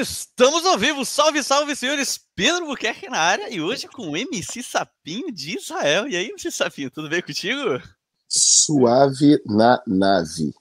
Estamos 0.00 0.64
ao 0.64 0.78
vivo, 0.78 1.04
salve, 1.04 1.42
salve, 1.42 1.76
senhores! 1.76 2.18
Pedro 2.34 2.64
Buquerque 2.64 3.10
na 3.10 3.18
área 3.18 3.50
e 3.50 3.60
hoje 3.60 3.86
com 3.86 4.08
o 4.08 4.16
MC 4.16 4.62
Sapinho 4.62 5.30
de 5.30 5.58
Israel. 5.58 6.08
E 6.08 6.16
aí, 6.16 6.30
MC 6.30 6.50
Sapinho, 6.50 6.90
tudo 6.90 7.10
bem 7.10 7.20
contigo? 7.20 7.78
Suave 8.26 9.42
na 9.44 9.82
nave. 9.86 10.54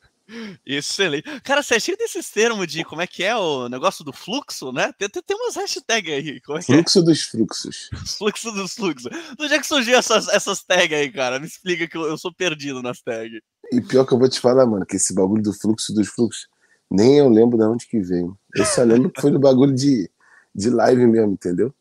Excelente. 0.66 1.24
Cara, 1.40 1.64
você 1.64 1.76
é 1.76 1.80
cheio 1.80 1.98
desses 1.98 2.30
termos 2.30 2.68
de 2.68 2.84
como 2.84 3.02
é 3.02 3.08
que 3.08 3.24
é 3.24 3.34
o 3.34 3.70
negócio 3.70 4.04
do 4.04 4.12
fluxo, 4.12 4.74
né? 4.74 4.92
Tem, 5.00 5.08
tem, 5.08 5.24
tem 5.24 5.38
umas 5.38 5.56
hashtags 5.56 6.14
aí. 6.14 6.42
Como 6.42 6.60
é 6.60 6.62
fluxo 6.62 7.00
é? 7.00 7.02
dos 7.02 7.22
fluxos. 7.22 7.90
Fluxo 8.18 8.52
dos 8.52 8.74
fluxos. 8.74 9.10
Onde 9.40 9.54
é 9.54 9.58
que 9.58 9.66
surgiu 9.66 9.98
essas, 9.98 10.28
essas 10.28 10.62
tags 10.66 10.98
aí, 10.98 11.10
cara? 11.10 11.40
Me 11.40 11.48
explica 11.48 11.88
que 11.88 11.96
eu, 11.96 12.04
eu 12.04 12.18
sou 12.18 12.34
perdido 12.34 12.84
nas 12.84 13.00
tags. 13.00 13.40
E 13.72 13.80
pior 13.80 14.06
que 14.06 14.14
eu 14.14 14.20
vou 14.20 14.28
te 14.28 14.42
falar, 14.42 14.66
mano, 14.66 14.86
que 14.86 14.98
esse 14.98 15.16
bagulho 15.16 15.42
do 15.42 15.54
fluxo 15.54 15.94
dos 15.94 16.10
fluxos 16.10 16.46
nem 16.90 17.18
eu 17.18 17.30
lembro 17.30 17.58
de 17.58 17.64
onde 17.64 17.88
que 17.88 18.00
veio. 18.00 18.38
Eu 18.56 18.66
só 18.66 18.84
lembro 18.84 19.10
que 19.10 19.22
foi 19.22 19.32
do 19.32 19.40
bagulho 19.40 19.74
de, 19.74 20.10
de 20.54 20.70
live 20.70 21.06
mesmo, 21.06 21.34
entendeu? 21.34 21.74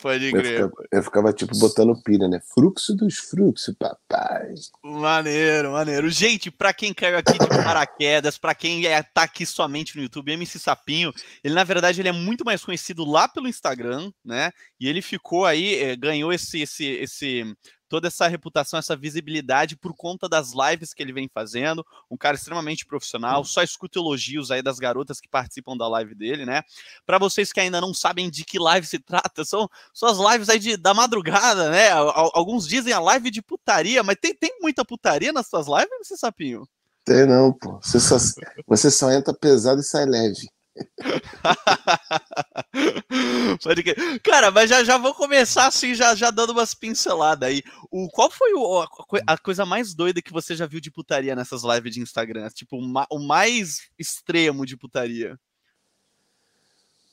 Pode 0.00 0.30
crer. 0.30 0.60
Eu 0.60 0.68
ficava, 0.68 0.88
eu 0.92 1.02
ficava, 1.02 1.32
tipo 1.32 1.58
botando 1.58 2.02
pilha, 2.02 2.26
né? 2.26 2.40
Fluxo 2.54 2.94
dos 2.94 3.18
fluxos, 3.18 3.74
papai. 3.78 4.54
Maneiro, 4.82 5.72
maneiro. 5.72 6.08
Gente, 6.08 6.50
pra 6.50 6.72
quem 6.72 6.94
caiu 6.94 7.18
aqui 7.18 7.32
de 7.32 7.38
paraquedas, 7.62 8.38
pra 8.38 8.54
quem 8.54 8.86
é, 8.86 9.02
tá 9.02 9.24
aqui 9.24 9.44
somente 9.44 9.96
no 9.96 10.02
YouTube, 10.02 10.32
MC 10.32 10.58
Sapinho, 10.58 11.12
ele 11.44 11.54
na 11.54 11.64
verdade 11.64 12.00
ele 12.00 12.08
é 12.08 12.12
muito 12.12 12.44
mais 12.44 12.64
conhecido 12.64 13.04
lá 13.04 13.28
pelo 13.28 13.48
Instagram, 13.48 14.10
né? 14.24 14.50
E 14.80 14.88
ele 14.88 15.02
ficou 15.02 15.44
aí, 15.44 15.74
é, 15.74 15.96
ganhou 15.96 16.32
esse, 16.32 16.62
esse, 16.62 16.86
esse 16.86 17.56
toda 17.90 18.06
essa 18.06 18.28
reputação, 18.28 18.78
essa 18.78 18.96
visibilidade 18.96 19.76
por 19.76 19.92
conta 19.92 20.28
das 20.28 20.52
lives 20.52 20.94
que 20.94 21.02
ele 21.02 21.12
vem 21.12 21.28
fazendo. 21.28 21.84
Um 22.08 22.16
cara 22.16 22.36
extremamente 22.36 22.86
profissional, 22.86 23.44
só 23.44 23.62
escuta 23.64 23.98
elogios 23.98 24.52
aí 24.52 24.62
das 24.62 24.78
garotas 24.78 25.20
que 25.20 25.28
participam 25.28 25.76
da 25.76 25.88
live 25.88 26.14
dele, 26.14 26.46
né? 26.46 26.62
Para 27.04 27.18
vocês 27.18 27.52
que 27.52 27.58
ainda 27.58 27.80
não 27.80 27.92
sabem 27.92 28.30
de 28.30 28.44
que 28.44 28.60
live 28.60 28.86
se 28.86 29.00
trata, 29.00 29.44
são, 29.44 29.68
são 29.92 30.08
as 30.08 30.32
lives 30.32 30.48
aí 30.48 30.60
de, 30.60 30.76
da 30.76 30.94
madrugada, 30.94 31.68
né? 31.68 31.90
Alguns 31.90 32.66
dizem 32.66 32.92
a 32.92 33.00
live 33.00 33.28
de 33.28 33.42
putaria, 33.42 34.04
mas 34.04 34.16
tem, 34.20 34.32
tem 34.32 34.56
muita 34.62 34.84
putaria 34.84 35.32
nas 35.32 35.48
suas 35.48 35.66
lives, 35.66 35.90
você 36.06 36.16
sapinho? 36.16 36.66
Tem 37.04 37.26
não, 37.26 37.52
pô. 37.52 37.80
Você 37.82 37.98
só, 37.98 38.16
você 38.68 38.88
só 38.88 39.10
entra 39.10 39.34
pesado 39.34 39.80
e 39.80 39.84
sai 39.84 40.06
leve. 40.06 40.48
Pode 43.62 43.82
Cara, 44.22 44.50
mas 44.50 44.68
já, 44.70 44.82
já 44.84 44.98
vou 44.98 45.14
começar 45.14 45.66
assim, 45.66 45.94
já, 45.94 46.14
já 46.14 46.30
dando 46.30 46.50
umas 46.50 46.74
pinceladas 46.74 47.48
aí. 47.48 47.62
O, 47.90 48.06
qual 48.08 48.30
foi 48.30 48.52
o, 48.54 48.86
a, 49.26 49.36
coisa 49.38 49.66
mais 49.66 49.94
doida 49.94 50.22
que 50.22 50.32
você 50.32 50.54
já 50.54 50.66
viu 50.66 50.80
de 50.80 50.90
putaria 50.90 51.34
nessas 51.34 51.62
lives 51.64 51.94
de 51.94 52.00
Instagram? 52.00 52.48
Tipo, 52.50 52.76
o, 52.76 52.92
o 53.10 53.18
mais 53.18 53.88
extremo 53.98 54.66
de 54.66 54.76
putaria. 54.76 55.36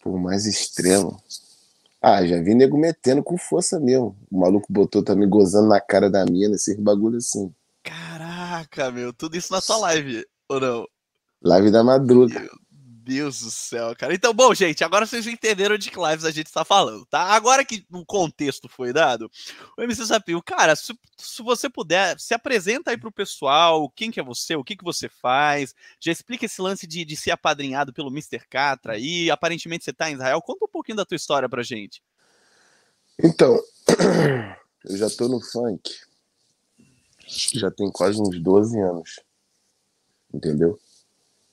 O 0.05 0.17
mais 0.17 0.45
extremo. 0.45 1.21
Ah, 2.02 2.25
já 2.25 2.41
vi 2.41 2.53
nego 2.53 2.77
metendo 2.77 3.23
com 3.23 3.37
força 3.37 3.79
mesmo. 3.79 4.15
O 4.31 4.39
maluco 4.39 4.71
botou 4.71 5.03
também 5.03 5.27
gozando 5.27 5.67
na 5.67 5.81
cara 5.81 6.09
da 6.09 6.23
mina, 6.25 6.55
esse 6.55 6.79
bagulho 6.79 7.17
assim. 7.17 7.53
Caraca, 7.83 8.91
meu, 8.91 9.11
tudo 9.11 9.35
isso 9.35 9.52
na 9.52 9.59
sua 9.61 9.77
live, 9.77 10.23
ou 10.47 10.59
não? 10.59 10.85
Live 11.41 11.71
da 11.71 11.83
madruga. 11.83 12.39
Meu 12.39 12.66
Deus 13.08 13.39
do 13.39 13.50
céu, 13.50 13.95
cara. 13.95 14.13
Então, 14.13 14.33
bom, 14.33 14.53
gente, 14.53 14.83
agora 14.83 15.05
vocês 15.05 15.25
entenderam 15.25 15.77
de 15.77 15.89
que 15.89 15.97
lives 15.97 16.25
a 16.25 16.31
gente 16.31 16.47
está 16.47 16.66
falando, 16.66 17.05
tá? 17.05 17.22
Agora 17.22 17.64
que 17.64 17.86
o 17.89 18.05
contexto 18.05 18.67
foi 18.67 18.91
dado, 18.91 19.31
o 19.77 19.81
MC 19.81 20.05
Sapio, 20.05 20.44
cara, 20.44 20.75
se, 20.75 20.94
se, 21.16 21.41
você 21.41 21.69
puder, 21.69 22.19
se 22.19 22.33
apresenta 22.33 22.91
aí 22.91 22.97
pro 22.97 23.09
pessoal, 23.09 23.89
quem 23.91 24.11
que 24.11 24.19
é 24.19 24.23
você, 24.23 24.58
o 24.58 24.64
que 24.64 24.75
que 24.75 24.83
você 24.83 25.08
faz, 25.08 25.73
já 26.02 26.11
explica 26.11 26.45
esse 26.45 26.61
lance 26.61 26.86
de, 26.86 27.05
de 27.05 27.16
ser 27.16 27.31
apadrinhado 27.31 27.94
pelo 27.94 28.09
Mr. 28.09 28.45
Catra 28.49 28.94
aí, 28.94 29.31
aparentemente 29.31 29.86
você 29.86 29.94
tá 29.94 30.11
em 30.11 30.16
Israel, 30.16 30.42
conta 30.42 30.66
um 30.66 30.69
pouquinho 30.69 30.97
da 30.97 31.05
tua 31.05 31.16
história 31.16 31.47
pra 31.47 31.64
gente. 31.64 32.03
Então, 33.23 33.58
eu 34.83 34.97
já 34.97 35.09
tô 35.09 35.30
no 35.30 35.39
funk, 35.39 35.89
já 37.53 37.71
tem 37.71 37.89
quase 37.89 38.20
uns 38.21 38.37
12 38.37 38.77
anos, 38.81 39.21
entendeu? 40.33 40.77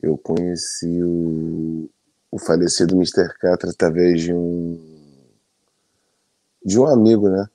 Eu 0.05 0.19
conheci 0.19 1.03
o, 1.03 1.89
o 2.31 2.39
falecido 2.39 2.95
Mr. 2.95 3.29
Catra 3.39 3.71
através 3.71 4.23
de 4.23 4.33
um 4.35 4.79
de 6.65 6.79
um 6.79 6.87
amigo, 6.87 7.29
né? 7.29 7.47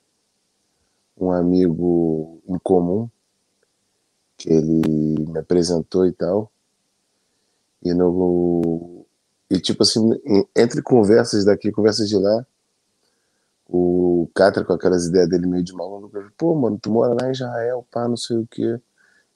Um 1.18 1.32
amigo 1.32 2.40
em 2.48 2.58
comum 2.58 3.08
que 4.36 4.50
ele 4.52 5.26
me 5.28 5.38
apresentou 5.38 6.06
e 6.06 6.12
tal. 6.12 6.50
E 7.82 7.92
no 7.94 9.04
e 9.50 9.58
tipo 9.60 9.82
assim, 9.82 10.10
entre 10.56 10.80
conversas 10.82 11.44
daqui, 11.44 11.72
conversas 11.72 12.08
de 12.08 12.16
lá, 12.16 12.46
o 13.68 14.28
Catra 14.34 14.64
com 14.64 14.72
aquelas 14.72 15.06
ideias 15.06 15.28
dele 15.28 15.46
meio 15.46 15.64
de 15.64 15.72
maluco, 15.72 16.10
pô, 16.38 16.54
mano, 16.54 16.78
tu 16.80 16.90
mora 16.90 17.14
lá 17.20 17.28
em 17.28 17.32
Israel, 17.32 17.86
pá, 17.90 18.08
não 18.08 18.16
sei 18.16 18.36
o 18.36 18.46
quê 18.46 18.80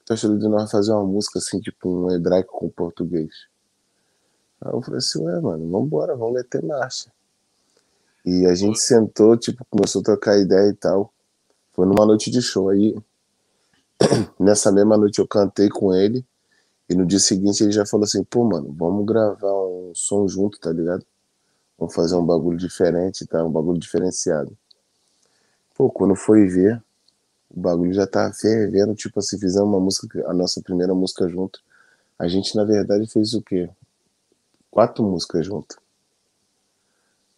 tu 0.05 0.13
acha 0.13 0.29
de 0.29 0.47
nós 0.47 0.71
fazer 0.71 0.91
uma 0.91 1.03
música 1.03 1.39
assim, 1.39 1.59
tipo 1.59 1.89
um 1.89 2.11
hebraico 2.11 2.57
com 2.57 2.69
português? 2.69 3.33
Aí 4.61 4.71
eu 4.71 4.81
falei 4.81 4.99
assim, 4.99 5.21
ué, 5.23 5.39
mano, 5.41 5.69
vambora, 5.69 6.15
vamos 6.15 6.35
meter 6.35 6.63
marcha. 6.63 7.11
E 8.25 8.45
a 8.45 8.55
gente 8.55 8.79
sentou, 8.79 9.37
tipo, 9.37 9.65
começou 9.65 10.01
a 10.01 10.03
trocar 10.03 10.37
ideia 10.39 10.69
e 10.69 10.73
tal. 10.73 11.13
Foi 11.73 11.85
numa 11.85 12.05
noite 12.05 12.31
de 12.31 12.41
show. 12.41 12.69
Aí, 12.69 12.95
nessa 14.39 14.71
mesma 14.71 14.97
noite 14.97 15.19
eu 15.19 15.27
cantei 15.27 15.69
com 15.69 15.93
ele. 15.93 16.25
E 16.89 16.95
no 16.95 17.05
dia 17.05 17.19
seguinte 17.19 17.63
ele 17.63 17.71
já 17.71 17.85
falou 17.85 18.03
assim, 18.03 18.23
pô, 18.23 18.43
mano, 18.43 18.73
vamos 18.77 19.05
gravar 19.05 19.53
um 19.67 19.91
som 19.93 20.27
junto, 20.27 20.59
tá 20.59 20.71
ligado? 20.71 21.05
Vamos 21.77 21.93
fazer 21.93 22.15
um 22.15 22.25
bagulho 22.25 22.57
diferente, 22.57 23.25
tá? 23.25 23.43
Um 23.43 23.51
bagulho 23.51 23.79
diferenciado. 23.79 24.55
Pô, 25.75 25.89
quando 25.89 26.15
foi 26.15 26.47
ver, 26.47 26.81
o 27.55 27.59
bagulho 27.59 27.93
já 27.93 28.05
tá 28.05 28.31
fervendo, 28.33 28.93
tipo 28.93 29.17
assim, 29.19 29.39
fizemos 29.39 29.69
uma 29.69 29.79
música, 29.79 30.29
a 30.29 30.33
nossa 30.33 30.61
primeira 30.61 30.93
música 30.93 31.27
junto. 31.29 31.61
A 32.19 32.27
gente, 32.27 32.55
na 32.55 32.65
verdade, 32.65 33.07
fez 33.07 33.33
o 33.33 33.41
quê? 33.41 33.69
Quatro 34.69 35.03
músicas 35.03 35.45
junto. 35.45 35.77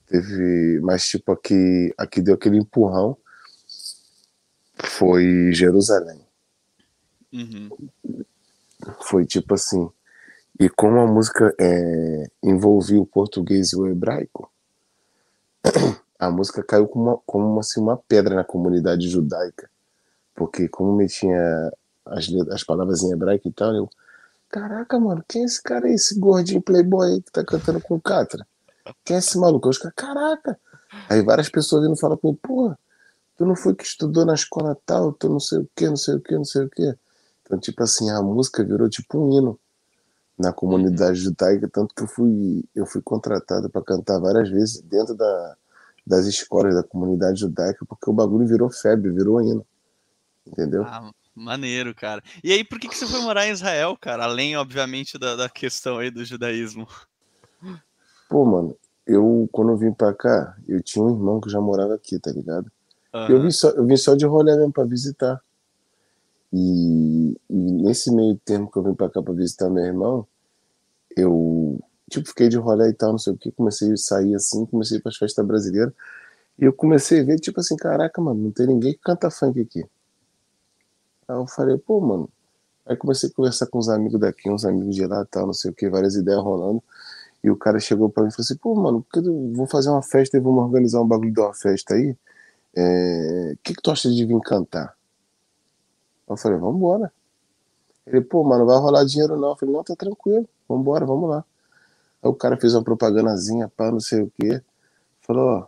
Teve, 0.08 0.80
mas 0.82 1.08
tipo, 1.08 1.32
aqui, 1.32 1.94
aqui 1.98 2.22
deu 2.22 2.34
aquele 2.34 2.58
empurrão, 2.58 3.16
foi 4.80 5.52
Jerusalém. 5.54 6.20
Uhum. 7.32 7.70
Foi 9.02 9.26
tipo 9.26 9.54
assim, 9.54 9.88
e 10.60 10.68
como 10.70 10.98
a 11.00 11.06
música 11.06 11.54
é, 11.60 12.32
envolvia 12.42 13.00
o 13.00 13.06
português 13.06 13.74
e 13.74 13.76
o 13.76 13.86
hebraico, 13.86 14.52
a 16.18 16.32
música 16.32 16.64
caiu 16.64 16.88
como, 16.88 17.04
uma, 17.04 17.18
como 17.26 17.60
assim, 17.60 17.80
uma 17.82 17.98
pedra 17.98 18.34
na 18.34 18.44
comunidade 18.44 19.08
judaica 19.10 19.70
porque 20.38 20.70
como 20.70 20.96
me 20.96 21.08
tinha 21.08 21.74
as, 22.06 22.30
as 22.52 22.64
palavras 22.64 23.02
em 23.02 23.12
hebraico 23.12 23.50
e 23.50 23.52
tal, 23.52 23.74
eu, 23.74 23.90
caraca, 24.48 25.00
mano, 25.00 25.26
quem 25.28 25.42
é 25.42 25.46
esse 25.46 25.62
cara 25.62 25.88
aí, 25.88 25.96
esse 25.96 26.18
gordinho 26.18 26.62
playboy 26.62 27.12
aí 27.12 27.22
que 27.22 27.32
tá 27.32 27.44
cantando 27.44 27.82
com 27.82 27.96
o 27.96 28.02
Catra? 28.02 28.46
Quem 29.04 29.16
é 29.16 29.20
esse 29.20 29.38
maluco? 29.38 29.68
Eu 29.68 29.74
fico, 29.74 29.92
caraca! 29.96 30.58
Aí 31.10 31.22
várias 31.24 31.50
pessoas 31.50 31.84
vindo 31.84 31.98
falar 31.98 32.16
comigo, 32.18 32.40
porra, 32.42 32.80
tu 33.36 33.46
não 33.46 33.56
foi 33.56 33.74
que 33.74 33.84
estudou 33.84 34.26
na 34.26 34.36
escola 34.36 34.78
tal, 34.86 35.12
tu 35.12 35.28
não 35.28 35.40
sei 35.40 35.58
o 35.58 35.70
que, 35.76 35.88
não 35.88 35.98
sei 35.98 36.16
o 36.16 36.22
que, 36.22 36.36
não 36.36 36.46
sei 36.46 36.66
o 36.66 36.70
que. 36.70 36.96
Então, 37.44 37.58
tipo 37.60 37.82
assim, 37.82 38.10
a 38.12 38.22
música 38.22 38.64
virou 38.64 38.88
tipo 38.88 39.18
um 39.18 39.34
hino 39.34 39.60
na 40.38 40.54
comunidade 40.54 41.16
judaica, 41.20 41.68
tanto 41.68 41.96
que 41.96 42.04
eu 42.04 42.08
fui, 42.08 42.64
eu 42.76 42.86
fui 42.86 43.02
contratado 43.02 43.70
para 43.72 43.82
cantar 43.82 44.20
várias 44.20 44.50
vezes 44.50 44.82
dentro 44.82 45.16
da, 45.16 45.56
das 46.06 46.28
escolas 46.28 46.76
da 46.76 46.84
comunidade 46.84 47.40
judaica, 47.40 47.84
porque 47.88 48.08
o 48.08 48.14
bagulho 48.14 48.46
virou 48.46 48.70
febre, 48.70 49.10
virou 49.10 49.42
hino. 49.42 49.66
Entendeu? 50.52 50.84
Ah, 50.84 51.12
maneiro, 51.36 51.94
cara. 51.94 52.24
E 52.44 52.52
aí, 52.52 52.64
por 52.64 52.80
que, 52.80 52.88
que 52.88 52.98
você 52.98 53.06
foi 53.06 53.22
morar 53.22 53.48
em 53.48 53.52
Israel, 53.52 53.98
cara? 54.00 54.24
Além, 54.24 54.58
obviamente, 54.58 55.18
da, 55.18 55.36
da 55.36 55.50
questão 55.50 55.98
aí 55.98 56.10
do 56.10 56.26
judaísmo. 56.26 56.88
Pô, 58.30 58.46
mano, 58.46 58.76
eu, 59.06 59.48
quando 59.52 59.72
eu 59.72 59.78
vim 59.78 59.94
pra 59.94 60.14
cá, 60.14 60.56
eu 60.68 60.82
tinha 60.82 61.04
um 61.04 61.10
irmão 61.10 61.40
que 61.40 61.50
já 61.50 61.62
morava 61.62 61.96
aqui, 61.96 62.20
tá 62.20 62.32
ligado? 62.32 62.70
Uhum. 63.14 63.28
Eu, 63.30 63.42
vim 63.42 63.52
só, 63.52 63.70
eu 63.70 63.86
vim 63.86 63.98
só 63.98 64.16
de 64.16 64.26
rolê 64.26 64.56
mesmo 64.56 64.72
pra 64.72 64.84
visitar. 64.84 65.42
E, 66.52 67.38
e, 67.50 67.56
nesse 67.56 68.14
meio 68.14 68.38
tempo 68.44 68.72
que 68.72 68.78
eu 68.78 68.84
vim 68.84 68.94
pra 68.94 69.10
cá 69.10 69.22
pra 69.22 69.34
visitar 69.34 69.70
meu 69.70 69.84
irmão, 69.84 70.28
eu, 71.16 71.80
tipo, 72.10 72.28
fiquei 72.28 72.48
de 72.50 72.58
rolê 72.58 72.90
e 72.90 72.94
tal, 72.94 73.12
não 73.12 73.18
sei 73.18 73.34
o 73.34 73.38
que, 73.38 73.52
comecei 73.52 73.92
a 73.92 73.98
sair 73.98 74.36
assim, 74.36 74.66
comecei 74.66 75.00
para 75.00 75.10
as 75.10 75.18
festas 75.18 75.46
brasileiras, 75.46 75.94
e 76.60 76.66
eu 76.66 76.74
comecei 76.74 77.22
a 77.22 77.24
ver, 77.24 77.40
tipo 77.40 77.60
assim, 77.60 77.76
caraca, 77.76 78.22
mano, 78.22 78.44
não 78.44 78.52
tem 78.52 78.68
ninguém 78.68 78.94
que 78.94 79.00
canta 79.00 79.30
funk 79.30 79.60
aqui. 79.60 79.86
Aí 81.28 81.36
eu 81.36 81.48
falei, 81.48 81.78
pô, 81.78 82.00
mano. 82.00 82.30
Aí 82.86 82.96
comecei 82.96 83.30
a 83.30 83.34
conversar 83.34 83.68
com 83.68 83.80
uns 83.80 83.90
amigos 83.90 84.20
daqui, 84.20 84.50
uns 84.50 84.64
amigos 84.64 84.96
de 84.96 85.06
lá 85.06 85.26
tal, 85.26 85.48
não 85.48 85.54
sei 85.54 85.72
o 85.72 85.74
que, 85.74 85.90
várias 85.90 86.16
ideias 86.16 86.42
rolando. 86.42 86.82
E 87.44 87.50
o 87.50 87.58
cara 87.58 87.80
chegou 87.80 88.10
pra 88.10 88.24
mim 88.24 88.30
e 88.30 88.32
falou 88.32 88.44
assim, 88.44 88.58
pô, 88.58 88.76
mano, 88.76 89.06
vou 89.54 89.68
fazer 89.68 89.90
uma 89.90 90.02
festa 90.02 90.38
e 90.38 90.40
vamos 90.40 90.64
organizar 90.64 91.02
um 91.02 91.08
bagulho 91.08 91.34
de 91.34 91.40
uma 91.40 91.54
festa 91.54 91.96
aí. 91.96 92.12
O 92.12 92.18
é... 92.76 93.56
que, 93.64 93.74
que 93.74 93.82
tu 93.82 93.92
acha 93.92 94.10
de 94.10 94.26
vir 94.26 94.40
cantar? 94.42 94.96
Eu 96.28 96.38
falei, 96.38 96.58
vambora. 96.58 97.12
Ele, 98.06 98.22
pô, 98.22 98.44
mano, 98.44 98.66
vai 98.66 98.78
rolar 98.78 99.04
dinheiro 99.04 99.38
não. 99.38 99.50
Eu 99.50 99.56
falei, 99.58 99.76
não, 99.76 99.84
tá 99.84 99.96
tranquilo, 99.96 100.48
vambora, 100.68 101.06
vamos 101.06 101.30
lá. 101.30 101.44
Aí 102.24 102.30
o 102.30 102.34
cara 102.34 102.58
fez 102.58 102.74
uma 102.74 102.84
propagandazinha, 102.84 103.72
pá, 103.76 103.92
não 103.92 104.00
sei 104.00 104.22
o 104.22 104.32
quê. 104.40 104.62
Falou, 105.22 105.50
ó, 105.50 105.68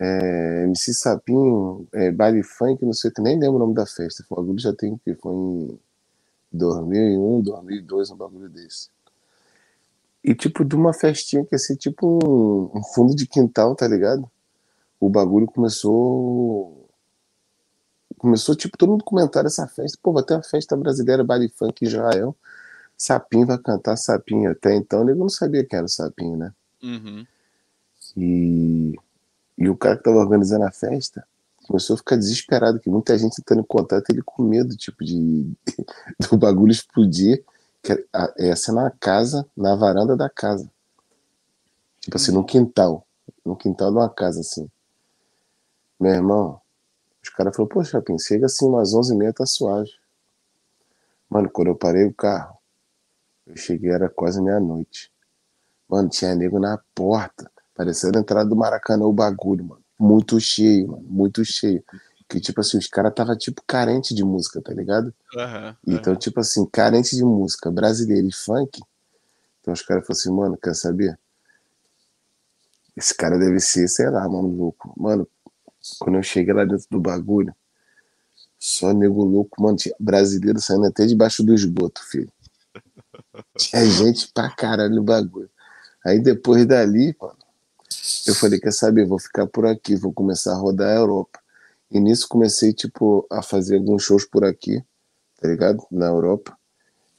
é, 0.00 0.64
MC 0.64 0.94
Sapinho, 0.94 1.86
é, 1.92 2.10
baile 2.10 2.42
funk, 2.42 2.82
não 2.86 2.94
sei 2.94 3.10
o 3.10 3.12
que, 3.14 3.20
nem 3.20 3.38
lembro 3.38 3.56
o 3.56 3.58
nome 3.58 3.74
da 3.74 3.84
festa. 3.84 4.24
O 4.30 4.34
bagulho 4.34 4.58
já 4.58 4.72
tem 4.72 4.94
o 4.94 4.98
quê? 5.04 5.14
Foi 5.14 5.32
em 5.32 5.78
2001, 6.50 7.42
2002, 7.42 8.10
um 8.10 8.16
bagulho 8.16 8.48
desse. 8.48 8.88
E 10.24 10.34
tipo, 10.34 10.64
de 10.64 10.74
uma 10.74 10.94
festinha 10.94 11.44
que 11.44 11.54
ia 11.54 11.58
ser 11.58 11.76
tipo 11.76 12.06
um, 12.06 12.78
um 12.78 12.82
fundo 12.82 13.14
de 13.14 13.26
quintal, 13.26 13.76
tá 13.76 13.86
ligado? 13.86 14.30
O 14.98 15.10
bagulho 15.10 15.46
começou. 15.46 16.88
Começou, 18.16 18.54
tipo, 18.54 18.76
todo 18.76 18.90
mundo 18.90 19.04
comentar 19.04 19.44
essa 19.44 19.66
festa. 19.66 19.98
Pô, 20.02 20.12
vai 20.12 20.22
ter 20.22 20.34
uma 20.34 20.42
festa 20.42 20.76
brasileira, 20.76 21.24
baile 21.24 21.48
funk 21.48 21.84
em 21.84 21.88
Israel. 21.88 22.34
Sapinho 22.96 23.46
vai 23.46 23.58
cantar 23.58 23.96
Sapinho. 23.96 24.50
Até 24.50 24.74
então, 24.74 25.08
eu 25.08 25.16
não 25.16 25.28
sabia 25.28 25.64
quem 25.64 25.76
era 25.78 25.86
o 25.86 25.88
Sapinho, 25.88 26.36
né? 26.36 26.52
Uhum. 26.82 27.26
E, 28.16 28.94
e 29.60 29.68
o 29.68 29.76
cara 29.76 29.98
que 29.98 30.02
tava 30.02 30.16
organizando 30.16 30.64
a 30.64 30.72
festa 30.72 31.22
começou 31.66 31.94
a 31.94 31.98
ficar 31.98 32.16
desesperado, 32.16 32.80
que 32.80 32.88
muita 32.88 33.16
gente 33.16 33.38
entrando 33.38 33.60
em 33.60 33.64
contato, 33.64 34.10
ele 34.10 34.22
com 34.22 34.42
medo, 34.42 34.74
tipo, 34.74 35.04
de 35.04 35.52
do 36.18 36.36
bagulho 36.38 36.72
explodir. 36.72 37.44
Que 37.82 38.06
essa 38.36 38.72
na 38.72 38.90
casa, 38.90 39.46
na 39.56 39.76
varanda 39.76 40.16
da 40.16 40.28
casa. 40.28 40.70
Tipo 42.00 42.16
assim, 42.16 42.32
no 42.32 42.44
quintal. 42.44 43.06
No 43.44 43.56
quintal 43.56 43.90
de 43.90 43.96
uma 43.98 44.10
casa, 44.10 44.40
assim. 44.40 44.68
Meu 45.98 46.12
irmão, 46.12 46.60
os 47.22 47.28
caras 47.28 47.54
falaram, 47.54 47.72
pô, 47.72 47.84
Chapin, 47.84 48.18
chega 48.18 48.46
assim 48.46 48.66
umas 48.66 48.92
11h30, 48.92 49.32
tá 49.34 49.46
suave. 49.46 49.90
Mano, 51.28 51.48
quando 51.48 51.68
eu 51.68 51.76
parei 51.76 52.04
o 52.04 52.12
carro, 52.12 52.56
eu 53.46 53.56
cheguei, 53.56 53.90
era 53.90 54.08
quase 54.08 54.42
meia-noite. 54.42 55.12
Mano, 55.88 56.08
tinha 56.08 56.34
nego 56.34 56.58
na 56.58 56.78
porta, 56.94 57.50
parecendo 57.80 58.18
a 58.18 58.20
entrada 58.20 58.46
do 58.46 58.54
Maracanã, 58.54 59.06
o 59.06 59.12
bagulho, 59.12 59.64
mano. 59.64 59.82
Muito 59.98 60.38
cheio, 60.38 60.88
mano, 60.88 61.02
muito 61.08 61.42
cheio. 61.46 61.82
Que, 62.28 62.38
tipo 62.38 62.60
assim, 62.60 62.76
os 62.76 62.86
caras 62.86 63.14
tava 63.14 63.34
tipo 63.34 63.62
carente 63.66 64.14
de 64.14 64.22
música, 64.22 64.60
tá 64.60 64.70
ligado? 64.74 65.14
Uhum, 65.34 65.74
então, 65.86 66.14
tipo 66.14 66.40
assim, 66.40 66.66
carente 66.66 67.16
de 67.16 67.24
música 67.24 67.70
brasileira 67.70 68.26
e 68.28 68.32
funk. 68.32 68.82
Então 69.60 69.72
os 69.72 69.80
caras 69.80 70.06
falaram 70.06 70.20
assim, 70.20 70.30
mano, 70.30 70.58
quer 70.58 70.74
saber? 70.74 71.18
Esse 72.94 73.14
cara 73.14 73.38
deve 73.38 73.58
ser, 73.60 73.88
sei 73.88 74.10
lá, 74.10 74.28
mano, 74.28 74.48
louco. 74.48 74.92
Mano, 74.94 75.26
quando 75.98 76.16
eu 76.16 76.22
cheguei 76.22 76.52
lá 76.52 76.66
dentro 76.66 76.86
do 76.90 77.00
bagulho, 77.00 77.54
só 78.58 78.92
nego 78.92 79.24
louco, 79.24 79.62
mano, 79.62 79.78
tinha 79.78 79.94
brasileiro 79.98 80.60
saindo 80.60 80.84
até 80.84 81.06
debaixo 81.06 81.42
do 81.42 81.54
esgoto, 81.54 82.04
filho. 82.04 82.30
Tinha 83.56 83.86
gente 83.86 84.30
pra 84.34 84.50
caralho 84.50 84.96
no 84.96 85.02
bagulho. 85.02 85.48
Aí 86.04 86.18
depois 86.20 86.66
dali, 86.66 87.16
mano, 87.18 87.39
eu 88.26 88.34
falei, 88.34 88.60
quer 88.60 88.72
saber, 88.72 89.06
vou 89.06 89.18
ficar 89.18 89.46
por 89.46 89.66
aqui, 89.66 89.96
vou 89.96 90.12
começar 90.12 90.52
a 90.52 90.56
rodar 90.56 90.88
a 90.88 91.00
Europa. 91.00 91.40
E 91.90 91.98
nisso 91.98 92.28
comecei, 92.28 92.72
tipo, 92.72 93.26
a 93.30 93.42
fazer 93.42 93.76
alguns 93.76 94.02
shows 94.04 94.24
por 94.24 94.44
aqui, 94.44 94.82
tá 95.40 95.48
ligado? 95.48 95.84
Na 95.90 96.06
Europa. 96.06 96.56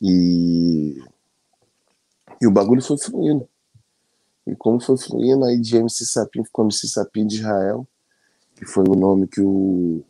E, 0.01 1.01
e 2.41 2.47
o 2.47 2.51
bagulho 2.51 2.81
foi 2.81 2.97
fluindo. 2.97 3.47
E 4.47 4.55
como 4.55 4.79
foi 4.79 4.97
fluindo, 4.97 5.45
aí 5.45 5.59
de 5.59 5.75
MC 5.77 6.05
Sapim 6.05 6.43
ficou 6.43 6.65
MC 6.65 6.88
Sapim 6.88 7.27
de 7.27 7.35
Israel, 7.38 7.88
que 8.55 8.65
foi 8.65 8.83
o 8.88 8.95
nome 8.95 9.27
que 9.27 9.41
o, 9.41 10.03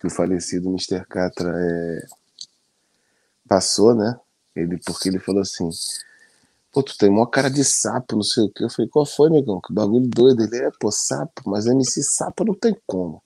que 0.00 0.06
o 0.06 0.10
falecido 0.10 0.68
Mr. 0.68 1.04
Catra 1.06 1.52
é, 1.56 2.06
passou, 3.48 3.94
né? 3.94 4.18
Ele, 4.54 4.78
porque 4.84 5.08
ele 5.08 5.18
falou 5.18 5.42
assim, 5.42 5.68
pô, 6.76 6.82
tu 6.82 6.94
tem 6.98 7.08
maior 7.08 7.24
cara 7.26 7.48
de 7.48 7.64
sapo, 7.64 8.16
não 8.16 8.22
sei 8.22 8.44
o 8.44 8.50
que. 8.50 8.62
Eu 8.62 8.68
falei, 8.68 8.86
qual 8.90 9.06
foi, 9.06 9.30
negão? 9.30 9.62
Que 9.62 9.72
bagulho 9.72 10.06
doido. 10.06 10.42
Ele 10.42 10.58
é, 10.58 10.70
pô, 10.78 10.92
sapo, 10.92 11.42
mas 11.46 11.64
MC 11.64 12.02
Sapo 12.02 12.44
não 12.44 12.52
tem 12.52 12.76
como. 12.86 13.22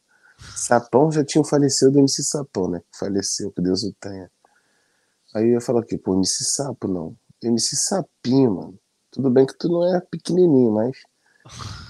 Sapão 0.54 1.10
já 1.10 1.24
tinha 1.24 1.42
falecido 1.42 1.90
do 1.90 1.98
MC 1.98 2.22
Sapão, 2.22 2.68
né? 2.68 2.80
Faleceu, 2.96 3.50
que 3.50 3.60
Deus 3.60 3.82
o 3.82 3.92
tenha. 3.94 4.30
Aí 5.34 5.48
eu 5.48 5.60
falo 5.60 5.80
aqui, 5.80 5.98
pô, 5.98 6.14
MC 6.14 6.44
Sapo 6.44 6.86
não. 6.86 7.16
MC 7.42 7.74
Sapinho, 7.74 8.54
mano. 8.54 8.78
Tudo 9.10 9.28
bem 9.28 9.44
que 9.44 9.58
tu 9.58 9.68
não 9.68 9.96
é 9.96 10.00
pequenininho, 10.00 10.70
mas. 10.70 10.96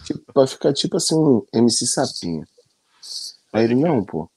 Tipo, 0.06 0.32
pra 0.32 0.46
ficar 0.46 0.72
tipo 0.72 0.96
assim, 0.96 1.14
um 1.14 1.44
MC 1.52 1.86
Sapinho. 1.86 2.46
Aí 3.52 3.64
ele, 3.64 3.74
não, 3.74 4.02
pô. 4.02 4.30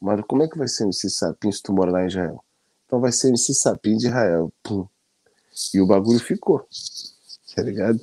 Mas 0.00 0.20
como 0.28 0.44
é 0.44 0.48
que 0.48 0.56
vai 0.56 0.68
ser 0.68 0.84
MC 0.84 1.10
Sapinho 1.10 1.52
se 1.52 1.62
tu 1.62 1.72
mora 1.72 1.90
lá 1.90 2.04
em 2.04 2.06
Israel? 2.06 2.44
Então 2.86 3.00
vai 3.00 3.10
ser 3.10 3.28
MC 3.28 3.54
Sapinho 3.54 3.98
de 3.98 4.06
Israel. 4.06 4.52
Pum. 4.62 4.86
E 5.74 5.80
o 5.80 5.86
bagulho 5.86 6.18
ficou. 6.20 6.66
Tá 7.54 7.62
ligado? 7.62 8.00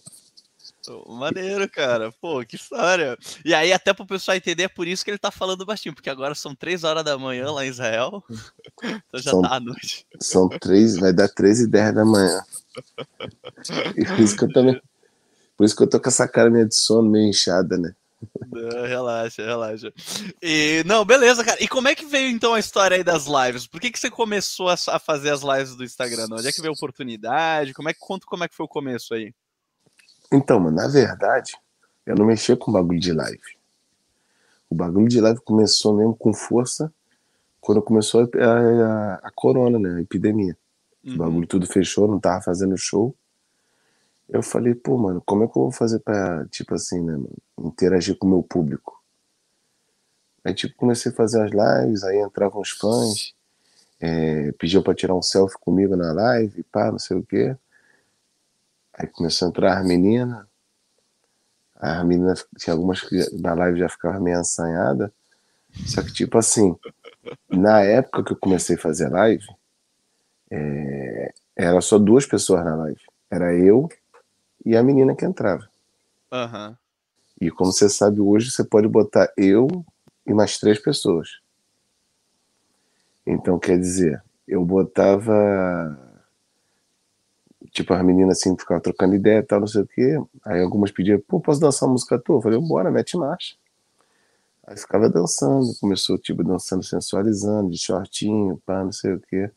Maneiro, 1.08 1.70
cara. 1.70 2.14
Pô, 2.22 2.46
que 2.46 2.56
história. 2.56 3.18
E 3.44 3.54
aí, 3.54 3.74
até 3.74 3.94
pro 3.94 4.06
pessoal 4.06 4.38
entender, 4.38 4.64
é 4.64 4.68
por 4.70 4.88
isso 4.88 5.04
que 5.04 5.12
ele 5.12 5.18
tá 5.18 5.30
falando 5.30 5.66
baixinho, 5.66 5.94
porque 5.94 6.10
agora 6.10 6.34
são 6.34 6.56
três 6.56 6.84
horas 6.86 7.04
da 7.04 7.18
manhã 7.18 7.52
lá 7.52 7.66
em 7.66 7.70
Israel. 7.70 8.24
Então 9.08 9.20
já 9.20 9.32
São- 9.32 9.42
tá 9.42 9.56
à 9.56 9.60
noite. 9.60 10.06
São 10.22 10.48
três, 10.48 10.98
vai 10.98 11.12
dar 11.12 11.28
três 11.30 11.60
e 11.60 11.68
dez 11.68 11.94
da 11.94 12.06
manhã. 12.06 12.42
E 13.98 14.06
por 14.06 14.20
isso 14.20 14.38
que 14.38 14.44
eu 14.46 14.54
também. 14.54 14.80
Por 15.58 15.66
isso 15.66 15.76
que 15.76 15.84
eu 15.84 15.90
tô 15.90 16.00
com 16.00 16.08
essa 16.08 16.28
cara 16.28 16.50
meio 16.50 16.68
de 16.68 16.76
sono, 16.76 17.10
meio 17.10 17.28
inchada, 17.28 17.78
né? 17.78 17.96
Não, 18.52 18.84
relaxa, 18.86 19.46
relaxa. 19.46 19.94
E, 20.42 20.84
não, 20.86 21.06
beleza, 21.06 21.44
cara. 21.44 21.62
E 21.62 21.68
como 21.68 21.88
é 21.88 21.96
que 21.96 22.06
veio 22.06 22.30
então 22.30 22.54
a 22.54 22.60
história 22.60 22.98
aí 22.98 23.04
das 23.04 23.26
lives? 23.26 23.68
Por 23.68 23.80
que, 23.80 23.92
que 23.92 24.00
você 24.00 24.10
começou 24.10 24.70
a, 24.70 24.78
fazer 25.00 25.30
as 25.30 25.42
lives 25.42 25.76
do 25.76 25.84
Instagram? 25.84 26.28
Onde 26.32 26.48
é 26.48 26.52
que 26.52 26.62
veio 26.62 26.72
a 26.72 26.76
oportunidade? 26.76 27.74
Como 27.74 27.90
é 27.90 27.94
que 27.94 28.00
conta 28.00 28.26
como 28.26 28.44
é 28.44 28.48
que 28.48 28.56
foi 28.56 28.66
o 28.66 28.70
começo 28.70 29.14
aí? 29.14 29.34
Então, 30.32 30.60
mano, 30.60 30.76
na 30.76 30.88
verdade, 30.88 31.54
eu 32.06 32.16
não 32.16 32.26
mexia 32.26 32.58
com 32.58 32.72
bagulho 32.72 33.00
de 33.00 33.14
live. 33.14 33.40
O 34.70 34.76
bagulho 34.76 35.08
de 35.08 35.22
live 35.22 35.40
começou 35.42 35.96
mesmo 35.96 36.16
com 36.16 36.34
força 36.34 36.92
quando 37.62 37.82
começou 37.82 38.22
a, 38.22 38.46
a, 38.46 39.14
a 39.24 39.32
corona, 39.32 39.78
né? 39.80 39.96
A 39.98 40.02
epidemia. 40.02 40.58
O 41.06 41.12
Uhum. 41.12 41.18
bagulho 41.18 41.48
tudo 41.48 41.66
fechou, 41.68 42.08
não 42.08 42.20
tava 42.20 42.42
fazendo 42.42 42.78
show. 42.78 43.16
Eu 44.30 44.44
falei, 44.44 44.76
pô, 44.76 44.98
mano, 44.98 45.22
como 45.26 45.44
é 45.44 45.48
que 45.48 45.58
eu 45.58 45.64
vou 45.64 45.72
fazer 45.72 46.00
pra, 46.00 46.46
tipo 46.48 46.76
assim, 46.76 47.02
né, 47.02 47.18
interagir 47.58 48.18
com 48.18 48.28
o 48.28 48.30
meu 48.30 48.44
público? 48.44 49.02
Aí, 50.44 50.54
tipo, 50.54 50.76
comecei 50.76 51.12
a 51.12 51.16
fazer 51.16 51.42
as 51.42 51.52
lives, 51.52 52.04
aí 52.04 52.20
entravam 52.20 52.62
os 52.62 52.72
fãs, 52.72 53.34
é, 54.00 54.52
pediam 54.54 54.84
pra 54.84 54.94
tirar 54.94 55.16
um 55.16 55.22
selfie 55.22 55.58
comigo 55.60 55.96
na 55.96 56.12
live, 56.14 56.64
pá, 56.64 56.92
não 56.92 57.00
sei 57.00 57.18
o 57.18 57.24
quê. 57.24 57.56
Aí 58.94 59.08
começou 59.08 59.48
a 59.48 59.50
entrar 59.50 59.78
as 59.78 59.86
meninas. 59.86 60.46
As 61.76 62.06
meninas, 62.06 62.46
tinha 62.58 62.74
algumas 62.74 63.02
que 63.02 63.16
na 63.40 63.54
live 63.54 63.80
já 63.80 63.88
ficavam 63.88 64.22
meio 64.22 64.40
assanhadas. 64.40 65.12
Só 65.86 66.02
que, 66.02 66.12
tipo 66.12 66.38
assim, 66.38 66.76
na 67.50 67.82
época 67.82 68.24
que 68.24 68.32
eu 68.34 68.38
comecei 68.38 68.76
a 68.76 68.80
fazer 68.80 69.10
live, 69.10 69.46
é, 70.50 71.34
era 71.56 71.80
só 71.82 72.00
duas 72.00 72.26
pessoas 72.26 72.66
na 72.66 72.76
live. 72.76 73.02
Era 73.30 73.54
eu 73.54 73.90
e 74.66 74.76
a 74.76 74.84
menina 74.84 75.16
que 75.16 75.26
entrava. 75.26 75.68
Aham. 76.32 76.78
E 77.40 77.52
como 77.52 77.72
você 77.72 77.88
sabe, 77.88 78.20
hoje 78.20 78.52
você 78.52 78.64
pode 78.64 78.88
botar 78.88 79.32
eu 79.38 79.68
e 80.26 80.34
mais 80.34 80.58
três 80.58 80.80
pessoas. 80.80 81.40
Então, 83.26 83.60
quer 83.60 83.78
dizer, 83.78 84.24
eu 84.48 84.64
botava. 84.66 86.00
Tipo, 87.72 87.94
as 87.94 88.04
meninas 88.04 88.40
assim 88.40 88.58
ficavam 88.58 88.82
trocando 88.82 89.14
ideia 89.16 89.40
e 89.40 89.44
tal, 89.44 89.60
não 89.60 89.68
sei 89.68 89.82
o 89.82 89.88
quê. 89.88 90.18
Aí 90.46 90.62
algumas 90.62 90.92
pediam, 90.92 91.20
pô, 91.20 91.40
posso 91.40 91.60
dançar 91.60 91.88
uma 91.88 91.94
música 91.94 92.18
tua? 92.18 92.38
Eu 92.38 92.42
falei, 92.42 92.60
bora, 92.60 92.90
mete 92.90 93.18
marcha. 93.18 93.56
Aí 94.66 94.78
ficava 94.78 95.10
dançando, 95.10 95.74
começou, 95.80 96.18
tipo, 96.18 96.44
dançando, 96.44 96.84
sensualizando, 96.84 97.70
de 97.70 97.78
shortinho, 97.78 98.62
pá, 98.66 98.84
não 98.84 98.92
sei 98.92 99.14
o 99.14 99.20
quê. 99.20 99.52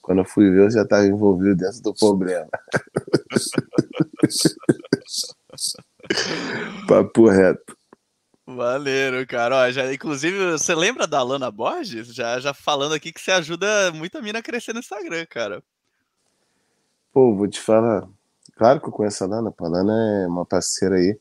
Quando 0.00 0.18
eu 0.18 0.24
fui 0.24 0.50
ver, 0.50 0.62
eu 0.62 0.70
já 0.70 0.82
estava 0.82 1.06
envolvido 1.06 1.56
dentro 1.56 1.82
do 1.82 1.94
problema. 1.94 2.48
Papo 6.86 7.28
reto. 7.28 7.76
Maneiro, 8.46 9.26
cara. 9.26 9.56
Ó, 9.56 9.70
já, 9.70 9.92
inclusive, 9.92 10.52
você 10.52 10.74
lembra 10.74 11.06
da 11.06 11.22
Lana 11.22 11.50
Borges? 11.50 12.14
Já, 12.14 12.40
já 12.40 12.54
falando 12.54 12.94
aqui 12.94 13.12
que 13.12 13.20
você 13.20 13.30
ajuda 13.30 13.92
muita 13.92 14.22
mina 14.22 14.38
a 14.38 14.42
crescer 14.42 14.72
no 14.72 14.80
Instagram, 14.80 15.26
cara. 15.28 15.62
Pô, 17.12 17.34
vou 17.34 17.46
te 17.46 17.60
falar. 17.60 18.08
Claro 18.56 18.80
que 18.80 18.88
eu 18.88 18.92
conheço 18.92 19.22
a 19.22 19.26
Lana. 19.26 19.52
pô, 19.52 19.66
A 19.66 19.68
Lana 19.68 20.24
é 20.24 20.26
uma 20.26 20.46
parceira 20.46 20.96
aí. 20.96 21.18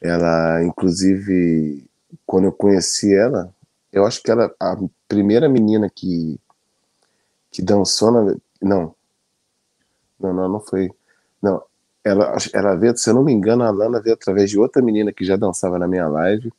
Ela, 0.00 0.64
inclusive, 0.64 1.86
quando 2.24 2.44
eu 2.46 2.52
conheci 2.52 3.14
ela, 3.14 3.54
eu 3.92 4.06
acho 4.06 4.22
que 4.22 4.30
ela, 4.30 4.50
a 4.58 4.76
primeira 5.06 5.46
menina 5.48 5.90
que, 5.90 6.40
que 7.50 7.60
dançou 7.60 8.10
na. 8.10 8.34
Não. 8.62 8.94
Não, 10.18 10.32
não, 10.32 10.48
não 10.48 10.60
foi. 10.60 10.90
Ela, 12.02 12.36
ela 12.52 12.74
veio, 12.76 12.96
se 12.96 13.10
eu 13.10 13.14
não 13.14 13.22
me 13.22 13.32
engano, 13.32 13.62
a 13.62 13.70
Lana 13.70 14.00
veio 14.00 14.14
através 14.14 14.48
de 14.50 14.58
outra 14.58 14.80
menina 14.80 15.12
que 15.12 15.24
já 15.24 15.36
dançava 15.36 15.78
na 15.78 15.86
minha 15.86 16.08
live 16.08 16.52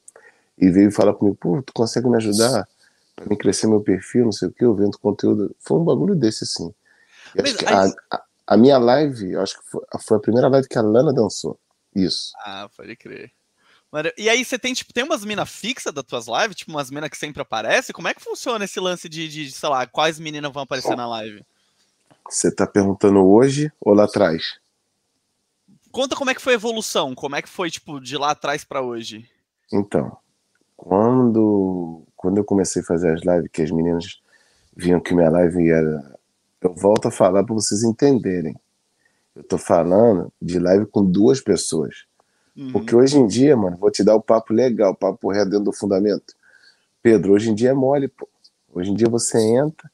e 0.57 0.69
veio 0.69 0.91
falar 0.91 1.13
comigo, 1.13 1.35
pô, 1.39 1.61
tu 1.63 1.73
consegue 1.73 2.07
me 2.07 2.17
ajudar 2.17 2.67
pra 3.15 3.25
mim 3.25 3.35
crescer 3.35 3.67
meu 3.67 3.81
perfil, 3.81 4.25
não 4.25 4.31
sei 4.31 4.49
o 4.49 4.51
que, 4.51 4.63
eu 4.63 4.75
vendo 4.75 4.97
conteúdo. 4.99 5.55
Foi 5.59 5.79
um 5.79 5.83
bagulho 5.83 6.15
desse, 6.15 6.43
assim. 6.43 6.71
A, 7.67 8.15
a, 8.15 8.23
A 8.47 8.57
minha 8.57 8.77
live, 8.77 9.31
eu 9.31 9.41
acho 9.41 9.57
que 9.57 9.65
foi, 9.65 9.81
foi, 9.99 10.17
a 10.17 10.19
primeira 10.19 10.47
live 10.47 10.67
que 10.67 10.77
a 10.77 10.81
Lana 10.81 11.13
dançou. 11.13 11.57
Isso. 11.95 12.33
Ah, 12.37 12.69
pode 12.75 12.95
crer. 12.95 13.31
E 14.17 14.29
aí 14.29 14.45
você 14.45 14.57
tem, 14.57 14.73
tipo, 14.73 14.93
tem 14.93 15.03
umas 15.03 15.25
minas 15.25 15.49
fixas 15.49 15.93
das 15.93 16.05
tuas 16.05 16.25
lives, 16.27 16.55
tipo, 16.55 16.71
umas 16.71 16.89
minas 16.89 17.09
que 17.09 17.17
sempre 17.17 17.41
aparecem? 17.41 17.93
Como 17.93 18.07
é 18.07 18.13
que 18.13 18.21
funciona 18.21 18.63
esse 18.63 18.79
lance 18.79 19.09
de, 19.09 19.27
de 19.27 19.51
sei 19.51 19.69
lá, 19.69 19.85
quais 19.85 20.17
meninas 20.19 20.51
vão 20.51 20.63
aparecer 20.63 20.95
na 20.95 21.07
live? 21.07 21.43
Você 22.29 22.49
tá 22.53 22.65
perguntando 22.65 23.25
hoje 23.25 23.71
ou 23.81 23.93
lá 23.93 24.05
atrás? 24.05 24.60
Conta 25.91 26.15
como 26.15 26.29
é 26.29 26.35
que 26.35 26.41
foi 26.41 26.53
a 26.53 26.55
evolução, 26.55 27.13
como 27.13 27.35
é 27.35 27.41
que 27.41 27.49
foi, 27.49 27.69
tipo, 27.69 27.99
de 27.99 28.17
lá 28.17 28.31
atrás 28.31 28.63
para 28.63 28.81
hoje. 28.81 29.29
Então, 29.71 30.17
quando, 30.77 32.03
quando 32.15 32.37
eu 32.37 32.43
comecei 32.43 32.81
a 32.81 32.85
fazer 32.85 33.13
as 33.13 33.21
lives, 33.21 33.49
que 33.51 33.61
as 33.61 33.71
meninas 33.71 34.21
viam 34.75 34.99
que 34.99 35.13
minha 35.13 35.29
live 35.29 35.69
era. 35.69 36.19
Eu 36.61 36.73
volto 36.73 37.07
a 37.07 37.11
falar 37.11 37.43
para 37.43 37.55
vocês 37.55 37.83
entenderem. 37.83 38.55
Eu 39.35 39.43
tô 39.43 39.57
falando 39.57 40.31
de 40.41 40.59
live 40.59 40.85
com 40.85 41.03
duas 41.03 41.41
pessoas. 41.41 42.05
Uhum. 42.55 42.71
Porque 42.71 42.95
hoje 42.95 43.17
em 43.17 43.27
dia, 43.27 43.55
mano, 43.55 43.77
vou 43.77 43.89
te 43.89 44.03
dar 44.03 44.15
o 44.15 44.21
papo 44.21 44.53
legal, 44.53 44.91
o 44.91 44.95
papo 44.95 45.31
reto 45.31 45.49
dentro 45.49 45.65
do 45.65 45.73
fundamento. 45.73 46.35
Pedro, 47.01 47.33
hoje 47.33 47.49
em 47.49 47.55
dia 47.55 47.71
é 47.71 47.73
mole, 47.73 48.07
pô. 48.07 48.27
Hoje 48.73 48.91
em 48.91 48.95
dia 48.95 49.09
você 49.09 49.37
entra, 49.39 49.89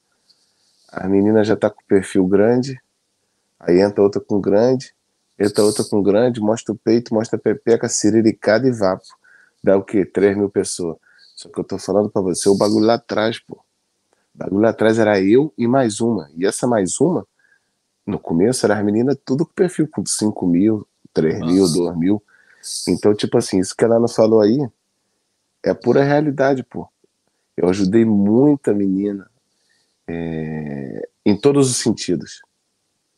a 0.89 1.07
menina 1.07 1.43
já 1.43 1.55
tá 1.55 1.69
com 1.69 1.81
o 1.81 1.85
perfil 1.85 2.25
grande, 2.27 2.79
aí 3.59 3.79
entra 3.79 4.03
outra 4.03 4.21
com 4.21 4.39
grande, 4.39 4.93
entra 5.39 5.63
outra 5.63 5.83
com 5.83 6.01
grande, 6.01 6.39
mostra 6.39 6.73
o 6.73 6.77
peito, 6.77 7.13
mostra 7.13 7.37
a 7.37 7.41
pepeca, 7.41 7.87
ciriricada 7.87 8.67
e 8.67 8.71
vapo. 8.71 9.05
Dá 9.63 9.77
o 9.77 9.83
quê? 9.83 10.05
3 10.05 10.37
mil 10.37 10.49
pessoas. 10.49 10.97
Só 11.35 11.49
que 11.49 11.59
eu 11.59 11.63
tô 11.63 11.77
falando 11.77 12.09
pra 12.09 12.21
você, 12.21 12.49
o 12.49 12.57
bagulho 12.57 12.85
lá 12.85 12.95
atrás, 12.95 13.39
pô. 13.39 13.55
O 14.33 14.37
bagulho 14.37 14.61
lá 14.61 14.69
atrás 14.69 14.97
era 14.97 15.21
eu 15.21 15.53
e 15.57 15.67
mais 15.67 15.99
uma. 15.99 16.29
E 16.35 16.45
essa 16.45 16.65
mais 16.65 16.99
uma, 16.99 17.27
no 18.05 18.17
começo, 18.17 18.65
era 18.65 18.77
as 18.77 18.83
meninas 18.83 19.17
tudo 19.23 19.45
com 19.45 19.53
perfil 19.53 19.87
com 19.87 20.05
5 20.05 20.47
mil, 20.47 20.87
3 21.13 21.39
Nossa. 21.39 21.53
mil, 21.53 21.73
2 21.73 21.97
mil. 21.97 22.23
Então, 22.87 23.13
tipo 23.13 23.37
assim, 23.37 23.59
isso 23.59 23.75
que 23.75 23.83
ela 23.83 23.99
não 23.99 24.07
falou 24.07 24.41
aí 24.41 24.57
é 25.63 25.73
pura 25.73 26.03
realidade, 26.03 26.63
pô. 26.63 26.87
Eu 27.55 27.69
ajudei 27.69 28.05
muita 28.05 28.73
menina 28.73 29.29
é, 30.07 31.09
em 31.25 31.35
todos 31.35 31.69
os 31.69 31.77
sentidos. 31.77 32.41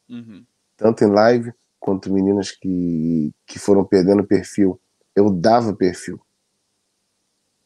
Uhum. 0.09 0.43
Tanto 0.75 1.03
em 1.03 1.07
live, 1.07 1.53
quanto 1.79 2.12
meninas 2.12 2.51
que, 2.51 3.33
que 3.45 3.57
foram 3.57 3.83
perdendo 3.86 4.24
perfil. 4.24 4.79
Eu 5.15 5.29
dava 5.29 5.74
perfil. 5.74 6.19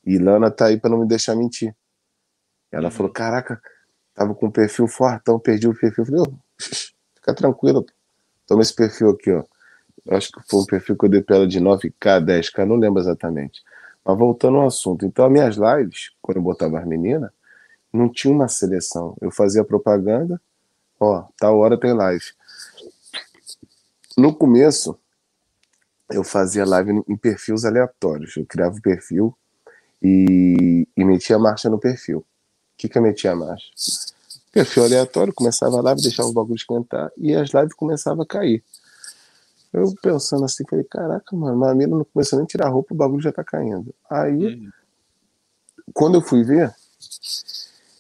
E 0.06 0.18
Lana 0.18 0.52
tá 0.52 0.68
aí 0.68 0.80
para 0.80 0.90
não 0.90 1.00
me 1.00 1.08
deixar 1.08 1.36
mentir. 1.36 1.76
Ela 2.72 2.86
uhum. 2.86 2.92
falou: 2.92 3.12
Caraca, 3.12 3.62
tava 4.14 4.36
com 4.36 4.48
um 4.48 4.52
perfil 4.52 4.88
fortão, 4.88 5.40
perdi 5.40 5.68
o 5.68 5.74
perfil. 5.74 6.04
Eu 6.04 6.06
falei: 6.06 6.24
oh, 6.28 6.44
Fica 7.16 7.34
tranquilo, 7.34 7.86
toma 8.46 8.62
esse 8.62 8.76
perfil 8.76 9.12
aqui, 9.12 9.32
ó. 9.32 9.44
Eu 10.06 10.18
acho 10.18 10.32
que 10.32 10.42
foi 10.50 10.60
um 10.60 10.66
perfil 10.66 10.98
que 10.98 11.06
eu 11.06 11.10
dei 11.10 11.22
para 11.22 11.38
ela 11.38 11.48
de 11.48 11.62
9K, 11.62 12.22
10K, 12.22 12.66
não 12.66 12.76
lembro 12.76 13.02
exatamente. 13.02 13.64
Mas 14.04 14.18
voltando 14.18 14.58
ao 14.58 14.68
assunto, 14.68 15.06
então 15.06 15.26
as 15.26 15.32
minhas 15.32 15.56
lives, 15.56 16.12
quando 16.22 16.38
eu 16.38 16.44
botava 16.44 16.80
as 16.80 16.86
meninas, 16.86 17.32
não 17.94 18.10
tinha 18.10 18.34
uma 18.34 18.50
seleção. 18.50 19.16
Eu 19.22 19.32
fazia 19.32 19.64
propaganda, 19.64 20.42
ó, 21.00 21.26
tal 21.38 21.58
hora 21.60 21.80
tem 21.80 21.94
live. 21.94 22.26
No 24.18 24.36
começo, 24.36 24.98
eu 26.10 26.24
fazia 26.24 26.66
live 26.66 27.04
em 27.08 27.18
perfis 27.18 27.66
aleatórios. 27.66 28.38
Eu 28.38 28.46
criava 28.46 28.76
o 28.76 28.82
perfil 28.82 29.36
e, 30.02 30.88
e 30.96 31.04
metia 31.04 31.36
a 31.36 31.40
marcha 31.40 31.70
no 31.70 31.80
perfil. 31.80 32.20
O 32.20 32.26
que, 32.78 32.90
que 32.90 32.98
eu 32.98 33.02
metia 33.02 33.32
a 33.32 33.36
marcha? 33.36 33.66
Perfil 34.52 34.84
aleatório, 34.84 35.34
começava 35.34 35.78
a 35.78 35.82
live, 35.82 36.02
deixava 36.02 36.30
o 36.30 36.34
bagulho 36.34 36.56
esquentar 36.56 37.12
e 37.18 37.34
as 37.34 37.50
lives 37.52 37.74
começavam 37.74 38.24
a 38.24 38.26
cair. 38.26 38.64
Eu 39.72 39.92
pensando 40.00 40.46
assim, 40.46 40.64
falei, 40.70 40.86
caraca, 40.86 41.36
mano, 41.36 41.66
a 41.66 41.74
mina 41.74 41.98
não 41.98 42.06
começou 42.06 42.38
nem 42.38 42.44
a 42.44 42.48
tirar 42.48 42.68
a 42.68 42.70
roupa, 42.70 42.94
o 42.94 42.98
bagulho 42.98 43.24
já 43.24 43.32
tá 43.32 43.44
caindo. 43.44 43.94
Aí, 44.08 44.46
uhum. 44.46 44.70
quando 45.92 46.16
eu 46.16 46.22
fui 46.22 46.44
ver, 46.44 46.72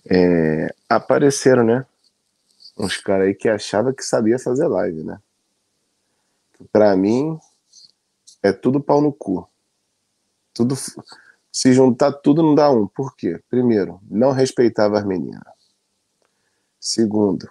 é, 0.08 0.75
apareceram, 0.88 1.63
né? 1.63 1.84
Uns 2.77 2.98
caras 2.98 3.27
aí 3.27 3.34
que 3.34 3.50
achavam 3.50 3.91
que 3.91 4.03
sabia 4.03 4.38
fazer 4.38 4.67
live, 4.67 5.03
né? 5.03 5.20
Pra 6.72 6.96
mim, 6.96 7.38
é 8.41 8.51
tudo 8.51 8.82
pau 8.82 9.01
no 9.01 9.12
cu. 9.12 9.48
Tudo. 10.53 10.75
Se 11.51 11.72
juntar 11.74 12.12
tudo 12.12 12.41
não 12.41 12.55
dá 12.55 12.70
um. 12.72 12.88
Por 12.88 13.15
quê? 13.15 13.41
Primeiro, 13.50 14.00
não 14.10 14.32
respeitava 14.32 14.98
as 14.98 15.05
meninas. 15.05 15.43
Segundo, 16.79 17.50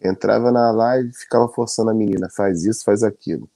entrava 0.00 0.50
na 0.50 0.70
live 0.70 1.10
e 1.10 1.14
ficava 1.14 1.48
forçando 1.48 1.90
a 1.90 1.94
menina, 1.94 2.28
faz 2.30 2.64
isso, 2.64 2.84
faz 2.84 3.02
aquilo. 3.02 3.48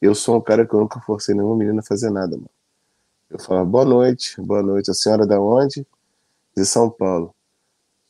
Eu 0.00 0.14
sou 0.14 0.36
um 0.36 0.40
cara 0.40 0.66
que 0.66 0.74
eu 0.74 0.80
nunca 0.80 1.00
forcei 1.00 1.34
nenhuma 1.34 1.56
menina 1.56 1.80
a 1.80 1.84
fazer 1.84 2.10
nada, 2.10 2.36
mano. 2.36 2.50
Eu 3.28 3.38
falava, 3.38 3.66
boa 3.66 3.84
noite, 3.84 4.40
boa 4.40 4.62
noite. 4.62 4.90
A 4.90 4.94
senhora 4.94 5.24
é 5.24 5.26
da 5.26 5.40
onde? 5.40 5.86
De 6.56 6.64
São 6.64 6.90
Paulo. 6.90 7.34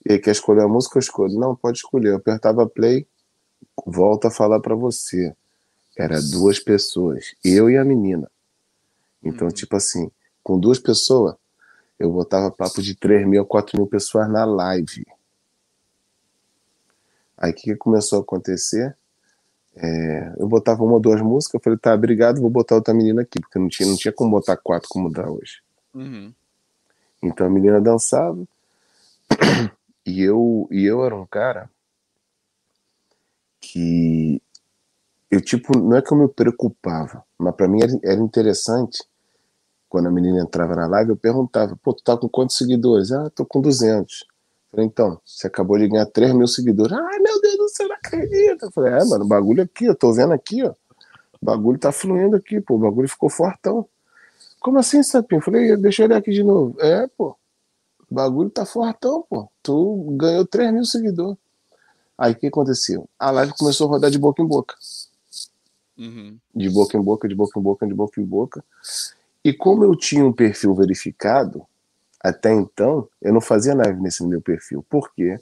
E 0.07 0.13
aí, 0.13 0.19
quer 0.19 0.31
escolher 0.31 0.63
a 0.63 0.69
música? 0.69 0.97
Eu 0.97 1.01
escolho. 1.01 1.39
Não, 1.39 1.55
pode 1.55 1.79
escolher. 1.79 2.11
Eu 2.11 2.17
apertava 2.17 2.67
play, 2.67 3.07
volta 3.85 4.29
a 4.29 4.31
falar 4.31 4.61
para 4.61 4.75
você. 4.75 5.35
Era 6.01 6.21
duas 6.23 6.59
pessoas, 6.59 7.35
eu 7.45 7.69
e 7.69 7.77
a 7.77 7.85
menina. 7.85 8.31
Então, 9.23 9.49
uhum. 9.49 9.53
tipo 9.53 9.77
assim, 9.77 10.11
com 10.43 10.59
duas 10.59 10.79
pessoas, 10.79 11.35
eu 11.99 12.11
botava 12.11 12.51
papo 12.51 12.81
de 12.81 12.95
3 12.95 13.27
mil 13.27 13.43
a 13.43 13.47
4 13.47 13.77
mil 13.77 13.87
pessoas 13.87 14.27
na 14.31 14.47
live. 14.47 15.07
Aí 17.37 17.53
o 17.53 17.55
que, 17.55 17.63
que, 17.65 17.77
começou 17.77 18.19
a 18.19 18.23
acontecer? 18.23 18.97
É, 19.77 20.35
eu 20.39 20.49
botava 20.49 20.83
uma 20.83 20.95
ou 20.95 21.01
duas 21.01 21.21
músicas, 21.21 21.55
eu 21.55 21.61
falei, 21.61 21.79
tá, 21.79 21.95
obrigado, 21.95 22.41
vou 22.41 22.51
botar 22.51 22.77
outra 22.77 22.95
menina 22.95 23.21
aqui, 23.21 23.39
porque 23.39 23.59
não 23.59 23.69
tinha, 23.69 23.89
não 23.89 23.97
tinha 23.97 24.13
como 24.13 24.31
botar 24.31 24.57
quatro 24.57 24.89
como 24.89 25.13
dá 25.13 25.31
hoje. 25.31 25.63
Uhum. 25.95 26.33
Então 27.23 27.47
a 27.47 27.51
menina 27.51 27.79
dançava, 27.79 28.43
e 30.05 30.23
eu, 30.23 30.67
e 30.71 30.85
eu 30.85 31.05
era 31.05 31.15
um 31.15 31.27
cara 31.27 31.69
que 33.61 34.41
eu, 35.31 35.41
tipo, 35.41 35.79
não 35.79 35.97
é 35.97 36.03
que 36.03 36.13
eu 36.13 36.19
me 36.19 36.29
preocupava, 36.29 37.25
mas 37.39 37.55
para 37.55 37.69
mim 37.69 37.81
era, 37.83 37.93
era 38.03 38.21
interessante 38.21 38.99
quando 39.91 40.07
a 40.07 40.11
menina 40.11 40.41
entrava 40.41 40.77
na 40.77 40.87
live, 40.87 41.11
eu 41.11 41.17
perguntava, 41.17 41.77
pô, 41.83 41.93
tu 41.93 42.03
tá 42.05 42.17
com 42.17 42.29
quantos 42.29 42.57
seguidores? 42.57 43.11
Ah, 43.11 43.29
tô 43.35 43.45
com 43.45 43.61
200. 43.61 44.25
Falei, 44.71 44.87
então, 44.87 45.21
você 45.27 45.49
acabou 45.49 45.77
de 45.77 45.89
ganhar 45.89 46.07
3 46.07 46.33
mil 46.33 46.47
seguidores. 46.47 46.93
Ai, 46.93 47.19
meu 47.19 47.41
Deus 47.41 47.57
do 47.57 47.69
céu, 47.69 47.89
não 47.89 47.97
acredito. 47.97 48.67
Eu 48.67 48.71
falei, 48.71 48.93
é, 48.93 49.05
mano, 49.05 49.25
o 49.25 49.29
bagulho 49.29 49.65
aqui, 49.65 49.87
eu 49.87 49.95
tô 49.97 50.13
vendo 50.13 50.33
aqui, 50.33 50.63
ó. 50.63 50.71
O 51.43 51.45
bagulho 51.45 51.77
tá 51.77 51.91
fluindo 51.91 52.37
aqui, 52.37 52.61
pô. 52.61 52.77
O 52.77 52.79
bagulho 52.79 53.09
ficou 53.09 53.29
fortão. 53.29 53.85
Como 54.61 54.79
assim, 54.79 55.03
Sapinho? 55.03 55.41
Falei, 55.41 55.77
deixa 55.77 56.03
eu 56.03 56.07
olhar 56.07 56.19
aqui 56.19 56.31
de 56.31 56.45
novo. 56.45 56.77
É, 56.81 57.09
pô. 57.09 57.35
O 58.09 58.15
bagulho 58.15 58.49
tá 58.49 58.65
fortão, 58.65 59.25
pô. 59.29 59.49
Tu 59.61 60.15
ganhou 60.17 60.47
3 60.47 60.73
mil 60.73 60.85
seguidores. 60.85 61.37
Aí 62.17 62.33
o 62.33 62.37
que 62.37 62.47
aconteceu? 62.47 63.09
A 63.19 63.33
live 63.33 63.55
começou 63.59 63.89
a 63.89 63.91
rodar 63.91 64.11
de 64.11 64.19
boca 64.19 64.41
em 64.41 64.47
boca. 64.47 64.77
Uhum. 66.01 66.39
De 66.55 66.71
boca 66.71 66.97
em 66.97 67.03
boca, 67.03 67.29
de 67.29 67.35
boca 67.35 67.61
em 67.61 67.63
boca, 67.63 67.87
de 67.87 67.95
boca 67.95 68.21
em 68.21 68.25
boca. 68.25 68.65
E 69.45 69.53
como 69.53 69.85
eu 69.85 69.95
tinha 69.95 70.25
um 70.25 70.33
perfil 70.33 70.75
verificado, 70.75 71.67
até 72.19 72.53
então, 72.53 73.07
eu 73.21 73.35
não 73.35 73.41
fazia 73.41 73.75
live 73.75 74.01
nesse 74.01 74.25
meu 74.25 74.41
perfil. 74.41 74.85
Por 74.89 75.13
quê? 75.13 75.39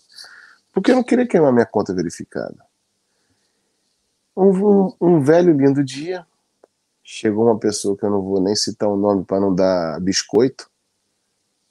Porque 0.72 0.90
eu 0.90 0.96
não 0.96 1.04
queria 1.04 1.26
queimar 1.26 1.52
minha 1.52 1.66
conta 1.66 1.94
verificada. 1.94 2.56
Um, 4.36 4.50
um, 4.50 4.96
um 5.00 5.20
velho 5.20 5.52
lindo 5.52 5.82
dia, 5.84 6.26
chegou 7.04 7.46
uma 7.46 7.58
pessoa 7.58 7.96
que 7.96 8.04
eu 8.04 8.10
não 8.10 8.20
vou 8.20 8.40
nem 8.40 8.54
citar 8.56 8.88
o 8.88 8.96
nome 8.96 9.24
para 9.24 9.40
não 9.40 9.54
dar 9.54 10.00
biscoito. 10.00 10.68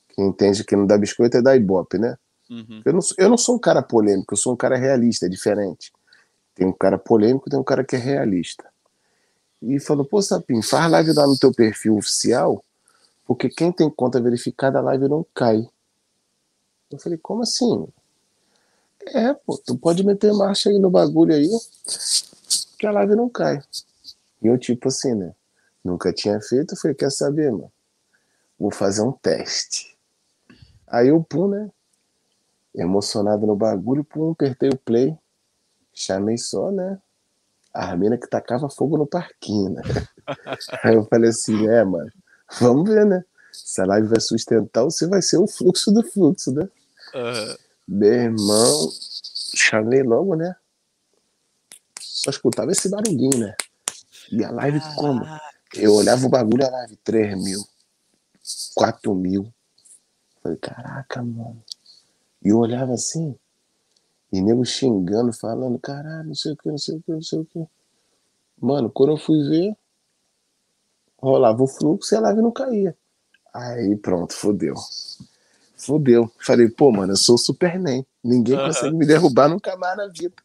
Quem 0.09 0.27
entende 0.27 0.63
que 0.63 0.75
não 0.75 0.85
dá 0.85 0.97
biscoito 0.97 1.37
é 1.37 1.41
da 1.41 1.55
Ibope, 1.55 1.97
né? 1.97 2.17
Uhum. 2.49 2.81
Eu, 2.85 2.93
não, 2.93 2.99
eu 3.17 3.29
não 3.29 3.37
sou 3.37 3.55
um 3.55 3.59
cara 3.59 3.81
polêmico, 3.81 4.33
eu 4.33 4.37
sou 4.37 4.53
um 4.53 4.57
cara 4.57 4.77
realista, 4.77 5.25
é 5.25 5.29
diferente. 5.29 5.91
Tem 6.55 6.65
um 6.65 6.73
cara 6.73 6.97
polêmico, 6.97 7.49
tem 7.49 7.59
um 7.59 7.63
cara 7.63 7.83
que 7.83 7.95
é 7.95 7.99
realista. 7.99 8.65
E 9.61 9.79
falou, 9.79 10.05
pô, 10.05 10.21
Sapim, 10.21 10.61
faz 10.61 10.91
live 10.91 11.13
lá 11.13 11.25
no 11.25 11.37
teu 11.37 11.51
perfil 11.51 11.97
oficial 11.97 12.63
porque 13.27 13.49
quem 13.49 13.73
tem 13.73 13.89
conta 13.89 14.21
verificada, 14.21 14.79
a 14.79 14.81
live 14.81 15.09
não 15.09 15.25
cai. 15.35 15.69
Eu 16.89 16.97
falei, 16.97 17.17
como 17.17 17.43
assim? 17.43 17.85
É, 19.07 19.33
pô, 19.33 19.57
tu 19.57 19.77
pode 19.77 20.03
meter 20.05 20.31
marcha 20.33 20.69
aí 20.69 20.79
no 20.79 20.89
bagulho 20.89 21.35
aí, 21.35 21.49
que 22.79 22.87
a 22.87 22.91
live 22.91 23.15
não 23.15 23.29
cai. 23.29 23.61
E 24.41 24.47
eu, 24.47 24.57
tipo 24.57 24.87
assim, 24.87 25.13
né? 25.13 25.35
Nunca 25.83 26.13
tinha 26.13 26.39
feito, 26.39 26.73
eu 26.73 26.77
falei, 26.77 26.95
quer 26.95 27.11
saber, 27.11 27.51
mano? 27.51 27.71
Vou 28.57 28.71
fazer 28.71 29.01
um 29.01 29.11
teste. 29.11 29.97
Aí 30.87 31.09
eu, 31.09 31.21
pum, 31.21 31.49
né? 31.49 31.69
Emocionado 32.73 33.45
no 33.45 33.57
bagulho, 33.57 34.05
pum, 34.05 34.31
apertei 34.31 34.69
o 34.69 34.77
play. 34.77 35.17
Chamei 35.93 36.37
só, 36.37 36.71
né? 36.71 36.97
A 37.79 37.95
mina 37.95 38.17
que 38.17 38.27
tacava 38.27 38.69
fogo 38.69 38.97
no 38.97 39.05
parquinho, 39.05 39.69
né? 39.69 39.81
Aí 40.83 40.95
eu 40.95 41.05
falei 41.05 41.29
assim, 41.29 41.67
é, 41.67 41.83
mano, 41.83 42.11
Vamos 42.59 42.89
ver, 42.89 43.05
né? 43.05 43.23
Se 43.51 43.81
a 43.81 43.85
live 43.85 44.07
vai 44.07 44.19
sustentar 44.19 44.83
ou 44.83 44.91
se 44.91 45.05
vai 45.07 45.21
ser 45.21 45.37
o 45.37 45.47
fluxo 45.47 45.91
do 45.91 46.03
fluxo, 46.03 46.51
né? 46.51 46.69
Uhum. 47.13 47.57
Meu 47.87 48.13
irmão, 48.13 48.89
chamei 49.55 50.03
logo, 50.03 50.35
né? 50.35 50.55
só 51.99 52.29
escutava 52.31 52.71
esse 52.71 52.89
barulhinho, 52.89 53.37
né? 53.37 53.55
E 54.31 54.43
a 54.43 54.51
live 54.51 54.79
como? 54.95 55.23
Eu 55.73 55.93
olhava 55.93 56.25
o 56.25 56.29
bagulho, 56.29 56.65
a 56.65 56.69
live 56.69 56.95
3 56.97 57.37
mil, 57.37 57.63
4 58.75 59.13
mil. 59.13 59.53
Falei, 60.41 60.57
caraca, 60.57 61.21
mano. 61.21 61.63
E 62.43 62.49
eu 62.49 62.57
olhava 62.57 62.93
assim, 62.93 63.37
e 64.31 64.41
nego 64.41 64.65
xingando, 64.65 65.31
falando, 65.33 65.79
caralho, 65.79 66.27
não 66.27 66.35
sei 66.35 66.53
o 66.53 66.57
que, 66.57 66.69
não 66.69 66.77
sei 66.77 66.97
o 66.97 67.01
que, 67.01 67.11
não 67.11 67.21
sei 67.21 67.39
o 67.39 67.45
que. 67.45 67.65
Mano, 68.59 68.89
quando 68.89 69.13
eu 69.13 69.17
fui 69.17 69.41
ver, 69.47 69.75
rolava 71.17 71.63
o 71.63 71.67
fluxo 71.67 72.13
e 72.13 72.17
a 72.17 72.21
live 72.21 72.41
não 72.41 72.51
caía. 72.51 72.95
Aí 73.53 73.95
pronto, 73.95 74.33
fodeu. 74.33 74.75
Fodeu. 75.75 76.31
Falei, 76.39 76.69
pô, 76.69 76.91
mano, 76.91 77.13
eu 77.13 77.17
sou 77.17 77.35
o 77.35 77.39
Superman. 77.39 78.05
Ninguém 78.23 78.57
consegue 78.57 78.95
me 78.95 79.05
derrubar 79.05 79.47
nunca 79.47 79.75
mais 79.77 79.95
na 79.97 80.07
vida. 80.07 80.35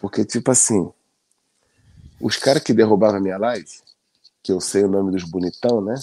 Porque, 0.00 0.24
tipo 0.24 0.50
assim, 0.50 0.92
os 2.20 2.36
caras 2.36 2.62
que 2.62 2.72
derrubavam 2.72 3.18
a 3.18 3.20
minha 3.20 3.38
live, 3.38 3.68
que 4.42 4.52
eu 4.52 4.60
sei 4.60 4.84
o 4.84 4.88
nome 4.88 5.12
dos 5.12 5.24
bonitão, 5.24 5.80
né? 5.80 5.94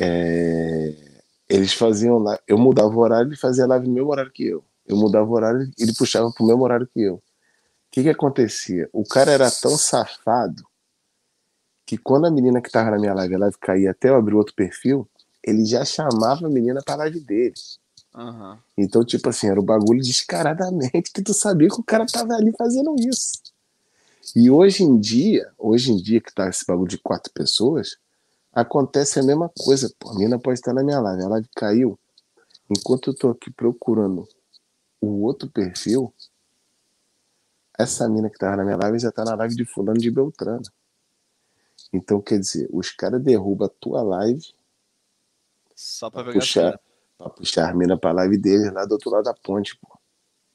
É... 0.00 1.07
Eles 1.48 1.72
faziam 1.72 2.18
lá. 2.18 2.38
Eu 2.46 2.58
mudava 2.58 2.88
o 2.88 2.98
horário, 2.98 3.28
ele 3.28 3.36
fazia 3.36 3.66
live 3.66 3.86
no 3.86 3.94
mesmo 3.94 4.10
horário 4.10 4.30
que 4.30 4.44
eu. 4.44 4.64
Eu 4.86 4.96
mudava 4.96 5.26
o 5.26 5.32
horário, 5.32 5.70
ele 5.78 5.94
puxava 5.94 6.30
pro 6.30 6.46
mesmo 6.46 6.62
horário 6.62 6.86
que 6.86 7.00
eu. 7.00 7.14
O 7.14 7.22
que 7.90 8.02
que 8.02 8.08
acontecia? 8.10 8.88
O 8.92 9.04
cara 9.04 9.32
era 9.32 9.50
tão 9.50 9.76
safado 9.76 10.62
que 11.86 11.96
quando 11.96 12.26
a 12.26 12.30
menina 12.30 12.60
que 12.60 12.70
tava 12.70 12.90
na 12.90 12.98
minha 12.98 13.14
live, 13.14 13.34
a 13.34 13.38
live 13.38 13.56
caía 13.58 13.90
até 13.92 14.10
eu 14.10 14.16
abrir 14.16 14.34
outro 14.34 14.54
perfil, 14.54 15.08
ele 15.42 15.64
já 15.64 15.84
chamava 15.84 16.46
a 16.46 16.50
menina 16.50 16.82
pra 16.84 16.96
live 16.96 17.20
dele. 17.20 17.54
Uhum. 18.14 18.58
Então, 18.76 19.04
tipo 19.04 19.28
assim, 19.28 19.48
era 19.48 19.58
o 19.58 19.62
bagulho 19.62 20.02
descaradamente 20.02 21.10
que 21.12 21.22
tu 21.22 21.32
sabia 21.32 21.68
que 21.68 21.80
o 21.80 21.84
cara 21.84 22.04
tava 22.04 22.34
ali 22.34 22.52
fazendo 22.56 22.94
isso. 22.98 23.40
E 24.36 24.50
hoje 24.50 24.82
em 24.82 24.98
dia, 24.98 25.50
hoje 25.56 25.92
em 25.92 25.96
dia 25.96 26.20
que 26.20 26.34
tá 26.34 26.48
esse 26.48 26.66
bagulho 26.66 26.88
de 26.88 26.98
quatro 26.98 27.32
pessoas, 27.32 27.96
acontece 28.60 29.20
a 29.20 29.22
mesma 29.22 29.50
coisa. 29.56 29.92
Pô, 29.98 30.10
a 30.10 30.14
menina 30.14 30.38
pode 30.38 30.58
estar 30.58 30.74
na 30.74 30.82
minha 30.82 31.00
live, 31.00 31.22
a 31.22 31.28
live 31.28 31.48
caiu. 31.54 31.98
Enquanto 32.68 33.10
eu 33.10 33.14
tô 33.14 33.30
aqui 33.30 33.50
procurando 33.50 34.28
o 35.00 35.22
outro 35.22 35.48
perfil, 35.48 36.12
essa 37.78 38.08
mina 38.08 38.28
que 38.28 38.36
tava 38.36 38.56
na 38.56 38.64
minha 38.64 38.76
live 38.76 38.98
já 38.98 39.12
tá 39.12 39.24
na 39.24 39.34
live 39.36 39.54
de 39.54 39.64
fulano 39.64 39.98
de 39.98 40.10
Beltrano. 40.10 40.62
Então, 41.92 42.20
quer 42.20 42.38
dizer, 42.40 42.68
os 42.72 42.90
caras 42.90 43.22
derrubam 43.22 43.66
a 43.66 43.70
tua 43.80 44.02
live 44.02 44.52
Só 45.74 46.10
pra 46.10 46.24
pra 46.24 46.32
puxar, 46.32 46.80
pra 47.16 47.30
puxar 47.30 47.70
a 47.70 47.74
mina 47.74 47.96
pra 47.96 48.12
live 48.12 48.36
deles 48.36 48.72
lá 48.72 48.84
do 48.84 48.92
outro 48.92 49.10
lado 49.10 49.24
da 49.24 49.34
ponte, 49.34 49.76
pô. 49.76 49.97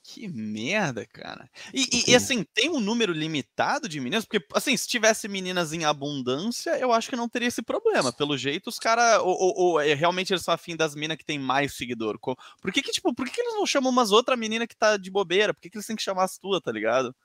Que 0.06 0.28
merda, 0.28 1.06
cara. 1.06 1.50
E, 1.74 2.12
e- 2.12 2.16
assim, 2.16 2.44
tem 2.54 2.70
um 2.70 2.82
número 2.82 3.14
limitado 3.14 3.88
de 3.88 4.02
meninas? 4.02 4.26
Porque, 4.26 4.46
assim, 4.54 4.76
se 4.76 4.86
tivesse 4.86 5.30
meninas 5.30 5.72
em 5.72 5.86
abundância, 5.86 6.78
eu 6.78 6.92
acho 6.92 7.10
que 7.10 7.16
não 7.16 7.30
teria 7.30 7.48
esse 7.48 7.62
problema. 7.62 8.12
Pelo 8.12 8.38
jeito, 8.38 8.68
os 8.68 8.78
caras. 8.78 9.20
Ou, 9.22 9.28
ou- 9.30 9.54
ou, 9.58 9.80
é, 9.80 9.94
realmente 9.94 10.34
eles 10.34 10.44
são 10.44 10.54
afim 10.54 10.76
das 10.76 10.94
minas 10.94 11.16
que 11.16 11.24
tem 11.24 11.40
mais 11.40 11.74
seguidor. 11.74 12.20
Por 12.20 12.36
que, 12.74 12.82
que, 12.82 12.92
tipo, 12.92 13.14
por 13.16 13.26
que, 13.26 13.32
que 13.32 13.40
eles 13.42 13.54
não 13.54 13.66
chamam 13.66 13.90
umas 13.92 14.12
outras 14.12 14.38
meninas 14.38 14.68
que 14.68 14.76
tá 14.76 14.98
de 14.98 15.10
bobeira? 15.10 15.54
Por 15.54 15.62
que, 15.62 15.70
que 15.70 15.78
eles 15.78 15.88
têm 15.88 15.96
que 15.96 16.04
chamar 16.04 16.26
as 16.26 16.38
tuas, 16.38 16.62
tá 16.62 16.72
ligado? 16.72 17.16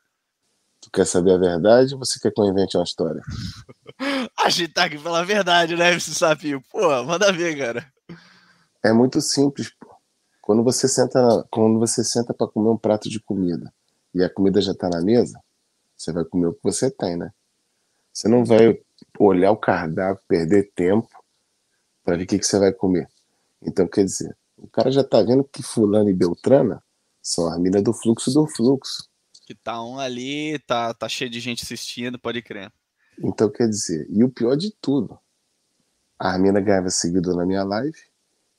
Tu 0.80 0.88
quer 0.92 1.04
saber 1.04 1.32
a 1.32 1.38
verdade 1.38 1.94
ou 1.94 1.98
você 1.98 2.20
quer 2.20 2.30
que 2.32 2.40
eu 2.40 2.44
invente 2.46 2.76
uma 2.76 2.84
história? 2.84 3.20
A 4.38 4.48
gente 4.48 4.72
tá 4.72 4.84
aqui 4.84 4.96
pela 4.98 5.24
verdade, 5.24 5.74
né, 5.74 5.92
esse 5.96 6.14
sapinho? 6.14 6.62
Pô, 6.70 7.02
manda 7.02 7.32
ver, 7.32 7.58
cara. 7.58 7.92
É 8.84 8.92
muito 8.92 9.20
simples. 9.20 9.72
Quando 10.48 10.64
você 10.64 10.88
senta, 10.88 11.46
quando 11.50 11.78
você 11.78 12.02
senta 12.02 12.32
para 12.32 12.48
comer 12.48 12.70
um 12.70 12.78
prato 12.78 13.06
de 13.10 13.20
comida 13.20 13.70
e 14.14 14.24
a 14.24 14.30
comida 14.30 14.62
já 14.62 14.74
tá 14.74 14.88
na 14.88 15.02
mesa, 15.02 15.38
você 15.94 16.10
vai 16.10 16.24
comer 16.24 16.46
o 16.46 16.54
que 16.54 16.64
você 16.64 16.90
tem, 16.90 17.18
né? 17.18 17.34
Você 18.10 18.28
não 18.28 18.46
vai 18.46 18.80
olhar 19.18 19.52
o 19.52 19.58
cardápio, 19.58 20.24
perder 20.26 20.72
tempo 20.74 21.06
para 22.02 22.16
ver 22.16 22.24
o 22.24 22.26
que, 22.26 22.38
que 22.38 22.46
você 22.46 22.58
vai 22.58 22.72
comer. 22.72 23.06
Então, 23.60 23.86
quer 23.86 24.06
dizer, 24.06 24.34
o 24.56 24.66
cara 24.66 24.90
já 24.90 25.04
tá 25.04 25.20
vendo 25.20 25.44
que 25.44 25.62
fulano 25.62 26.08
e 26.08 26.14
beltrana 26.14 26.82
são 27.22 27.52
as 27.52 27.60
minas 27.60 27.82
do 27.82 27.92
fluxo 27.92 28.32
do 28.32 28.46
fluxo. 28.46 29.06
Que 29.44 29.54
tá 29.54 29.84
um 29.84 29.98
ali, 29.98 30.58
tá, 30.60 30.94
tá 30.94 31.10
cheio 31.10 31.28
de 31.28 31.40
gente 31.40 31.62
assistindo, 31.62 32.18
pode 32.18 32.40
crer. 32.40 32.72
Então, 33.22 33.50
quer 33.50 33.68
dizer, 33.68 34.06
e 34.08 34.24
o 34.24 34.30
pior 34.30 34.56
de 34.56 34.74
tudo, 34.80 35.18
a 36.18 36.38
mina 36.38 36.58
ganhava 36.58 36.88
seguidor 36.88 37.36
na 37.36 37.44
minha 37.44 37.64
live, 37.64 38.07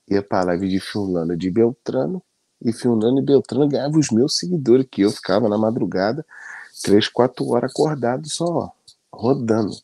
ia 0.10 0.24
pra 0.24 0.44
live 0.44 0.68
de 0.68 0.78
e 0.78 1.38
de 1.38 1.52
Beltrano, 1.52 2.22
e 2.62 2.74
Fulano 2.74 3.20
e 3.20 3.22
Beltrano 3.22 3.68
ganhavam 3.68 4.00
os 4.00 4.10
meus 4.10 4.38
seguidores, 4.38 4.88
que 4.90 5.02
eu 5.02 5.12
ficava 5.12 5.48
na 5.48 5.58
madrugada, 5.58 6.26
três, 6.84 7.08
quatro 7.08 7.48
horas 7.50 7.72
acordado 7.72 8.28
só, 8.30 8.46
ó, 8.46 8.72
rodando, 9.12 9.76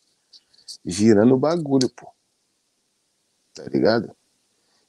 girando 0.85 1.35
o 1.35 1.39
bagulho, 1.39 1.89
pô. 1.89 2.07
Tá 3.53 3.63
ligado? 3.65 4.13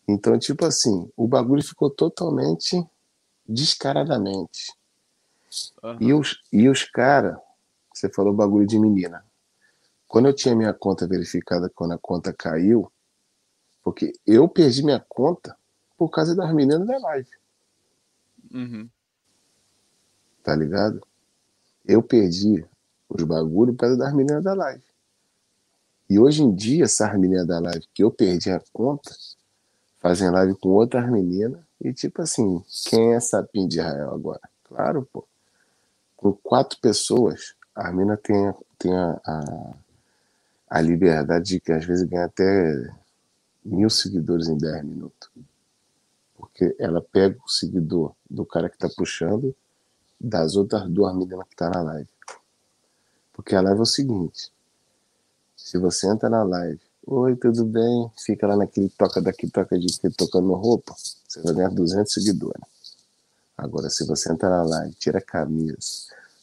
Então, 0.08 0.38
tipo 0.38 0.64
assim, 0.64 1.10
o 1.16 1.26
bagulho 1.28 1.62
ficou 1.62 1.90
totalmente 1.90 2.84
descaradamente. 3.48 4.72
Aham. 5.82 5.98
E 6.00 6.12
os, 6.12 6.42
e 6.52 6.68
os 6.68 6.84
caras, 6.84 7.36
você 7.94 8.08
falou 8.08 8.32
bagulho 8.32 8.66
de 8.66 8.78
menina. 8.78 9.24
Quando 10.08 10.26
eu 10.26 10.34
tinha 10.34 10.54
minha 10.54 10.72
conta 10.72 11.06
verificada, 11.06 11.70
quando 11.74 11.92
a 11.92 11.98
conta 11.98 12.32
caiu, 12.32 12.90
porque 13.86 14.12
eu 14.26 14.48
perdi 14.48 14.82
minha 14.82 14.98
conta 14.98 15.56
por 15.96 16.08
causa 16.08 16.34
das 16.34 16.52
meninas 16.52 16.84
da 16.84 16.98
live, 16.98 17.30
Uhum. 18.52 18.90
tá 20.42 20.56
ligado? 20.56 21.06
Eu 21.84 22.02
perdi 22.02 22.66
os 23.08 23.22
bagulhos 23.22 23.76
por 23.76 23.82
causa 23.82 23.96
das 23.96 24.12
meninas 24.12 24.42
da 24.42 24.54
live. 24.54 24.82
E 26.10 26.18
hoje 26.18 26.42
em 26.42 26.52
dia, 26.52 26.82
essas 26.82 27.16
meninas 27.16 27.46
da 27.46 27.60
live 27.60 27.86
que 27.94 28.02
eu 28.02 28.10
perdi 28.10 28.50
a 28.50 28.60
conta, 28.72 29.14
fazem 30.00 30.30
live 30.30 30.56
com 30.56 30.70
outras 30.70 31.08
meninas, 31.08 31.62
e 31.80 31.92
tipo 31.92 32.22
assim, 32.22 32.60
quem 32.88 33.14
é 33.14 33.20
sapinho 33.20 33.68
de 33.68 33.78
Israel 33.78 34.12
agora? 34.12 34.40
Claro, 34.64 35.08
pô. 35.12 35.24
Com 36.16 36.32
quatro 36.32 36.76
pessoas, 36.80 37.54
a 37.72 37.92
mina 37.92 38.16
tem, 38.16 38.52
tem 38.80 38.92
a, 38.92 39.20
a, 39.24 39.74
a 40.70 40.80
liberdade 40.80 41.44
de 41.44 41.60
que 41.60 41.70
às 41.70 41.84
vezes 41.84 42.02
ganha 42.02 42.24
até 42.24 43.05
mil 43.66 43.90
seguidores 43.90 44.48
em 44.48 44.56
10 44.56 44.84
minutos. 44.84 45.28
Porque 46.36 46.76
ela 46.78 47.00
pega 47.00 47.36
o 47.44 47.48
seguidor 47.48 48.12
do 48.28 48.44
cara 48.44 48.68
que 48.68 48.78
tá 48.78 48.88
puxando 48.88 49.54
das 50.20 50.56
outras 50.56 50.88
duas 50.88 51.14
meninas 51.14 51.46
que 51.48 51.56
tá 51.56 51.68
na 51.70 51.82
live. 51.82 52.08
Porque 53.32 53.54
a 53.54 53.60
live 53.60 53.80
é 53.80 53.82
o 53.82 53.86
seguinte: 53.86 54.52
se 55.56 55.78
você 55.78 56.08
entra 56.08 56.28
na 56.28 56.42
live, 56.42 56.80
oi, 57.06 57.36
tudo 57.36 57.64
bem? 57.64 58.10
Fica 58.18 58.46
lá 58.46 58.56
naquele 58.56 58.88
toca 58.88 59.20
daqui, 59.20 59.50
toca 59.50 59.78
de 59.78 59.86
que 59.98 60.10
tocando 60.10 60.52
roupa, 60.54 60.94
você 61.28 61.42
vai 61.42 61.54
ganhar 61.54 61.70
200 61.70 62.12
seguidores. 62.12 62.62
Agora, 63.56 63.88
se 63.88 64.06
você 64.06 64.32
entra 64.32 64.48
na 64.48 64.62
live, 64.62 64.94
tira 64.94 65.18
a 65.18 65.22
camisa, 65.22 65.78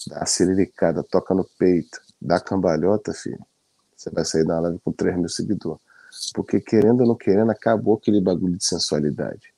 dá 0.07 0.19
a 0.19 0.25
ciriricada, 0.25 1.03
toca 1.03 1.33
no 1.33 1.45
peito, 1.57 2.01
dá 2.19 2.39
cambalhota, 2.39 3.13
filho, 3.13 3.45
você 3.95 4.09
vai 4.09 4.25
sair 4.25 4.45
da 4.45 4.59
live 4.59 4.79
com 4.79 4.91
3 4.91 5.17
mil 5.17 5.29
seguidores. 5.29 5.81
Porque 6.33 6.59
querendo 6.61 7.01
ou 7.01 7.07
não 7.07 7.15
querendo, 7.15 7.51
acabou 7.51 7.95
aquele 7.95 8.21
bagulho 8.21 8.57
de 8.57 8.65
sensualidade. 8.65 9.53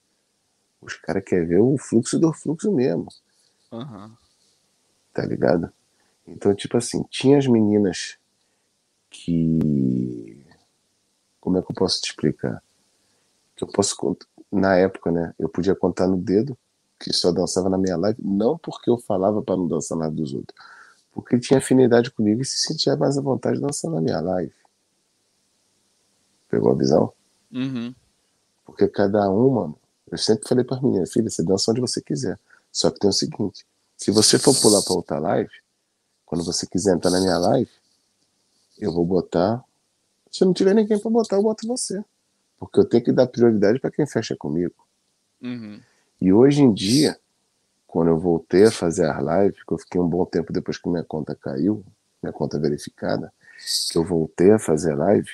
Os 0.82 0.96
caras 0.96 1.24
querem 1.26 1.48
ver 1.48 1.60
o 1.60 1.78
fluxo 1.78 2.20
do 2.20 2.32
fluxo 2.34 2.72
mesmo 2.72 3.08
Aham. 3.72 4.16
tá 5.14 5.26
ligado? 5.26 5.72
Então, 6.28 6.54
tipo 6.56 6.78
assim, 6.78 7.04
tinha 7.10 7.38
as 7.38 7.48
meninas 7.48 8.18
que. 9.10 10.44
Como 11.40 11.58
é 11.58 11.62
que 11.62 11.72
eu 11.72 11.76
posso 11.76 12.02
te 12.02 12.10
explicar? 12.10 12.64
Que 13.56 13.64
eu 13.64 13.68
posso. 13.68 13.96
Na 14.52 14.76
época, 14.78 15.12
né? 15.12 15.34
Eu 15.40 15.50
podia 15.50 15.76
contar 15.76 16.08
no 16.08 16.18
dedo 16.18 16.58
que 17.00 17.14
só 17.14 17.32
dançava 17.32 17.70
na 17.70 17.78
minha 17.78 17.98
live, 17.98 18.20
não 18.24 18.58
porque 18.58 18.90
eu 18.90 18.98
falava 18.98 19.42
para 19.42 19.58
não 19.58 19.68
dançar 19.68 19.98
na 19.98 20.10
dos 20.10 20.34
outros, 20.34 20.58
porque 21.12 21.40
tinha 21.40 21.60
afinidade 21.60 22.10
comigo 22.12 22.42
e 22.42 22.46
se 22.46 22.60
sentia 22.60 22.96
mais 22.96 23.18
à 23.18 23.22
vontade 23.22 23.60
dançando 23.60 23.96
na 23.96 24.02
minha 24.02 24.22
live. 24.22 24.54
Pegou 26.50 26.72
a 26.72 26.76
visão? 26.76 27.14
Uhum. 27.52 27.94
Porque 28.66 28.88
cada 28.88 29.30
um, 29.30 29.50
mano, 29.50 29.80
eu 30.12 30.18
sempre 30.18 30.48
falei 30.48 30.64
para 30.64 30.82
meninas, 30.82 31.12
filha, 31.12 31.30
você 31.30 31.44
dança 31.44 31.72
onde 31.72 31.82
você 31.82 32.02
quiser. 32.02 32.40
Só 32.72 32.90
que 32.92 33.00
tem 33.00 33.10
o 33.10 33.14
seguinte, 33.14 33.66
se 33.96 34.12
você 34.12 34.38
for 34.38 34.56
pular 34.60 34.82
para 34.82 34.94
outra 34.94 35.20
live, 35.20 35.52
quando 36.26 36.44
você 36.44 36.66
quiser 36.68 36.96
entrar 36.96 37.12
na 37.12 37.22
minha 37.22 37.38
live, 37.38 37.72
eu 38.78 38.92
vou 38.92 39.06
botar. 39.06 39.64
Se 40.32 40.44
não 40.44 40.54
tiver 40.54 40.74
ninguém 40.74 41.00
para 41.00 41.10
botar, 41.10 41.38
eu 41.38 41.44
boto 41.44 41.68
você. 41.68 42.04
Porque 42.60 42.80
eu 42.80 42.86
tenho 42.86 43.04
que 43.04 43.12
dar 43.12 43.28
prioridade 43.28 43.80
para 43.80 43.92
quem 43.92 44.06
fecha 44.06 44.36
comigo. 44.36 44.76
Uhum. 45.42 45.80
E 46.20 46.34
hoje 46.34 46.62
em 46.62 46.74
dia, 46.74 47.18
quando 47.88 48.10
eu 48.10 48.20
voltei 48.20 48.66
a 48.66 48.72
fazer 48.72 49.10
as 49.10 49.18
lives, 49.18 49.64
que 49.64 49.72
eu 49.72 49.78
fiquei 49.78 50.02
um 50.02 50.08
bom 50.08 50.26
tempo 50.26 50.52
depois 50.52 50.78
que 50.78 50.90
minha 50.90 51.04
conta 51.04 51.36
caiu, 51.36 51.84
minha 52.22 52.34
conta 52.34 52.60
verificada, 52.60 53.32
que 53.92 53.98
eu 53.98 54.04
voltei 54.04 54.52
a 54.52 54.60
fazer 54.60 54.96
live, 54.96 55.30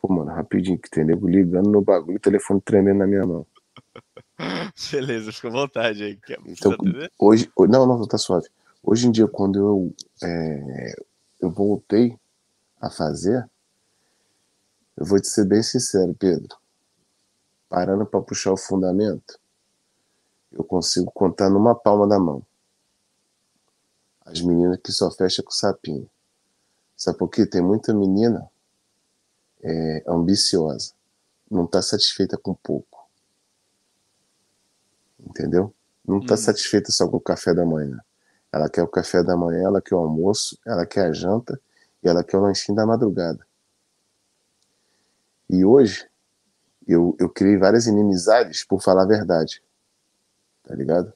pô, 0.00 0.12
mano, 0.12 0.30
rapidinho, 0.30 0.78
que 0.78 0.90
tem 0.90 1.04
nego 1.04 1.28
ligando 1.28 1.70
no 1.70 1.82
bagulho, 1.82 2.16
o 2.16 2.20
telefone 2.20 2.60
tremendo 2.60 2.98
na 2.98 3.06
minha 3.06 3.26
mão. 3.26 3.46
Beleza, 4.92 5.32
fica 5.32 5.48
à 5.48 5.52
vontade 5.52 6.02
aí. 6.02 6.16
Quer 6.16 6.38
Então, 6.46 6.72
hoje, 7.18 7.50
ho- 7.56 7.66
não, 7.66 7.86
não, 7.86 8.06
tá 8.06 8.18
suave. 8.18 8.48
Hoje 8.82 9.06
em 9.06 9.12
dia, 9.12 9.28
quando 9.28 9.58
eu, 9.58 9.94
é, 10.22 10.94
eu 11.40 11.50
voltei 11.50 12.18
a 12.80 12.90
fazer, 12.90 13.48
eu 14.96 15.04
vou 15.06 15.20
te 15.20 15.28
ser 15.28 15.46
bem 15.46 15.62
sincero, 15.62 16.14
Pedro. 16.14 16.56
Parando 17.68 18.06
para 18.06 18.22
puxar 18.22 18.52
o 18.52 18.56
fundamento, 18.56 19.38
eu 20.52 20.64
consigo 20.64 21.10
contar 21.12 21.50
numa 21.50 21.74
palma 21.74 22.08
da 22.08 22.18
mão. 22.18 22.44
As 24.24 24.40
meninas 24.40 24.78
que 24.82 24.92
só 24.92 25.10
fecham 25.10 25.44
com 25.44 25.50
sapinho. 25.50 26.08
Sabe 26.96 27.18
por 27.18 27.28
quê? 27.28 27.46
Tem 27.46 27.62
muita 27.62 27.94
menina 27.94 28.48
é, 29.62 30.04
ambiciosa. 30.06 30.92
Não 31.50 31.64
está 31.64 31.82
satisfeita 31.82 32.36
com 32.36 32.54
pouco. 32.54 33.08
Entendeu? 35.18 35.74
Não 36.06 36.18
está 36.18 36.34
hum. 36.34 36.38
satisfeita 36.38 36.90
só 36.92 37.08
com 37.08 37.16
o 37.16 37.20
café 37.20 37.52
da 37.54 37.64
manhã. 37.64 38.00
Ela 38.52 38.68
quer 38.68 38.82
o 38.82 38.88
café 38.88 39.22
da 39.22 39.36
manhã, 39.36 39.64
ela 39.64 39.80
quer 39.80 39.94
o 39.94 39.98
almoço, 39.98 40.58
ela 40.66 40.84
quer 40.84 41.06
a 41.06 41.12
janta 41.12 41.60
e 42.02 42.08
ela 42.08 42.24
quer 42.24 42.36
o 42.36 42.40
lanchinho 42.40 42.76
da 42.76 42.86
madrugada. 42.86 43.46
E 45.48 45.64
hoje, 45.64 46.08
eu, 46.86 47.16
eu 47.18 47.28
criei 47.28 47.56
várias 47.56 47.86
inimizades 47.86 48.64
por 48.64 48.82
falar 48.82 49.02
a 49.02 49.06
verdade. 49.06 49.62
Tá 50.64 50.74
ligado? 50.74 51.12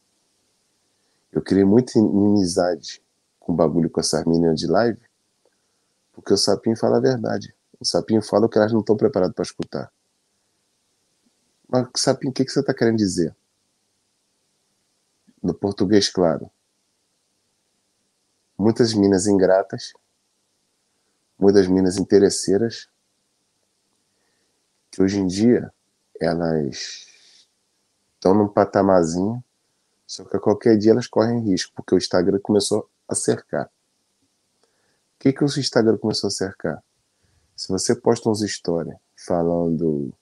Eu 1.33 1.43
criei 1.43 1.65
muita 1.65 1.99
inimizade 1.99 3.03
com 3.41 3.53
o 3.53 3.57
bagulho 3.57 3.91
com 3.91 4.01
essas 4.01 4.25
meninas 4.25 4.59
de 4.59 4.67
live, 4.67 5.01
porque 6.13 6.33
o 6.33 6.37
sapinho 6.37 6.77
fala 6.77 6.99
a 6.99 7.01
verdade. 7.01 7.54
O 7.81 7.85
sapinho 7.85 8.23
fala 8.23 8.47
o 8.47 8.49
que 8.49 8.59
elas 8.59 8.73
não 8.73 8.81
estão 8.81 8.97
preparadas 8.97 9.35
para 9.35 9.43
escutar. 9.43 9.93
Mas, 11.69 11.89
sapinho, 11.97 12.31
o 12.31 12.35
que, 12.35 12.45
que 12.45 12.51
você 12.51 12.61
está 12.61 12.73
querendo 12.73 12.97
dizer? 12.97 13.35
No 15.43 15.55
português, 15.55 16.09
claro. 16.09 16.51
Muitas 18.57 18.95
minas 18.95 19.27
ingratas, 19.27 19.93
muitas 21.39 21.67
minas 21.67 21.99
interesseiras, 21.99 22.89
que 24.91 25.03
hoje 25.03 25.19
em 25.19 25.27
dia 25.27 25.73
elas 26.21 27.49
estão 28.15 28.33
num 28.33 28.49
patamarzinho, 28.49 29.45
só 30.07 30.25
que 30.25 30.37
a 30.37 30.41
qualquer 30.41 30.79
dia 30.79 30.93
elas 30.93 31.09
correm 31.09 31.41
risco, 31.41 31.73
porque 31.75 31.95
o 31.95 31.99
Instagram 31.99 32.39
começou 32.39 32.89
a 33.09 33.15
cercar. 33.15 33.67
O 33.67 33.71
que, 35.19 35.33
que 35.33 35.43
o 35.43 35.47
Instagram 35.47 35.99
começou 35.99 36.29
a 36.29 36.31
cercar? 36.31 36.83
Se 37.57 37.69
você 37.69 37.95
posta 37.95 38.29
uns 38.29 38.41
stories 38.41 38.97
falando 39.17 40.13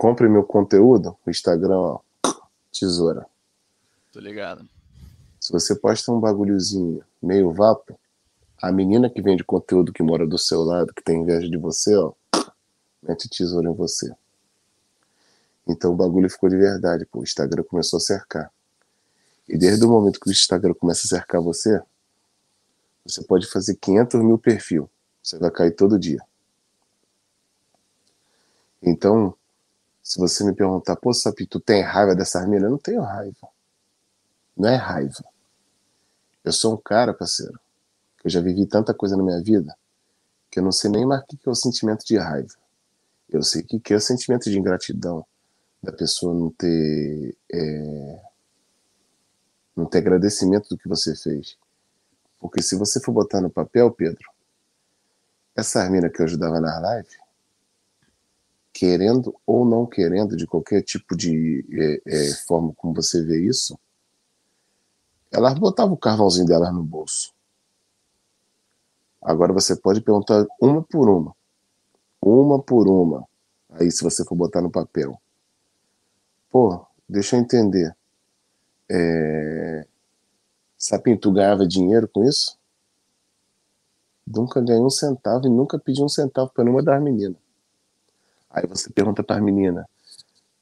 compre 0.00 0.28
meu 0.30 0.42
conteúdo, 0.42 1.14
o 1.26 1.30
Instagram, 1.30 1.76
ó, 1.76 2.00
tesoura. 2.72 3.26
Tô 4.10 4.18
ligado. 4.18 4.66
Se 5.38 5.52
você 5.52 5.74
posta 5.74 6.10
um 6.10 6.18
bagulhozinho 6.18 7.04
meio 7.22 7.52
vapo, 7.52 8.00
a 8.60 8.72
menina 8.72 9.10
que 9.10 9.20
vende 9.20 9.44
conteúdo 9.44 9.92
que 9.92 10.02
mora 10.02 10.26
do 10.26 10.38
seu 10.38 10.62
lado, 10.62 10.94
que 10.94 11.02
tem 11.02 11.20
inveja 11.20 11.46
de 11.48 11.56
você, 11.58 11.94
ó, 11.96 12.12
mete 13.02 13.28
tesoura 13.28 13.68
em 13.68 13.74
você. 13.74 14.10
Então 15.68 15.92
o 15.92 15.96
bagulho 15.96 16.30
ficou 16.30 16.48
de 16.48 16.56
verdade, 16.56 17.04
pô. 17.04 17.20
O 17.20 17.22
Instagram 17.22 17.62
começou 17.64 17.98
a 17.98 18.00
cercar. 18.00 18.50
E 19.46 19.58
desde 19.58 19.84
o 19.84 19.88
momento 19.88 20.18
que 20.18 20.30
o 20.30 20.32
Instagram 20.32 20.72
começa 20.72 21.06
a 21.06 21.08
cercar 21.08 21.42
você, 21.42 21.78
você 23.04 23.22
pode 23.22 23.46
fazer 23.46 23.76
500 23.76 24.22
mil 24.22 24.38
perfil. 24.38 24.88
Você 25.22 25.38
vai 25.38 25.50
cair 25.50 25.72
todo 25.72 25.98
dia. 25.98 26.24
Então, 28.82 29.34
se 30.02 30.18
você 30.18 30.44
me 30.44 30.54
perguntar, 30.54 30.96
pô, 30.96 31.12
Sapi, 31.12 31.46
tu 31.46 31.60
tem 31.60 31.82
raiva 31.82 32.14
dessas 32.14 32.46
minas? 32.46 32.64
Eu 32.64 32.70
não 32.70 32.78
tenho 32.78 33.02
raiva. 33.02 33.48
Não 34.56 34.68
é 34.68 34.76
raiva. 34.76 35.24
Eu 36.44 36.52
sou 36.52 36.74
um 36.74 36.76
cara, 36.76 37.12
parceiro, 37.12 37.58
que 38.18 38.26
eu 38.26 38.30
já 38.30 38.40
vivi 38.40 38.66
tanta 38.66 38.94
coisa 38.94 39.16
na 39.16 39.22
minha 39.22 39.42
vida 39.42 39.76
que 40.50 40.58
eu 40.58 40.64
não 40.64 40.72
sei 40.72 40.90
nem 40.90 41.06
mais 41.06 41.22
o 41.22 41.26
que 41.26 41.38
é 41.46 41.50
o 41.50 41.54
sentimento 41.54 42.04
de 42.04 42.18
raiva. 42.18 42.54
Eu 43.28 43.42
sei 43.42 43.62
o 43.62 43.80
que 43.80 43.92
é 43.92 43.96
o 43.96 44.00
sentimento 44.00 44.50
de 44.50 44.58
ingratidão, 44.58 45.24
da 45.80 45.92
pessoa 45.92 46.34
não 46.34 46.50
ter 46.50 47.36
é, 47.52 48.20
não 49.76 49.86
ter 49.86 49.98
agradecimento 49.98 50.68
do 50.68 50.76
que 50.76 50.88
você 50.88 51.14
fez. 51.14 51.56
Porque 52.40 52.60
se 52.60 52.74
você 52.74 53.00
for 53.00 53.12
botar 53.12 53.40
no 53.40 53.48
papel, 53.48 53.90
Pedro, 53.92 54.28
essa 55.54 55.88
mina 55.88 56.10
que 56.10 56.20
eu 56.20 56.24
ajudava 56.24 56.58
na 56.60 56.80
live, 56.80 57.16
querendo 58.72 59.34
ou 59.46 59.64
não 59.64 59.86
querendo, 59.86 60.36
de 60.36 60.46
qualquer 60.46 60.82
tipo 60.82 61.16
de 61.16 61.64
é, 61.72 62.02
é, 62.06 62.34
forma 62.46 62.72
como 62.76 62.94
você 62.94 63.22
vê 63.22 63.44
isso, 63.44 63.78
elas 65.30 65.58
botavam 65.58 65.94
o 65.94 65.98
carvãozinho 65.98 66.46
delas 66.46 66.72
no 66.72 66.82
bolso. 66.82 67.32
Agora 69.22 69.52
você 69.52 69.76
pode 69.76 70.00
perguntar 70.00 70.46
uma 70.60 70.82
por 70.82 71.08
uma. 71.08 71.36
Uma 72.22 72.60
por 72.60 72.88
uma. 72.88 73.28
Aí, 73.70 73.90
se 73.90 74.02
você 74.02 74.24
for 74.24 74.34
botar 74.34 74.60
no 74.60 74.70
papel. 74.70 75.20
Pô, 76.50 76.84
deixa 77.08 77.36
eu 77.36 77.40
entender. 77.40 77.94
É... 78.88 79.86
Sapinho, 80.76 81.18
tu 81.18 81.30
ganhava 81.30 81.66
dinheiro 81.66 82.08
com 82.08 82.24
isso? 82.24 82.58
Nunca 84.26 84.60
ganhei 84.60 84.82
um 84.82 84.90
centavo 84.90 85.46
e 85.46 85.50
nunca 85.50 85.78
pedi 85.78 86.02
um 86.02 86.08
centavo 86.08 86.50
para 86.52 86.64
nenhuma 86.64 86.82
das 86.82 87.02
meninas. 87.02 87.49
Aí 88.50 88.66
você 88.66 88.90
pergunta 88.90 89.22
para 89.22 89.36
a 89.36 89.40
menina, 89.40 89.88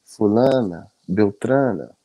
fulana, 0.05 0.87
Beltrana, 1.09 1.97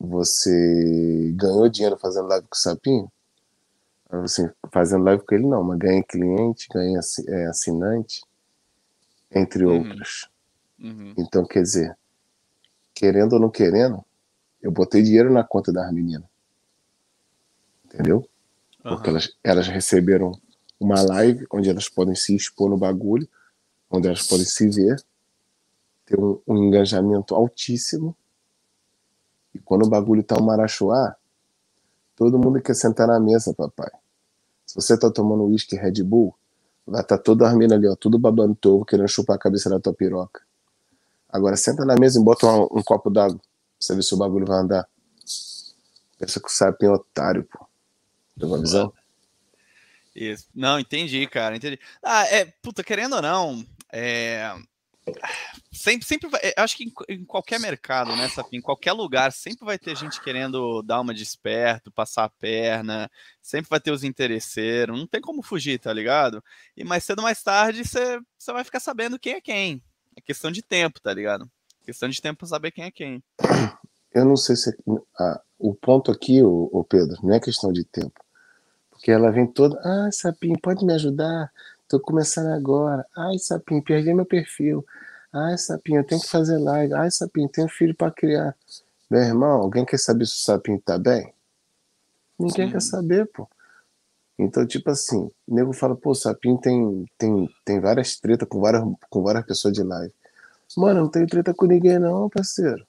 você 0.00 1.32
ganhou 1.36 1.68
dinheiro 1.68 1.98
fazendo 1.98 2.26
live 2.28 2.46
com 2.48 2.56
o 2.56 2.58
Sapinho? 2.58 3.12
Assim, 4.08 4.50
fazendo 4.70 5.04
live 5.04 5.24
com 5.24 5.34
ele 5.34 5.46
não, 5.46 5.62
mas 5.62 5.78
ganhei 5.78 6.02
cliente, 6.02 6.68
ganhei 6.72 6.96
é, 7.28 7.46
assinante, 7.46 8.22
entre 9.30 9.64
uhum. 9.64 9.78
outros. 9.78 10.28
Uhum. 10.78 11.14
Então, 11.16 11.46
quer 11.46 11.62
dizer, 11.62 11.96
querendo 12.94 13.34
ou 13.34 13.40
não 13.40 13.50
querendo, 13.50 14.04
eu 14.60 14.70
botei 14.70 15.02
dinheiro 15.02 15.32
na 15.32 15.44
conta 15.44 15.72
das 15.72 15.90
meninas. 15.92 16.28
Entendeu? 17.84 18.28
Porque 18.82 19.08
uhum. 19.08 19.16
elas, 19.16 19.36
elas 19.42 19.68
receberam 19.68 20.32
uma 20.80 21.00
live 21.00 21.46
onde 21.50 21.70
elas 21.70 21.88
podem 21.88 22.14
se 22.14 22.34
expor 22.34 22.68
no 22.68 22.76
bagulho, 22.76 23.28
onde 23.92 24.08
elas 24.08 24.26
podem 24.26 24.46
se 24.46 24.68
ver, 24.68 25.04
ter 26.06 26.18
um, 26.18 26.40
um 26.48 26.56
engajamento 26.64 27.34
altíssimo. 27.34 28.16
E 29.54 29.58
quando 29.58 29.84
o 29.84 29.88
bagulho 29.88 30.22
tá 30.22 30.36
um 30.38 30.44
marachoá, 30.44 31.14
todo 32.16 32.38
mundo 32.38 32.60
quer 32.62 32.74
sentar 32.74 33.06
na 33.06 33.20
mesa, 33.20 33.52
papai. 33.52 33.90
Se 34.66 34.74
você 34.74 34.98
tá 34.98 35.10
tomando 35.10 35.44
uísque 35.44 35.76
Red 35.76 36.02
Bull, 36.02 36.34
vai 36.86 37.04
tá 37.04 37.18
todo 37.18 37.40
dormindo 37.40 37.74
ali, 37.74 37.86
ó, 37.86 37.94
tudo 37.94 38.18
babando 38.18 38.54
teu 38.54 38.76
ovo, 38.76 38.84
querendo 38.86 39.08
chupar 39.08 39.36
a 39.36 39.38
cabeça 39.38 39.68
da 39.68 39.78
tua 39.78 39.92
piroca. 39.92 40.42
Agora 41.28 41.56
senta 41.56 41.84
na 41.84 41.94
mesa 41.94 42.18
e 42.18 42.24
bota 42.24 42.46
um, 42.46 42.78
um 42.78 42.82
copo 42.82 43.10
d'água. 43.10 43.38
Pra 43.38 43.46
você 43.78 43.94
ver 43.94 44.02
se 44.02 44.14
o 44.14 44.18
bagulho 44.18 44.46
vai 44.46 44.58
andar. 44.58 44.88
Pensa 46.18 46.40
que 46.40 46.46
o 46.46 46.50
sapinho 46.50 46.92
é 46.92 46.94
otário, 46.94 47.44
pô. 47.44 47.66
Deu 48.36 48.48
uma 48.48 48.58
visão? 48.58 48.92
Isso. 50.14 50.46
Não, 50.54 50.78
entendi, 50.78 51.26
cara. 51.26 51.56
Entendi. 51.56 51.78
Ah, 52.02 52.26
é, 52.26 52.44
puta, 52.44 52.84
querendo 52.84 53.16
ou 53.16 53.22
não, 53.22 53.64
é, 53.92 54.54
sempre, 55.72 56.06
sempre 56.06 56.28
vai, 56.28 56.40
acho 56.56 56.76
que 56.76 56.84
em, 56.84 56.92
em, 57.08 57.24
qualquer 57.24 57.58
mercado, 57.58 58.14
né, 58.16 58.28
Sapim, 58.28 58.58
em 58.58 58.62
qualquer 58.62 58.92
lugar, 58.92 59.32
sempre 59.32 59.64
vai 59.64 59.78
ter 59.78 59.96
gente 59.96 60.20
querendo 60.20 60.82
dar 60.82 61.00
uma 61.00 61.12
desperto, 61.12 61.90
passar 61.90 62.24
a 62.24 62.30
perna, 62.30 63.10
sempre 63.40 63.68
vai 63.68 63.80
ter 63.80 63.90
os 63.90 64.04
interesseiros, 64.04 64.98
não 64.98 65.06
tem 65.06 65.20
como 65.20 65.42
fugir, 65.42 65.78
tá 65.78 65.92
ligado? 65.92 66.42
E 66.76 66.84
mais 66.84 67.04
cedo 67.04 67.18
ou 67.18 67.24
mais 67.24 67.42
tarde 67.42 67.84
você 67.84 68.20
vai 68.46 68.64
ficar 68.64 68.80
sabendo 68.80 69.18
quem 69.18 69.34
é 69.34 69.40
quem. 69.40 69.82
É 70.16 70.20
questão 70.20 70.50
de 70.50 70.62
tempo, 70.62 71.00
tá 71.00 71.12
ligado? 71.12 71.50
É 71.82 71.86
questão 71.86 72.08
de 72.08 72.20
tempo 72.20 72.46
saber 72.46 72.70
quem 72.70 72.84
é 72.84 72.90
quem. 72.90 73.22
Eu 74.14 74.26
não 74.26 74.36
sei 74.36 74.56
se. 74.56 74.76
Ah, 75.18 75.40
o 75.58 75.74
ponto 75.74 76.12
aqui, 76.12 76.42
o 76.42 76.84
Pedro, 76.86 77.16
não 77.22 77.34
é 77.34 77.40
questão 77.40 77.72
de 77.72 77.82
tempo. 77.82 78.22
Porque 78.90 79.10
ela 79.10 79.32
vem 79.32 79.46
toda. 79.46 79.80
Ah, 79.82 80.10
Sapim, 80.12 80.52
pode 80.62 80.84
me 80.84 80.92
ajudar? 80.92 81.50
Tô 81.92 82.00
começando 82.00 82.46
agora. 82.46 83.06
Ai, 83.14 83.38
Sapim, 83.38 83.82
perdi 83.82 84.14
meu 84.14 84.24
perfil. 84.24 84.82
Ai, 85.30 85.58
Sapinho, 85.58 86.00
eu 86.00 86.04
tenho 86.06 86.22
que 86.22 86.26
fazer 86.26 86.56
live. 86.56 86.94
Ai, 86.94 87.10
Sapinho, 87.10 87.50
tenho 87.50 87.68
filho 87.68 87.94
para 87.94 88.10
criar. 88.10 88.56
Meu 89.10 89.20
irmão, 89.20 89.60
alguém 89.60 89.84
quer 89.84 89.98
saber 89.98 90.24
se 90.24 90.36
o 90.36 90.38
Sapinho 90.38 90.80
tá 90.80 90.98
bem? 90.98 91.34
Ninguém 92.38 92.64
Sim. 92.64 92.72
quer 92.72 92.80
saber, 92.80 93.26
pô. 93.26 93.46
Então, 94.38 94.66
tipo 94.66 94.88
assim, 94.90 95.30
o 95.46 95.54
nego 95.54 95.74
fala, 95.74 95.94
pô, 95.94 96.12
o 96.12 96.14
Sapinho 96.14 96.56
tem, 96.56 97.04
tem, 97.18 97.46
tem 97.62 97.78
várias 97.78 98.16
tretas 98.16 98.48
com 98.48 98.58
várias, 98.58 98.82
com 99.10 99.22
várias 99.22 99.44
pessoas 99.44 99.74
de 99.74 99.82
live. 99.82 100.14
Mano, 100.74 101.00
eu 101.00 101.02
não 101.02 101.10
tenho 101.10 101.26
treta 101.26 101.52
com 101.52 101.66
ninguém, 101.66 101.98
não, 101.98 102.30
parceiro. 102.30 102.86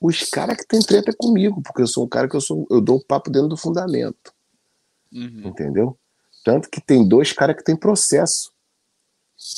Os 0.00 0.22
caras 0.30 0.56
que 0.56 0.68
tem 0.68 0.78
treta 0.78 1.12
comigo, 1.18 1.60
porque 1.62 1.82
eu 1.82 1.88
sou 1.88 2.04
um 2.04 2.08
cara 2.08 2.28
que 2.28 2.36
eu 2.36 2.40
sou. 2.40 2.64
Eu 2.70 2.80
dou 2.80 2.98
o 2.98 3.04
papo 3.04 3.28
dentro 3.28 3.48
do 3.48 3.56
fundamento. 3.56 4.32
Uhum. 5.12 5.48
Entendeu? 5.48 5.98
Tanto 6.48 6.70
que 6.70 6.80
tem 6.80 7.06
dois 7.06 7.30
caras 7.30 7.56
que 7.56 7.62
tem 7.62 7.76
processo. 7.76 8.50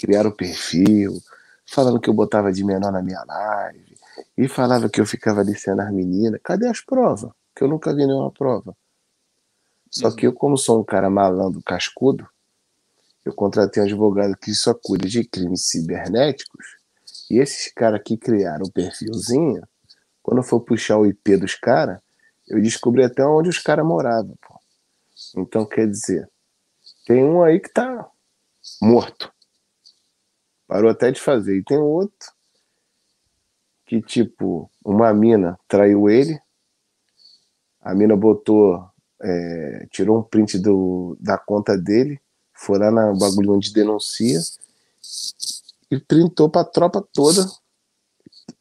Criaram 0.01 0.33
perfil, 0.33 1.23
falando 1.65 2.01
que 2.01 2.11
eu 2.11 2.13
botava 2.13 2.53
de 2.53 2.65
menor 2.65 2.91
na 2.91 3.01
minha 3.01 3.23
live, 3.23 3.97
e 4.37 4.49
falava 4.49 4.89
que 4.89 5.01
eu 5.01 5.07
ficava 5.07 5.39
aliciando 5.39 5.83
as 5.83 5.93
meninas. 5.93 6.41
Cadê 6.43 6.67
as 6.67 6.81
provas? 6.81 7.31
que 7.55 7.63
eu 7.63 7.69
nunca 7.69 7.95
vi 7.95 8.05
nenhuma 8.05 8.33
prova. 8.33 8.77
Só 9.89 10.09
uhum. 10.09 10.17
que 10.17 10.27
eu, 10.27 10.33
como 10.33 10.59
sou 10.59 10.81
um 10.81 10.85
cara 10.85 11.09
malandro, 11.09 11.63
cascudo, 11.63 12.29
eu 13.25 13.33
contratei 13.35 13.81
um 13.81 13.87
advogado 13.87 14.37
que 14.37 14.53
só 14.53 14.75
cuida 14.75 15.07
de 15.07 15.23
crimes 15.23 15.69
cibernéticos, 15.69 16.77
e 17.31 17.39
esses 17.39 17.73
caras 17.73 18.01
que 18.05 18.17
criaram 18.17 18.67
o 18.67 18.73
perfilzinho, 18.73 19.63
quando 20.25 20.39
eu 20.39 20.43
for 20.43 20.59
puxar 20.59 20.99
o 20.99 21.07
IP 21.07 21.37
dos 21.37 21.55
caras, 21.55 22.01
eu 22.49 22.61
descobri 22.61 23.05
até 23.05 23.25
onde 23.25 23.49
os 23.49 23.61
caras 23.61 23.87
moravam. 23.87 24.35
Pô. 24.43 24.59
Então, 25.37 25.65
quer 25.65 25.89
dizer, 25.89 26.29
tem 27.11 27.25
um 27.25 27.43
aí 27.43 27.59
que 27.59 27.69
tá 27.69 28.09
morto. 28.81 29.33
Parou 30.69 30.89
até 30.89 31.11
de 31.11 31.21
fazer. 31.21 31.57
E 31.59 31.65
tem 31.65 31.77
outro 31.77 32.33
que, 33.85 34.01
tipo, 34.01 34.71
uma 34.85 35.13
mina 35.13 35.59
traiu 35.67 36.09
ele, 36.09 36.41
a 37.81 37.93
mina 37.97 38.17
botou, 38.17 38.89
é, 39.21 39.89
tirou 39.91 40.21
um 40.21 40.23
print 40.23 40.57
do, 40.61 41.17
da 41.19 41.37
conta 41.37 41.77
dele, 41.77 42.21
foi 42.53 42.79
lá 42.79 42.93
na 42.93 43.13
bagulho 43.13 43.55
onde 43.55 43.73
denuncia 43.73 44.39
e 45.91 45.99
printou 45.99 46.49
pra 46.49 46.63
tropa 46.63 47.05
toda 47.13 47.45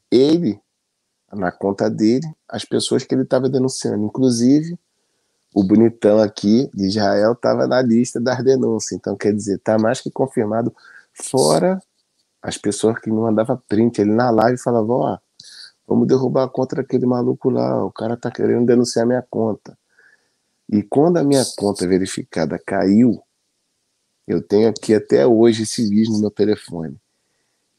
ele, 0.10 0.60
na 1.32 1.52
conta 1.52 1.88
dele, 1.88 2.26
as 2.48 2.66
pessoas 2.66 3.04
que 3.04 3.14
ele 3.14 3.22
estava 3.22 3.48
denunciando. 3.48 4.04
Inclusive, 4.04 4.76
o 5.54 5.64
bonitão 5.64 6.20
aqui 6.20 6.70
de 6.74 6.88
Israel 6.88 7.34
estava 7.34 7.68
na 7.68 7.82
lista 7.82 8.20
das 8.20 8.44
denúncias. 8.44 8.98
Então, 9.00 9.16
quer 9.16 9.34
dizer, 9.34 9.60
tá 9.60 9.78
mais 9.78 10.00
que 10.02 10.12
confirmado, 10.12 10.74
fora 11.14 11.82
as 12.42 12.58
pessoas 12.58 13.00
que 13.00 13.10
me 13.10 13.20
mandavam 13.20 13.62
print. 13.68 14.00
Ele 14.00 14.12
na 14.12 14.30
live 14.30 14.58
falava: 14.58 14.92
Ó, 14.92 15.18
vamos 15.88 16.08
derrubar 16.08 16.46
a 16.46 16.50
conta 16.50 16.78
daquele 16.78 17.06
maluco 17.06 17.50
lá, 17.50 17.84
o 17.84 17.92
cara 17.92 18.16
tá 18.16 18.32
querendo 18.32 18.66
denunciar 18.66 19.06
minha 19.06 19.26
conta. 19.30 19.78
E 20.72 20.84
quando 20.84 21.18
a 21.18 21.24
minha 21.24 21.44
conta 21.58 21.88
verificada 21.88 22.60
caiu, 22.64 23.22
eu 24.28 24.42
tenho 24.42 24.70
aqui 24.70 24.94
até 24.94 25.26
hoje 25.26 25.64
esse 25.64 25.88
vídeo 25.90 26.14
no 26.14 26.20
meu 26.20 26.32
telefone. 26.32 26.96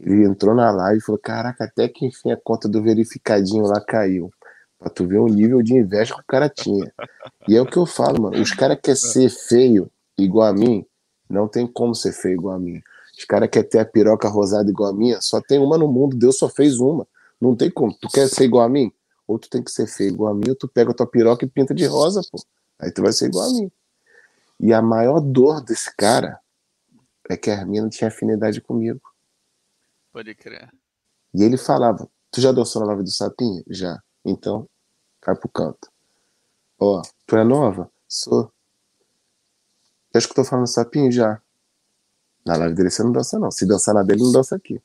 Ele 0.01 0.25
entrou 0.25 0.55
na 0.55 0.71
live 0.71 0.99
e 0.99 1.05
falou: 1.05 1.21
Caraca, 1.21 1.65
até 1.65 1.89
que 1.89 2.07
enfim 2.07 2.33
a 2.33 2.37
conta 2.37 2.69
do 2.69 2.83
verificadinho 2.83 3.65
lá 3.65 3.81
caiu. 3.81 4.31
Pra 4.81 4.89
tu 4.89 5.07
ver 5.07 5.19
o 5.19 5.27
nível 5.27 5.63
de 5.63 5.75
inveja 5.75 6.15
que 6.15 6.21
o 6.23 6.25
cara 6.27 6.49
tinha. 6.49 6.91
E 7.47 7.55
é 7.55 7.61
o 7.61 7.67
que 7.67 7.77
eu 7.77 7.85
falo, 7.85 8.23
mano. 8.23 8.43
Os 8.43 8.51
caras 8.53 8.79
querem 8.83 8.97
ser 8.97 9.29
feio 9.29 9.91
igual 10.17 10.49
a 10.49 10.53
mim, 10.55 10.87
não 11.29 11.47
tem 11.47 11.67
como 11.67 11.95
ser 11.95 12.13
feio 12.13 12.35
igual 12.35 12.57
a 12.57 12.59
mim. 12.59 12.81
Os 13.17 13.27
caras 13.27 13.51
querem 13.51 13.69
ter 13.69 13.79
a 13.79 13.85
piroca 13.85 14.27
rosada 14.27 14.71
igual 14.71 14.91
a 14.91 14.93
minha, 14.95 15.21
só 15.21 15.39
tem 15.41 15.59
uma 15.59 15.77
no 15.77 15.87
mundo, 15.87 16.17
Deus 16.17 16.39
só 16.39 16.49
fez 16.49 16.81
uma. 16.81 17.07
Não 17.39 17.55
tem 17.55 17.71
como. 17.71 17.93
Tu 17.93 18.09
quer 18.09 18.27
ser 18.27 18.45
igual 18.45 18.65
a 18.65 18.69
mim? 18.69 18.91
Ou 19.27 19.39
tu 19.39 19.51
tem 19.51 19.63
que 19.63 19.71
ser 19.71 19.87
feio 19.87 20.15
igual 20.15 20.33
a 20.33 20.35
mim, 20.35 20.49
ou 20.49 20.57
tu 20.57 20.67
pega 20.67 20.91
a 20.91 20.95
tua 20.95 21.07
piroca 21.07 21.45
e 21.45 21.49
pinta 21.49 21.75
de 21.75 21.85
rosa, 21.85 22.23
pô. 22.33 22.43
Aí 22.79 22.91
tu 22.91 23.03
vai 23.03 23.13
ser 23.13 23.27
igual 23.27 23.49
a 23.49 23.53
mim. 23.53 23.71
E 24.59 24.73
a 24.73 24.81
maior 24.81 25.21
dor 25.21 25.63
desse 25.63 25.95
cara 25.95 26.41
é 27.29 27.37
que 27.37 27.51
a 27.51 27.55
Hermina 27.55 27.89
tinha 27.89 28.09
afinidade 28.09 28.61
comigo. 28.61 29.01
Pode 30.13 30.35
crer. 30.35 30.71
E 31.35 31.43
ele 31.43 31.57
falava: 31.57 32.09
Tu 32.31 32.41
já 32.41 32.51
dançou 32.51 32.81
na 32.81 32.89
live 32.89 33.05
do 33.05 33.11
Sapinho? 33.11 33.63
Já. 33.69 34.03
Então, 34.25 34.69
cai 35.21 35.35
pro 35.35 35.49
canto. 35.49 35.91
Ó, 36.79 37.03
tu 37.27 37.37
é 37.37 37.45
nova? 37.45 37.91
Sou. 38.09 38.53
Já 40.15 40.19
escutou 40.19 40.45
falando 40.45 40.65
do 40.65 40.71
Sapinho? 40.71 41.13
Já. 41.13 41.41
Na 42.45 42.57
live 42.57 42.75
dele 42.75 42.91
você 42.91 43.03
não 43.03 43.13
dança, 43.13 43.39
não. 43.39 43.51
Se 43.51 43.67
dançar 43.67 43.95
na 43.95 44.03
dele, 44.03 44.23
não 44.23 44.33
dança 44.33 44.57
aqui. 44.57 44.83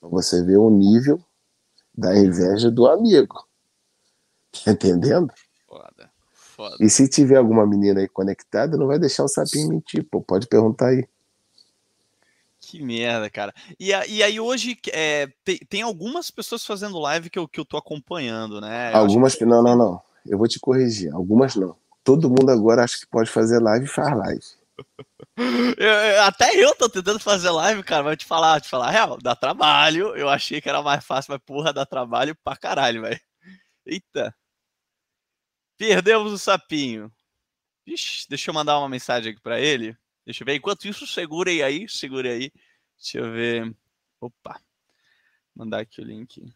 Pra 0.00 0.08
você 0.08 0.42
ver 0.42 0.58
o 0.58 0.68
nível 0.68 1.22
da 1.96 2.16
inveja 2.16 2.70
do 2.70 2.86
amigo. 2.86 3.46
Tá 4.64 4.72
entendendo? 4.72 5.32
Foda. 5.66 6.10
Foda. 6.32 6.76
E 6.80 6.90
se 6.90 7.08
tiver 7.08 7.36
alguma 7.36 7.66
menina 7.66 8.00
aí 8.00 8.08
conectada, 8.08 8.76
não 8.76 8.86
vai 8.86 8.98
deixar 8.98 9.24
o 9.24 9.28
sapinho 9.28 9.68
mentir, 9.68 10.06
pô. 10.10 10.20
Pode 10.20 10.46
perguntar 10.46 10.88
aí. 10.88 11.08
Que 12.68 12.82
merda, 12.82 13.30
cara. 13.30 13.54
E, 13.78 13.90
e 13.90 14.22
aí 14.24 14.40
hoje 14.40 14.76
é, 14.92 15.28
tem, 15.44 15.56
tem, 15.68 15.82
algumas 15.82 16.32
pessoas 16.32 16.66
fazendo 16.66 16.98
live 16.98 17.30
que 17.30 17.38
eu, 17.38 17.46
que 17.46 17.60
eu 17.60 17.64
tô 17.64 17.76
acompanhando, 17.76 18.60
né? 18.60 18.92
Eu 18.92 18.96
algumas 18.96 19.36
que... 19.36 19.46
Não, 19.46 19.62
não, 19.62 19.76
não. 19.76 20.02
Eu 20.26 20.36
vou 20.36 20.48
te 20.48 20.58
corrigir. 20.58 21.14
Algumas 21.14 21.54
não. 21.54 21.76
Todo 22.02 22.28
mundo 22.28 22.50
agora 22.50 22.82
acha 22.82 22.98
que 22.98 23.06
pode 23.06 23.30
fazer 23.30 23.60
live 23.60 23.84
e 23.84 23.88
faz 23.88 24.18
live. 24.18 24.42
eu, 25.78 26.22
até 26.24 26.56
eu 26.56 26.74
tô 26.74 26.88
tentando 26.88 27.20
fazer 27.20 27.50
live, 27.50 27.84
cara, 27.84 28.02
mas 28.02 28.16
te 28.16 28.26
falar, 28.26 28.60
te 28.60 28.68
falar, 28.68 28.90
real, 28.90 29.16
dá 29.22 29.36
trabalho. 29.36 30.16
Eu 30.16 30.28
achei 30.28 30.60
que 30.60 30.68
era 30.68 30.82
mais 30.82 31.04
fácil, 31.04 31.34
mas 31.34 31.42
porra, 31.46 31.72
dá 31.72 31.86
trabalho 31.86 32.36
pra 32.42 32.56
caralho, 32.56 33.02
velho. 33.02 33.20
Eita. 33.86 34.34
Perdemos 35.78 36.32
o 36.32 36.38
sapinho. 36.38 37.12
Ixi, 37.86 38.28
deixa 38.28 38.50
eu 38.50 38.54
mandar 38.54 38.76
uma 38.80 38.88
mensagem 38.88 39.30
aqui 39.30 39.40
para 39.40 39.60
ele. 39.60 39.96
Deixa 40.26 40.42
eu 40.42 40.46
ver. 40.46 40.56
Enquanto 40.56 40.88
isso, 40.88 41.06
segurem 41.06 41.62
aí, 41.62 41.88
segurem 41.88 42.32
aí. 42.32 42.52
Deixa 42.98 43.18
eu 43.18 43.32
ver. 43.32 43.76
Opa. 44.20 44.60
Mandar 45.54 45.80
aqui 45.80 46.00
o 46.00 46.04
link. 46.04 46.52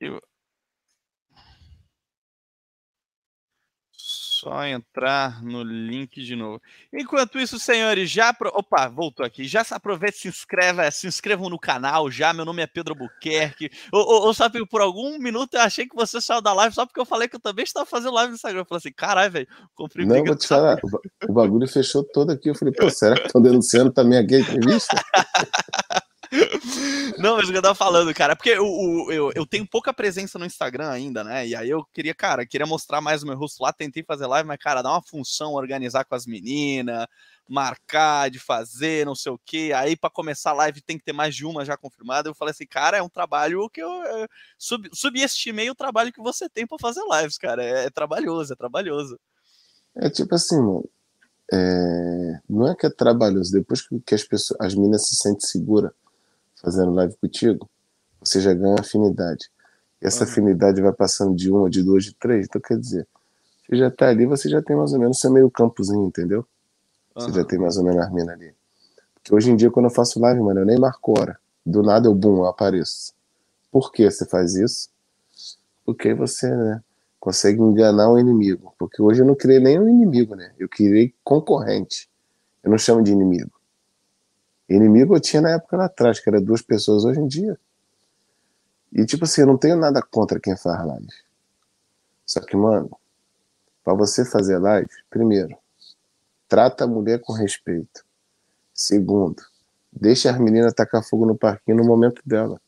Eu... 0.00 0.22
Só 4.40 4.66
entrar 4.66 5.42
no 5.42 5.62
link 5.62 6.22
de 6.22 6.36
novo. 6.36 6.60
Enquanto 6.92 7.38
isso, 7.38 7.58
senhores, 7.58 8.10
já. 8.10 8.34
Pro... 8.34 8.50
Opa, 8.54 8.86
voltou 8.86 9.24
aqui. 9.24 9.44
Já 9.44 9.64
se 9.64 9.72
aproveita, 9.72 10.18
se 10.18 10.28
inscreva, 10.28 10.90
se 10.90 11.06
inscrevam 11.06 11.48
no 11.48 11.58
canal 11.58 12.10
já. 12.10 12.34
Meu 12.34 12.44
nome 12.44 12.62
é 12.62 12.66
Pedro 12.66 12.94
Buquerque. 12.94 13.70
Ou, 13.90 14.34
sabe, 14.34 14.66
por 14.66 14.82
algum 14.82 15.18
minuto 15.18 15.54
eu 15.54 15.62
achei 15.62 15.86
que 15.86 15.96
você 15.96 16.20
saiu 16.20 16.42
da 16.42 16.52
live 16.52 16.74
só 16.74 16.84
porque 16.84 17.00
eu 17.00 17.06
falei 17.06 17.28
que 17.28 17.36
eu 17.36 17.40
também 17.40 17.62
estava 17.62 17.86
fazendo 17.86 18.12
live 18.12 18.30
no 18.30 18.34
Instagram. 18.34 18.60
Eu 18.60 18.66
falei 18.66 18.78
assim, 18.78 18.92
caralho, 18.92 19.32
velho, 19.32 19.48
comprei 19.74 20.04
Não, 20.04 20.22
vou 20.22 20.36
te 20.36 20.46
falar, 20.46 20.78
o 21.26 21.32
bagulho 21.32 21.66
fechou 21.66 22.04
todo 22.04 22.30
aqui. 22.30 22.50
Eu 22.50 22.54
falei, 22.54 22.74
pô, 22.74 22.90
será 22.90 23.16
que 23.16 23.26
estão 23.26 23.40
denunciando 23.40 23.90
também 23.90 24.18
a 24.18 24.22
gay 24.22 24.40
entrevista? 24.40 24.96
Não, 27.26 27.38
mas 27.38 27.48
o 27.48 27.50
que 27.50 27.58
eu 27.58 27.62
tava 27.62 27.74
falando, 27.74 28.14
cara, 28.14 28.36
porque 28.36 28.56
o, 28.56 29.10
eu, 29.10 29.32
eu 29.34 29.44
tenho 29.44 29.66
pouca 29.66 29.92
presença 29.92 30.38
no 30.38 30.46
Instagram 30.46 30.88
ainda, 30.88 31.24
né? 31.24 31.44
E 31.44 31.56
aí 31.56 31.68
eu 31.68 31.84
queria, 31.92 32.14
cara, 32.14 32.46
queria 32.46 32.68
mostrar 32.68 33.00
mais 33.00 33.24
o 33.24 33.26
meu 33.26 33.36
rosto 33.36 33.64
lá, 33.64 33.72
tentei 33.72 34.04
fazer 34.04 34.28
live, 34.28 34.46
mas, 34.46 34.58
cara, 34.58 34.80
dá 34.80 34.92
uma 34.92 35.02
função, 35.02 35.54
organizar 35.54 36.04
com 36.04 36.14
as 36.14 36.24
meninas, 36.24 37.04
marcar 37.48 38.30
de 38.30 38.38
fazer, 38.38 39.04
não 39.04 39.16
sei 39.16 39.32
o 39.32 39.40
que. 39.44 39.72
Aí, 39.72 39.96
para 39.96 40.08
começar 40.08 40.50
a 40.50 40.54
live, 40.54 40.80
tem 40.80 40.96
que 40.96 41.04
ter 41.04 41.12
mais 41.12 41.34
de 41.34 41.44
uma 41.44 41.64
já 41.64 41.76
confirmada. 41.76 42.28
Eu 42.28 42.34
falei 42.34 42.52
assim, 42.52 42.64
cara, 42.64 42.96
é 42.96 43.02
um 43.02 43.08
trabalho 43.08 43.68
que 43.70 43.82
eu, 43.82 43.90
eu 43.90 44.28
sub, 44.56 44.88
subestimei 44.92 45.68
o 45.68 45.74
trabalho 45.74 46.12
que 46.12 46.22
você 46.22 46.48
tem 46.48 46.64
para 46.64 46.78
fazer 46.80 47.02
lives, 47.10 47.36
cara. 47.38 47.60
É, 47.60 47.86
é, 47.86 47.90
trabalhoso, 47.90 48.52
é 48.52 48.56
trabalhoso. 48.56 49.18
É 49.96 50.08
tipo 50.08 50.32
assim, 50.32 50.58
mano. 50.58 50.88
É... 51.52 52.40
Não 52.48 52.70
é 52.70 52.76
que 52.76 52.86
é 52.86 52.90
trabalhoso, 52.90 53.50
depois 53.50 53.84
que 54.04 54.14
as 54.14 54.22
pessoas, 54.22 54.60
as 54.60 54.76
meninas 54.76 55.08
se 55.08 55.16
sentem 55.16 55.48
seguras 55.48 55.90
fazendo 56.66 56.92
live 56.94 57.14
contigo, 57.18 57.70
você 58.18 58.40
já 58.40 58.52
ganha 58.52 58.74
afinidade. 58.80 59.48
E 60.02 60.06
essa 60.06 60.24
afinidade 60.24 60.82
vai 60.82 60.92
passando 60.92 61.36
de 61.36 61.48
uma, 61.48 61.70
de 61.70 61.80
duas, 61.80 62.04
de 62.04 62.12
três. 62.12 62.46
Então, 62.46 62.60
quer 62.60 62.76
dizer, 62.76 63.06
você 63.64 63.76
já 63.76 63.88
tá 63.88 64.08
ali, 64.08 64.26
você 64.26 64.48
já 64.48 64.60
tem 64.60 64.74
mais 64.74 64.92
ou 64.92 64.98
menos 64.98 65.20
seu 65.20 65.30
meio 65.30 65.48
campozinho, 65.48 66.04
entendeu? 66.04 66.44
Você 67.14 67.28
uhum. 67.28 67.34
já 67.34 67.44
tem 67.44 67.56
mais 67.56 67.76
ou 67.76 67.84
menos 67.84 68.04
a 68.04 68.10
mina 68.10 68.32
ali. 68.32 68.52
Porque 69.14 69.32
hoje 69.32 69.52
em 69.52 69.54
dia, 69.54 69.70
quando 69.70 69.86
eu 69.86 69.90
faço 69.90 70.18
live, 70.18 70.40
mano, 70.40 70.60
eu 70.60 70.66
nem 70.66 70.76
marco 70.76 71.16
hora. 71.16 71.38
Do 71.64 71.82
nada 71.84 72.08
eu, 72.08 72.14
bum, 72.14 72.38
eu 72.38 72.46
apareço. 72.46 73.12
Por 73.70 73.92
que 73.92 74.10
você 74.10 74.26
faz 74.26 74.56
isso? 74.56 74.88
Porque 75.84 76.14
você, 76.14 76.50
né, 76.50 76.82
consegue 77.20 77.60
enganar 77.60 78.10
o 78.10 78.18
inimigo. 78.18 78.74
Porque 78.76 79.00
hoje 79.00 79.22
eu 79.22 79.26
não 79.26 79.36
criei 79.36 79.60
nem 79.60 79.78
um 79.78 79.88
inimigo, 79.88 80.34
né? 80.34 80.52
Eu 80.58 80.68
criei 80.68 81.14
concorrente. 81.22 82.08
Eu 82.62 82.70
não 82.72 82.78
chamo 82.78 83.04
de 83.04 83.12
inimigo. 83.12 83.52
Inimigo 84.68 85.14
eu 85.14 85.20
tinha 85.20 85.42
na 85.42 85.50
época 85.50 85.76
lá 85.76 85.84
atrás, 85.86 86.18
que 86.18 86.28
era 86.28 86.40
duas 86.40 86.60
pessoas 86.60 87.04
hoje 87.04 87.20
em 87.20 87.26
dia. 87.26 87.58
E 88.92 89.04
tipo 89.04 89.24
assim, 89.24 89.42
eu 89.42 89.46
não 89.46 89.56
tenho 89.56 89.76
nada 89.76 90.02
contra 90.02 90.40
quem 90.40 90.56
faz 90.56 90.84
live. 90.84 91.08
Só 92.24 92.40
que, 92.40 92.56
mano, 92.56 92.90
para 93.84 93.94
você 93.94 94.24
fazer 94.24 94.58
live, 94.58 94.88
primeiro, 95.08 95.56
trata 96.48 96.84
a 96.84 96.86
mulher 96.88 97.20
com 97.20 97.32
respeito. 97.32 98.04
Segundo, 98.74 99.42
deixa 99.92 100.30
as 100.30 100.38
meninas 100.38 100.74
tacar 100.74 101.04
fogo 101.04 101.24
no 101.24 101.36
parquinho 101.36 101.76
no 101.76 101.84
momento 101.84 102.20
dela. 102.26 102.60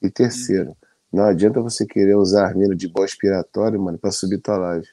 E 0.00 0.08
terceiro, 0.08 0.76
não 1.12 1.24
adianta 1.24 1.60
você 1.60 1.84
querer 1.86 2.14
usar 2.16 2.48
as 2.48 2.54
meninas 2.54 2.76
de 2.76 2.88
boa 2.88 3.04
expiratório, 3.04 3.80
mano, 3.80 3.98
pra 3.98 4.10
subir 4.10 4.38
tua 4.38 4.56
live. 4.56 4.88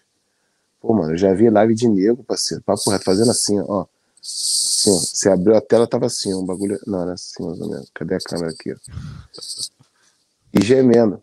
Pô, 0.80 0.93
mano, 0.93 1.13
eu 1.13 1.17
já 1.17 1.34
vi 1.34 1.49
live 1.49 1.75
de 1.75 1.88
nego, 1.88 2.23
parceiro, 2.23 2.63
papo 2.63 2.89
reto, 2.89 3.04
fazendo 3.04 3.30
assim, 3.30 3.60
ó. 3.60 3.86
Sim, 4.21 4.99
você 4.99 5.29
abriu 5.29 5.55
a 5.55 5.62
tela, 5.62 5.88
tava 5.88 6.05
assim, 6.05 6.34
um 6.34 6.45
bagulho. 6.45 6.79
Não, 6.86 7.01
era 7.01 7.13
assim, 7.13 7.43
mais 7.43 7.60
ou 7.60 7.69
menos. 7.69 7.89
Cadê 7.93 8.15
a 8.15 8.19
câmera 8.19 8.51
aqui? 8.51 8.75
E 10.53 10.63
gemendo. 10.63 11.21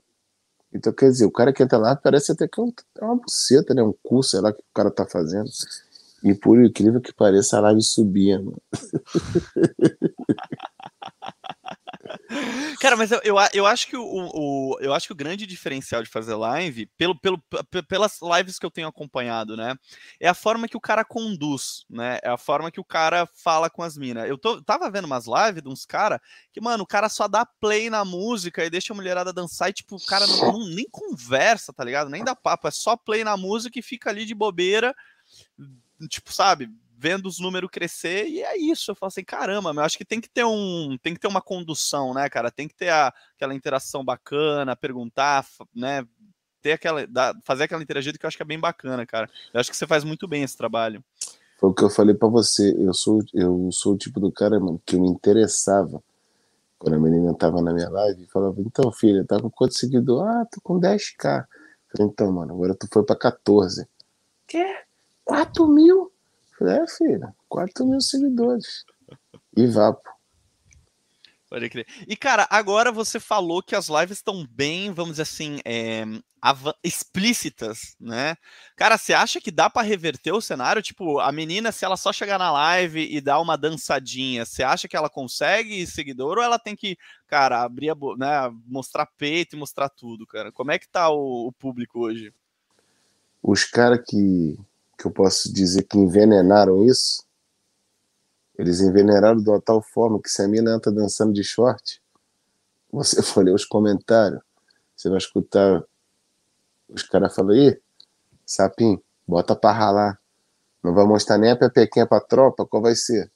Então, 0.72 0.92
quer 0.92 1.10
dizer, 1.10 1.24
o 1.24 1.30
cara 1.30 1.52
que 1.52 1.62
entra 1.62 1.78
lá 1.78 1.96
parece 1.96 2.32
até 2.32 2.48
que 2.48 2.60
é, 2.60 2.64
é 3.00 3.04
uma 3.04 3.16
buceta, 3.16 3.72
né? 3.72 3.82
Um 3.82 3.94
curso, 4.02 4.30
sei 4.30 4.40
lá, 4.40 4.52
que 4.52 4.60
o 4.60 4.74
cara 4.74 4.90
tá 4.90 5.06
fazendo. 5.06 5.48
E 6.22 6.34
por 6.34 6.62
incrível 6.62 7.00
que 7.00 7.12
pareça, 7.12 7.56
a 7.56 7.60
live 7.60 7.82
subia, 7.82 8.38
mano. 8.38 8.60
Cara, 12.80 12.96
mas 12.96 13.10
eu, 13.10 13.20
eu, 13.24 13.36
eu, 13.52 13.66
acho 13.66 13.86
que 13.88 13.96
o, 13.96 14.04
o, 14.04 14.78
eu 14.80 14.94
acho 14.94 15.06
que 15.06 15.12
o 15.12 15.16
grande 15.16 15.46
diferencial 15.46 16.02
de 16.02 16.08
fazer 16.08 16.34
live, 16.34 16.86
pelo, 16.96 17.18
pelo, 17.18 17.42
pelas 17.88 18.20
lives 18.22 18.58
que 18.58 18.64
eu 18.64 18.70
tenho 18.70 18.88
acompanhado, 18.88 19.56
né? 19.56 19.74
É 20.20 20.28
a 20.28 20.34
forma 20.34 20.68
que 20.68 20.76
o 20.76 20.80
cara 20.80 21.04
conduz, 21.04 21.84
né? 21.90 22.18
É 22.22 22.28
a 22.28 22.36
forma 22.36 22.70
que 22.70 22.80
o 22.80 22.84
cara 22.84 23.26
fala 23.26 23.68
com 23.68 23.82
as 23.82 23.96
minas. 23.96 24.28
Eu 24.28 24.38
tô, 24.38 24.62
tava 24.62 24.90
vendo 24.90 25.06
umas 25.06 25.26
lives 25.26 25.62
de 25.62 25.68
uns 25.68 25.84
caras 25.84 26.20
que, 26.52 26.60
mano, 26.60 26.84
o 26.84 26.86
cara 26.86 27.08
só 27.08 27.26
dá 27.26 27.44
play 27.44 27.90
na 27.90 28.04
música 28.04 28.64
e 28.64 28.70
deixa 28.70 28.92
a 28.92 28.96
mulherada 28.96 29.32
dançar 29.32 29.70
e, 29.70 29.72
tipo, 29.72 29.96
o 29.96 30.06
cara 30.06 30.26
não, 30.26 30.52
não, 30.52 30.68
nem 30.68 30.86
conversa, 30.90 31.72
tá 31.72 31.84
ligado? 31.84 32.08
Nem 32.08 32.24
dá 32.24 32.34
papo, 32.34 32.68
é 32.68 32.70
só 32.70 32.96
play 32.96 33.24
na 33.24 33.36
música 33.36 33.78
e 33.78 33.82
fica 33.82 34.10
ali 34.10 34.24
de 34.24 34.34
bobeira, 34.34 34.94
tipo, 36.08 36.32
sabe? 36.32 36.70
Vendo 36.98 37.26
os 37.26 37.38
números 37.38 37.70
crescer 37.70 38.26
e 38.26 38.42
é 38.42 38.58
isso. 38.58 38.90
Eu 38.90 38.94
falo 38.96 39.08
assim, 39.08 39.22
caramba, 39.22 39.70
eu 39.70 39.80
acho 39.80 39.96
que 39.96 40.04
tem 40.04 40.20
que 40.20 40.28
ter 40.28 40.44
um, 40.44 40.98
tem 41.00 41.14
que 41.14 41.20
ter 41.20 41.28
uma 41.28 41.40
condução, 41.40 42.12
né, 42.12 42.28
cara? 42.28 42.50
Tem 42.50 42.66
que 42.66 42.74
ter 42.74 42.88
a, 42.88 43.14
aquela 43.36 43.54
interação 43.54 44.04
bacana, 44.04 44.74
perguntar, 44.74 45.46
né? 45.72 46.04
Ter 46.60 46.72
aquela, 46.72 47.06
fazer 47.44 47.64
aquela 47.64 47.82
interagida 47.82 48.18
que 48.18 48.26
eu 48.26 48.28
acho 48.28 48.36
que 48.36 48.42
é 48.42 48.46
bem 48.46 48.58
bacana, 48.58 49.06
cara. 49.06 49.30
Eu 49.54 49.60
acho 49.60 49.70
que 49.70 49.76
você 49.76 49.86
faz 49.86 50.02
muito 50.02 50.26
bem 50.26 50.42
esse 50.42 50.56
trabalho. 50.56 51.02
Foi 51.58 51.70
o 51.70 51.74
que 51.74 51.84
eu 51.84 51.90
falei 51.90 52.16
para 52.16 52.28
você. 52.28 52.74
Eu 52.76 52.92
sou, 52.92 53.22
eu 53.32 53.70
sou 53.70 53.94
o 53.94 53.96
tipo 53.96 54.18
do 54.18 54.32
cara, 54.32 54.58
mano, 54.58 54.82
que 54.84 54.98
me 54.98 55.08
interessava 55.08 56.02
quando 56.78 56.94
a 56.94 56.98
menina 56.98 57.32
tava 57.34 57.62
na 57.62 57.72
minha 57.72 57.88
live 57.88 58.24
e 58.24 58.26
falava, 58.26 58.60
então, 58.60 58.90
filha, 58.90 59.24
tá 59.24 59.40
com 59.40 59.50
quanto 59.50 59.78
seguidor? 59.78 60.26
Ah, 60.26 60.46
tô 60.50 60.60
com 60.60 60.80
10k. 60.80 61.46
Falei, 61.92 62.12
então, 62.12 62.32
mano, 62.32 62.54
agora 62.54 62.74
tu 62.74 62.88
foi 62.92 63.04
pra 63.04 63.16
14. 63.16 63.86
Quê? 64.46 64.64
4 65.24 65.66
mil? 65.68 66.12
Falei, 66.58 66.78
é, 66.78 66.86
filha, 66.88 67.34
4 67.48 67.86
mil 67.86 68.00
seguidores. 68.00 68.84
E 69.56 69.66
vapo. 69.66 70.08
Pode 71.48 71.70
crer. 71.70 71.86
E, 72.06 72.14
cara, 72.14 72.46
agora 72.50 72.92
você 72.92 73.18
falou 73.18 73.62
que 73.62 73.74
as 73.74 73.88
lives 73.88 74.18
estão 74.18 74.46
bem, 74.50 74.92
vamos 74.92 75.12
dizer 75.12 75.22
assim, 75.22 75.60
é, 75.64 76.04
explícitas, 76.84 77.96
né? 77.98 78.36
Cara, 78.76 78.98
você 78.98 79.14
acha 79.14 79.40
que 79.40 79.50
dá 79.50 79.70
para 79.70 79.86
reverter 79.86 80.32
o 80.32 80.42
cenário? 80.42 80.82
Tipo, 80.82 81.20
a 81.20 81.32
menina, 81.32 81.72
se 81.72 81.86
ela 81.86 81.96
só 81.96 82.12
chegar 82.12 82.38
na 82.38 82.52
live 82.52 83.00
e 83.00 83.18
dar 83.20 83.40
uma 83.40 83.56
dançadinha, 83.56 84.44
você 84.44 84.62
acha 84.62 84.86
que 84.86 84.96
ela 84.96 85.08
consegue 85.08 85.86
seguidor 85.86 86.36
ou 86.36 86.44
ela 86.44 86.58
tem 86.58 86.76
que, 86.76 86.98
cara, 87.26 87.62
abrir 87.62 87.90
a 87.90 87.94
né, 88.18 88.54
mostrar 88.66 89.06
peito 89.06 89.56
e 89.56 89.58
mostrar 89.58 89.88
tudo, 89.88 90.26
cara? 90.26 90.52
Como 90.52 90.70
é 90.70 90.78
que 90.78 90.88
tá 90.88 91.08
o, 91.08 91.46
o 91.48 91.52
público 91.52 92.00
hoje? 92.00 92.30
Os 93.42 93.64
caras 93.64 94.00
que 94.06 94.58
que 94.98 95.06
eu 95.06 95.12
posso 95.12 95.52
dizer 95.52 95.84
que 95.84 95.96
envenenaram 95.96 96.84
isso, 96.84 97.24
eles 98.58 98.80
envenenaram 98.80 99.40
de 99.40 99.48
uma 99.48 99.60
tal 99.60 99.80
forma 99.80 100.20
que 100.20 100.28
se 100.28 100.42
a 100.42 100.48
mina 100.48 100.74
entra 100.74 100.90
dançando 100.90 101.32
de 101.32 101.44
short, 101.44 102.02
você 102.90 103.22
for 103.22 103.44
ler 103.44 103.54
os 103.54 103.64
comentários, 103.64 104.42
você 104.96 105.08
vai 105.08 105.18
escutar 105.18 105.84
os 106.88 107.02
caras 107.04 107.34
falando, 107.34 107.54
ih, 107.54 107.80
sapinho, 108.44 109.00
bota 109.26 109.54
pra 109.54 109.70
ralar. 109.70 110.18
Não 110.82 110.94
vai 110.94 111.04
mostrar 111.04 111.38
nem 111.38 111.52
a 111.52 111.56
pepequinha 111.56 112.06
pra 112.06 112.20
tropa, 112.20 112.66
qual 112.66 112.82
vai 112.82 112.96
ser? 112.96 113.30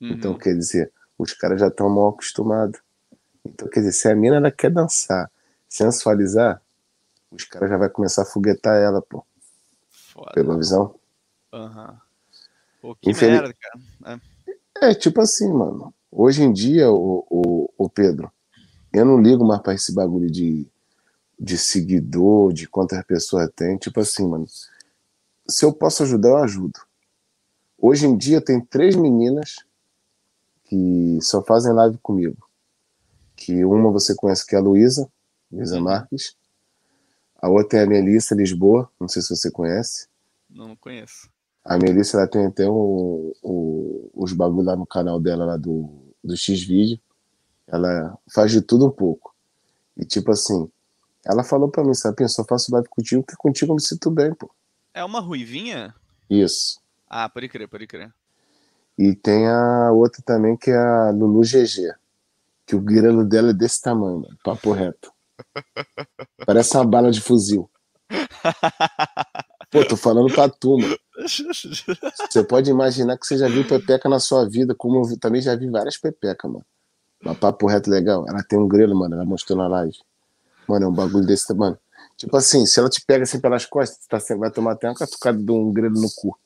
Uhum. 0.00 0.10
Então, 0.10 0.36
quer 0.36 0.54
dizer, 0.54 0.92
os 1.16 1.32
caras 1.32 1.60
já 1.60 1.68
estão 1.68 1.88
mal 1.88 2.08
acostumados. 2.08 2.80
Então, 3.44 3.68
quer 3.68 3.80
dizer, 3.80 3.92
se 3.92 4.08
a 4.08 4.14
mina 4.14 4.36
ela 4.36 4.50
quer 4.50 4.70
dançar, 4.70 5.30
sensualizar, 5.68 6.60
os 7.30 7.44
caras 7.44 7.70
já 7.70 7.76
vai 7.76 7.88
começar 7.88 8.22
a 8.22 8.26
foguetar 8.26 8.76
ela, 8.76 9.00
pô. 9.00 9.24
Foda. 10.18 10.32
Pela 10.34 10.56
visão? 10.56 10.94
Aham. 11.52 11.90
Uhum. 11.90 11.96
Pô, 12.80 12.96
que 12.96 13.10
Infeliz... 13.10 13.40
merda, 13.40 13.54
cara. 13.54 14.20
É. 14.82 14.90
é. 14.90 14.94
tipo 14.94 15.20
assim, 15.20 15.52
mano. 15.52 15.94
Hoje 16.10 16.42
em 16.42 16.52
dia, 16.52 16.90
o, 16.90 17.24
o, 17.28 17.70
o 17.76 17.88
Pedro, 17.88 18.32
eu 18.92 19.04
não 19.04 19.20
ligo 19.20 19.44
mais 19.44 19.60
pra 19.60 19.74
esse 19.74 19.94
bagulho 19.94 20.30
de, 20.30 20.66
de 21.38 21.58
seguidor, 21.58 22.52
de 22.52 22.66
quantas 22.66 23.04
pessoas 23.04 23.50
tem. 23.54 23.76
Tipo 23.76 24.00
assim, 24.00 24.26
mano. 24.26 24.46
Se 25.46 25.64
eu 25.64 25.72
posso 25.72 26.02
ajudar, 26.02 26.30
eu 26.30 26.38
ajudo. 26.38 26.80
Hoje 27.78 28.06
em 28.06 28.16
dia 28.16 28.40
tem 28.40 28.60
três 28.60 28.96
meninas 28.96 29.56
que 30.64 31.18
só 31.22 31.42
fazem 31.42 31.72
live 31.72 31.98
comigo. 31.98 32.48
Que 33.36 33.64
uma 33.64 33.90
você 33.90 34.14
conhece 34.14 34.46
que 34.46 34.54
é 34.54 34.58
a 34.58 34.62
Luísa, 34.62 35.08
Luísa 35.50 35.76
uhum. 35.76 35.84
Marques. 35.84 36.36
A 37.40 37.48
outra 37.48 37.78
é 37.78 37.82
a 37.84 37.86
Melissa 37.86 38.34
Lisboa, 38.34 38.90
não 39.00 39.06
sei 39.06 39.22
se 39.22 39.30
você 39.30 39.50
conhece. 39.50 40.08
Não 40.50 40.74
conheço. 40.74 41.30
A 41.64 41.78
Melissa 41.78 42.16
ela 42.16 42.26
tem 42.26 42.46
até 42.46 42.66
o, 42.68 43.34
o, 43.42 44.10
os 44.14 44.32
bagulho 44.32 44.66
lá 44.66 44.74
no 44.74 44.86
canal 44.86 45.20
dela, 45.20 45.44
lá 45.44 45.56
do, 45.56 46.14
do 46.24 46.36
X-Vídeo. 46.36 46.98
Ela 47.66 48.18
faz 48.32 48.50
de 48.50 48.60
tudo 48.60 48.86
um 48.86 48.90
pouco. 48.90 49.34
E 49.96 50.04
tipo 50.04 50.30
assim, 50.30 50.68
ela 51.24 51.44
falou 51.44 51.68
pra 51.68 51.84
mim, 51.84 51.94
sabe, 51.94 52.26
só 52.28 52.44
faço 52.44 52.72
live 52.72 52.88
contigo 52.88 53.22
porque 53.22 53.36
contigo 53.36 53.72
eu 53.72 53.76
me 53.76 53.82
sinto 53.82 54.10
bem, 54.10 54.34
pô. 54.34 54.50
É 54.92 55.04
uma 55.04 55.20
ruivinha? 55.20 55.94
Isso. 56.28 56.80
Ah, 57.08 57.28
pode 57.28 57.48
crer, 57.48 57.68
pode 57.68 57.86
crer. 57.86 58.12
E 58.98 59.14
tem 59.14 59.46
a 59.46 59.92
outra 59.92 60.22
também 60.24 60.56
que 60.56 60.70
é 60.70 60.76
a 60.76 61.10
Lulu 61.10 61.42
GG. 61.42 61.94
Que 62.66 62.74
o 62.74 62.80
grelo 62.80 63.24
dela 63.24 63.50
é 63.50 63.54
desse 63.54 63.80
tamanho, 63.80 64.20
mano, 64.20 64.38
papo 64.42 64.72
reto. 64.72 65.12
Parece 66.46 66.76
uma 66.76 66.84
bala 66.84 67.10
de 67.10 67.20
fuzil. 67.20 67.70
Pô, 69.70 69.84
tô 69.84 69.96
falando 69.96 70.32
pra 70.32 70.48
tu, 70.48 70.78
mano. 70.78 70.98
Você 72.30 72.42
pode 72.44 72.70
imaginar 72.70 73.18
que 73.18 73.26
você 73.26 73.36
já 73.36 73.48
viu 73.48 73.66
pepeca 73.66 74.08
na 74.08 74.18
sua 74.18 74.48
vida, 74.48 74.74
como 74.74 75.04
eu 75.04 75.18
também 75.18 75.42
já 75.42 75.54
vi 75.54 75.68
várias 75.68 75.96
pepecas, 75.96 76.50
mano. 76.50 76.64
Uma 77.22 77.34
papo 77.34 77.66
reto 77.66 77.90
legal. 77.90 78.24
Ela 78.28 78.42
tem 78.42 78.58
um 78.58 78.68
grelo, 78.68 78.94
mano. 78.94 79.14
Ela 79.14 79.24
mostrou 79.24 79.58
na 79.58 79.66
live. 79.68 79.98
Mano, 80.66 80.86
é 80.86 80.88
um 80.88 80.92
bagulho 80.92 81.26
desse, 81.26 81.52
mano. 81.52 81.78
Tipo 82.16 82.36
assim, 82.36 82.64
se 82.66 82.78
ela 82.80 82.88
te 82.88 83.00
pega 83.04 83.24
assim 83.24 83.40
pelas 83.40 83.66
costas, 83.66 84.06
tá, 84.06 84.18
vai 84.36 84.50
tomar 84.50 84.72
até 84.72 84.88
uma 84.88 84.94
catucada 84.94 85.38
de 85.38 85.50
um 85.50 85.72
grelo 85.72 86.00
no 86.00 86.08
cu. 86.16 86.36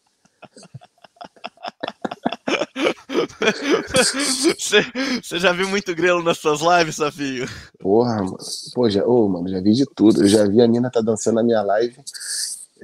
Você 5.22 5.38
já 5.38 5.52
viu 5.52 5.68
muito 5.68 5.94
grelo 5.94 6.22
nas 6.22 6.38
suas 6.38 6.60
lives, 6.60 6.96
Safio? 6.96 7.46
Porra, 7.78 8.16
mano. 8.16 8.36
Pô, 8.74 8.88
já, 8.88 9.04
oh, 9.04 9.28
mano, 9.28 9.48
já 9.48 9.60
vi 9.60 9.72
de 9.72 9.86
tudo. 9.86 10.22
Eu 10.22 10.28
já 10.28 10.46
vi 10.46 10.60
a 10.60 10.68
mina 10.68 10.90
tá 10.90 11.00
dançando 11.00 11.36
na 11.36 11.42
minha 11.42 11.62
live. 11.62 11.96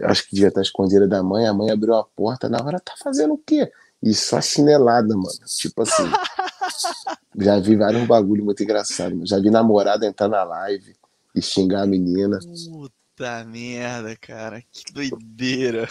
Acho 0.03 0.25
que 0.29 0.35
devia 0.35 0.49
estar 0.49 0.63
escondida 0.63 1.07
da 1.07 1.23
mãe. 1.23 1.47
A 1.47 1.55
mãe 1.55 1.71
abriu 1.71 1.95
a 1.95 2.05
porta. 2.05 2.49
Na 2.49 2.63
hora, 2.63 2.81
tá 2.81 2.95
fazendo 3.03 3.35
o 3.35 3.39
quê? 3.39 3.71
E 4.03 4.15
só 4.15 4.41
chinelada, 4.41 5.15
mano. 5.15 5.29
Tipo 5.57 5.83
assim. 5.83 6.05
já 7.37 7.59
vi 7.59 7.77
vários 7.77 8.07
bagulho 8.07 8.45
muito 8.45 8.63
engraçado. 8.63 9.15
Mano. 9.15 9.27
Já 9.27 9.39
vi 9.39 9.51
namorada 9.51 10.07
entrar 10.07 10.29
na 10.29 10.45
live 10.45 10.95
e 11.35 11.43
xingar 11.43 11.83
a 11.83 11.87
menina. 11.87 12.39
Puta 12.71 13.45
merda, 13.45 14.17
cara. 14.17 14.63
Que 14.73 14.93
doideira. 14.93 15.89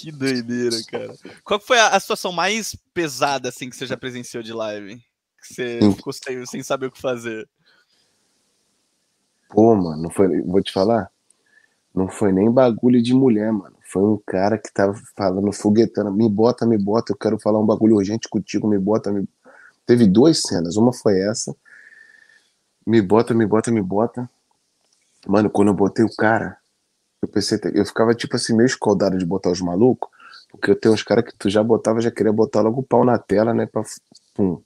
Que 0.00 0.12
doideira, 0.12 0.76
cara. 0.88 1.12
Qual 1.42 1.58
foi 1.58 1.76
a, 1.76 1.88
a, 1.88 1.98
situação 1.98 2.30
mais 2.30 2.76
pesada, 2.94 3.48
assim, 3.48 3.68
que 3.68 3.74
você 3.74 3.84
já 3.84 3.96
presenciou 3.96 4.44
de 4.44 4.52
live? 4.52 4.96
Que 5.42 5.54
você 5.54 5.80
hum. 5.82 5.92
ficou 5.92 6.12
sem, 6.12 6.46
sem 6.46 6.62
saber 6.62 6.86
o 6.86 6.92
que 6.92 7.00
fazer? 7.00 7.48
Pô, 9.48 9.74
mano, 9.74 10.02
não 10.02 10.10
foi, 10.10 10.40
vou 10.42 10.62
te 10.62 10.72
falar. 10.72 11.10
Não 11.92 12.08
foi 12.08 12.32
nem 12.32 12.48
bagulho 12.48 13.02
de 13.02 13.12
mulher, 13.12 13.52
mano. 13.52 13.76
Foi 13.90 14.02
um 14.02 14.20
cara 14.24 14.56
que 14.56 14.72
tava 14.72 14.94
falando, 15.16 15.52
foguetando, 15.52 16.12
me 16.12 16.28
bota, 16.28 16.64
me 16.64 16.78
bota, 16.78 17.12
eu 17.12 17.16
quero 17.16 17.38
falar 17.38 17.58
um 17.58 17.66
bagulho 17.66 17.96
urgente 17.96 18.28
contigo, 18.28 18.68
me 18.68 18.78
bota, 18.78 19.10
me... 19.10 19.28
Teve 19.84 20.06
duas 20.06 20.42
cenas, 20.42 20.76
uma 20.76 20.92
foi 20.92 21.18
essa, 21.18 21.56
me 22.86 23.02
bota, 23.02 23.34
me 23.34 23.46
bota, 23.46 23.72
me 23.72 23.80
bota. 23.80 24.30
Mano, 25.26 25.50
quando 25.50 25.68
eu 25.68 25.74
botei 25.74 26.04
o 26.04 26.14
cara, 26.14 26.58
eu 27.22 27.28
pensei, 27.28 27.58
eu 27.74 27.84
ficava 27.84 28.14
tipo 28.14 28.36
assim, 28.36 28.56
meio 28.56 28.66
escaldado 28.66 29.18
de 29.18 29.24
botar 29.26 29.50
os 29.50 29.60
malucos, 29.60 30.08
porque 30.50 30.70
eu 30.70 30.76
tenho 30.76 30.94
uns 30.94 31.02
caras 31.02 31.24
que 31.24 31.36
tu 31.36 31.50
já 31.50 31.62
botava, 31.62 32.00
já 32.00 32.10
queria 32.10 32.32
botar 32.32 32.60
logo 32.60 32.80
o 32.80 32.84
pau 32.84 33.04
na 33.04 33.18
tela, 33.18 33.52
né, 33.52 33.66
pra, 33.66 33.82
pum, 34.34 34.62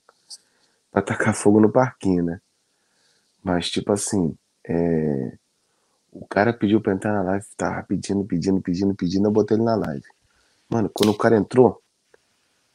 pra 0.91 1.01
tacar 1.01 1.33
fogo 1.35 1.59
no 1.59 1.71
parquinho, 1.71 2.23
né. 2.23 2.39
Mas, 3.43 3.69
tipo 3.69 3.91
assim, 3.91 4.37
é... 4.65 5.33
o 6.11 6.25
cara 6.27 6.53
pediu 6.53 6.79
pra 6.79 6.93
entrar 6.93 7.13
na 7.13 7.23
live, 7.23 7.45
tava 7.57 7.83
pedindo, 7.83 8.23
pedindo, 8.23 8.61
pedindo, 8.61 8.95
pedindo, 8.95 9.27
eu 9.27 9.31
botei 9.31 9.57
ele 9.57 9.63
na 9.63 9.75
live. 9.75 10.05
Mano, 10.69 10.89
quando 10.93 11.09
o 11.09 11.17
cara 11.17 11.35
entrou, 11.35 11.81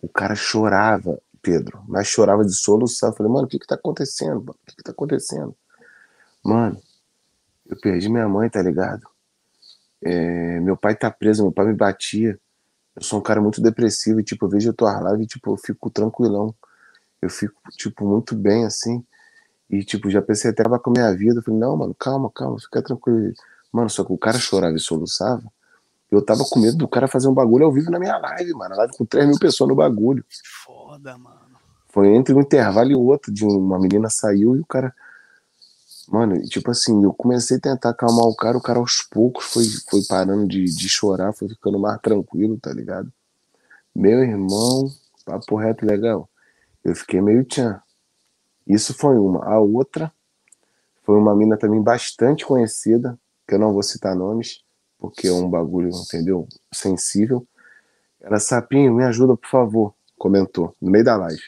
o 0.00 0.08
cara 0.08 0.34
chorava, 0.34 1.20
Pedro, 1.40 1.82
mas 1.88 2.06
chorava 2.06 2.44
de 2.44 2.54
soluçar. 2.54 3.10
Eu 3.10 3.14
falei, 3.14 3.32
mano, 3.32 3.46
o 3.46 3.48
que 3.48 3.58
que 3.58 3.66
tá 3.66 3.76
acontecendo? 3.76 4.50
O 4.50 4.54
que 4.66 4.76
que 4.76 4.82
tá 4.82 4.92
acontecendo? 4.92 5.56
Mano, 6.44 6.80
eu 7.66 7.76
perdi 7.80 8.08
minha 8.08 8.28
mãe, 8.28 8.50
tá 8.50 8.62
ligado? 8.62 9.08
É, 10.02 10.60
meu 10.60 10.76
pai 10.76 10.94
tá 10.94 11.10
preso, 11.10 11.42
meu 11.42 11.52
pai 11.52 11.66
me 11.66 11.74
batia. 11.74 12.38
Eu 12.94 13.02
sou 13.02 13.20
um 13.20 13.22
cara 13.22 13.40
muito 13.40 13.60
depressivo, 13.60 14.20
e, 14.20 14.24
tipo, 14.24 14.46
eu 14.46 14.50
vejo 14.50 14.70
a 14.70 14.72
tua 14.72 14.98
live 15.00 15.22
e, 15.22 15.26
tipo, 15.26 15.52
eu 15.52 15.56
fico 15.56 15.90
tranquilão. 15.90 16.54
Eu 17.20 17.30
fico, 17.30 17.60
tipo, 17.76 18.06
muito 18.06 18.34
bem, 18.34 18.64
assim. 18.64 19.04
E, 19.70 19.84
tipo, 19.84 20.10
já 20.10 20.22
pensei 20.22 20.50
até 20.50 20.62
acabar 20.62 20.78
com 20.78 20.90
a 20.90 20.92
minha 20.92 21.14
vida. 21.14 21.40
Eu 21.40 21.42
falei, 21.42 21.60
não, 21.60 21.76
mano, 21.76 21.94
calma, 21.94 22.30
calma, 22.30 22.58
fica 22.58 22.82
tranquilo. 22.82 23.32
Mano, 23.72 23.90
só 23.90 24.04
que 24.04 24.12
o 24.12 24.18
cara 24.18 24.38
chorava 24.38 24.76
e 24.76 24.80
soluçava. 24.80 25.44
Eu 26.10 26.22
tava 26.24 26.42
com 26.44 26.58
medo 26.58 26.76
do 26.76 26.88
cara 26.88 27.06
fazer 27.06 27.28
um 27.28 27.34
bagulho 27.34 27.66
ao 27.66 27.72
vivo 27.72 27.90
na 27.90 27.98
minha 27.98 28.16
live, 28.16 28.52
mano. 28.54 28.74
Live 28.76 28.96
com 28.96 29.04
3 29.04 29.26
mil 29.26 29.38
pessoas 29.38 29.68
no 29.68 29.76
bagulho. 29.76 30.24
Foda, 30.64 31.18
mano. 31.18 31.36
Foi 31.88 32.08
entre 32.08 32.34
um 32.34 32.40
intervalo 32.40 32.90
e 32.90 32.94
outro, 32.94 33.32
de 33.32 33.44
uma 33.44 33.78
menina 33.78 34.08
saiu 34.08 34.56
e 34.56 34.60
o 34.60 34.66
cara. 34.66 34.94
Mano, 36.10 36.40
tipo 36.42 36.70
assim, 36.70 37.04
eu 37.04 37.12
comecei 37.12 37.58
a 37.58 37.60
tentar 37.60 37.90
acalmar 37.90 38.24
o 38.24 38.34
cara, 38.34 38.56
o 38.56 38.62
cara 38.62 38.78
aos 38.78 39.02
poucos 39.02 39.44
foi, 39.44 39.64
foi 39.90 40.00
parando 40.08 40.48
de, 40.48 40.64
de 40.64 40.88
chorar, 40.88 41.34
foi 41.34 41.48
ficando 41.48 41.78
mais 41.78 42.00
tranquilo, 42.00 42.58
tá 42.58 42.72
ligado? 42.72 43.12
Meu 43.94 44.22
irmão, 44.22 44.90
papo 45.24 45.56
reto 45.56 45.84
legal. 45.84 46.28
Eu 46.82 46.94
fiquei 46.94 47.20
meio 47.20 47.44
tchan. 47.44 47.80
Isso 48.66 48.94
foi 48.94 49.18
uma. 49.18 49.44
A 49.44 49.60
outra 49.60 50.10
foi 51.02 51.16
uma 51.16 51.34
mina 51.34 51.56
também 51.56 51.82
bastante 51.82 52.46
conhecida, 52.46 53.18
que 53.46 53.54
eu 53.54 53.58
não 53.58 53.72
vou 53.72 53.82
citar 53.82 54.14
nomes, 54.16 54.62
porque 54.98 55.28
é 55.28 55.32
um 55.32 55.48
bagulho, 55.48 55.90
entendeu? 55.90 56.46
Sensível. 56.72 57.46
Ela, 58.20 58.38
Sapinho, 58.38 58.94
me 58.94 59.04
ajuda, 59.04 59.36
por 59.36 59.48
favor, 59.48 59.94
comentou, 60.18 60.74
no 60.80 60.90
meio 60.90 61.04
da 61.04 61.16
live. 61.16 61.42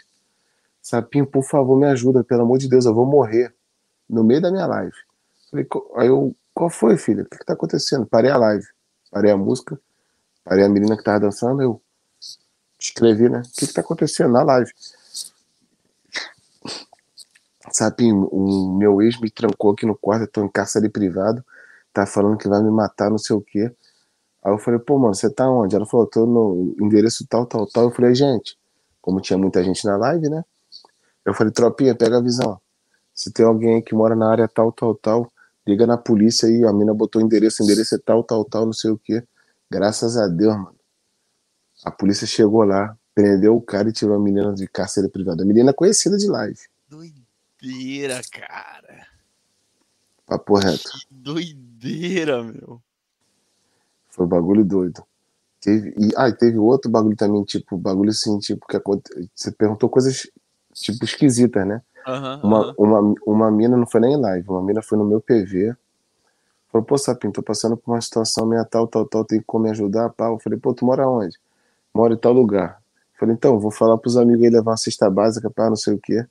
Sapinho, 0.83 1.27
por 1.27 1.45
favor, 1.45 1.79
me 1.79 1.87
ajuda, 1.87 2.23
pelo 2.25 2.43
amor 2.43 2.59
de 2.59 2.69
Deus, 2.69 2.85
eu 2.85 2.95
vou 2.95 3.07
morrer. 3.07 3.55
No 4.11 4.25
meio 4.25 4.43
da 4.43 4.51
minha 4.51 4.67
live. 4.67 4.97
Falei, 5.51 5.67
aí 5.97 6.09
eu, 6.09 6.35
qual 6.53 6.69
foi, 6.69 6.97
filha? 6.99 7.23
O 7.23 7.27
que, 7.27 7.39
que 7.39 7.45
tá 7.45 7.53
acontecendo? 7.53 8.07
Parei 8.07 8.31
a 8.31 8.37
live, 8.37 8.67
parei 9.11 9.31
a 9.31 9.37
música, 9.37 9.81
parei 10.45 10.65
a 10.65 10.69
menina 10.69 10.97
que 10.97 11.05
tava 11.05 11.21
dançando, 11.21 11.63
eu 11.63 11.81
escrevi, 12.79 13.29
né? 13.29 13.41
O 13.41 13.59
que, 13.59 13.67
que 13.69 13.73
tá 13.73 13.81
acontecendo 13.81 14.33
na 14.33 14.43
live? 14.43 14.73
Sapinho, 17.73 18.27
o 18.33 18.77
meu 18.77 19.01
ex 19.01 19.21
me 19.21 19.31
trancou 19.31 19.73
aqui 19.73 19.87
no 19.87 19.97
quarto, 19.97 20.23
eu 20.23 20.29
tô 20.29 20.45
em 20.45 20.49
cárcere 20.49 20.89
privado, 20.89 21.45
tá 21.93 22.05
falando 22.05 22.37
que 22.37 22.49
vai 22.49 22.61
me 22.61 22.71
matar, 22.71 23.11
não 23.11 23.19
sei 23.19 23.37
o 23.37 23.41
quê. 23.41 23.73
Aí 24.43 24.53
eu 24.53 24.59
falei, 24.59 24.81
pô, 24.81 24.99
mano, 24.99 25.15
você 25.15 25.31
tá 25.31 25.49
onde? 25.49 25.77
Ela 25.77 25.87
falou, 25.87 26.07
tô 26.07 26.27
no 26.27 26.75
endereço 26.81 27.25
tal, 27.29 27.47
tal, 27.47 27.67
tal. 27.67 27.85
Eu 27.85 27.91
falei, 27.91 28.15
gente, 28.15 28.59
como 29.01 29.21
tinha 29.21 29.39
muita 29.39 29.63
gente 29.63 29.85
na 29.85 29.97
live, 29.97 30.29
né? 30.29 30.45
Eu 31.25 31.35
falei, 31.35 31.53
tropinha, 31.53 31.95
pega 31.95 32.19
a 32.19 32.21
visão. 32.21 32.61
Se 33.21 33.31
tem 33.31 33.45
alguém 33.45 33.83
que 33.83 33.95
mora 33.95 34.17
na 34.17 34.31
área 34.31 34.49
tal, 34.49 34.73
tal, 34.73 34.95
tal, 34.95 35.31
liga 35.67 35.87
na 35.87 35.99
polícia 35.99 36.49
aí. 36.49 36.65
A 36.65 36.73
mina 36.73 36.95
botou 36.95 37.21
endereço, 37.21 37.63
endereço 37.63 37.95
é 37.95 37.99
tal, 37.99 38.25
tal, 38.25 38.47
tal, 38.47 38.65
não 38.65 38.73
sei 38.73 38.91
o 38.91 38.97
quê. 38.97 39.23
Graças 39.71 40.17
a 40.17 40.27
Deus, 40.27 40.57
mano. 40.57 40.75
A 41.85 41.91
polícia 41.91 42.27
chegou 42.27 42.65
lá, 42.65 42.97
prendeu 43.15 43.55
o 43.55 43.61
cara 43.61 43.91
e 43.91 43.93
tirou 43.93 44.17
a 44.17 44.19
menina 44.19 44.55
de 44.55 44.67
cárcere 44.67 45.11
privado. 45.11 45.43
A 45.43 45.45
menina 45.45 45.75
conhecida 45.75 46.17
de 46.17 46.29
live. 46.29 46.59
Doideira, 46.89 48.23
cara. 48.33 49.07
Papo 50.25 50.55
reto. 50.55 50.91
Que 50.91 51.07
doideira, 51.11 52.43
meu. 52.43 52.81
Foi 54.09 54.25
um 54.25 54.29
bagulho 54.31 54.65
doido. 54.65 55.05
Teve, 55.61 55.91
e, 55.91 56.11
ah, 56.17 56.31
e 56.31 56.33
teve 56.33 56.57
outro 56.57 56.91
bagulho 56.91 57.17
também, 57.17 57.45
tipo, 57.45 57.77
bagulho 57.77 58.09
assim, 58.09 58.39
tipo, 58.39 58.67
que 58.67 58.79
você 59.35 59.53
perguntou 59.53 59.91
coisas, 59.91 60.27
tipo, 60.73 61.05
esquisitas, 61.05 61.67
né? 61.67 61.83
Uhum, 62.11 62.41
uma, 62.43 62.67
uhum. 62.67 62.75
uma, 62.79 63.15
uma 63.27 63.51
mina 63.51 63.77
não 63.77 63.87
foi 63.87 64.01
nem 64.01 64.15
em 64.15 64.21
live, 64.21 64.49
uma 64.49 64.63
mina 64.63 64.83
foi 64.83 64.99
no 64.99 65.05
meu 65.05 65.21
PV. 65.21 65.75
Falou, 66.73 66.85
pô, 66.85 66.97
Sapinho, 66.97 67.33
tô 67.33 67.43
passando 67.43 67.77
por 67.77 67.93
uma 67.93 68.01
situação 68.01 68.47
minha 68.47 68.65
tal, 68.65 68.87
tal, 68.87 69.05
tal, 69.05 69.25
tem 69.25 69.43
como 69.43 69.65
me 69.65 69.71
ajudar, 69.71 70.09
pá. 70.11 70.29
Eu 70.29 70.39
falei, 70.39 70.59
pô, 70.59 70.73
tu 70.73 70.85
mora 70.85 71.09
onde? 71.09 71.37
Moro 71.93 72.15
em 72.15 72.17
tal 72.17 72.33
lugar. 72.33 72.81
falei, 73.19 73.35
então, 73.35 73.59
vou 73.59 73.71
falar 73.71 73.99
pros 73.99 74.17
amigos 74.17 74.45
aí 74.45 74.51
levar 74.51 74.71
uma 74.71 74.77
cesta 74.77 75.11
básica, 75.11 75.51
pá, 75.51 75.69
não 75.69 75.77
sei 75.77 75.95
o 75.95 75.99
quê. 75.99 76.25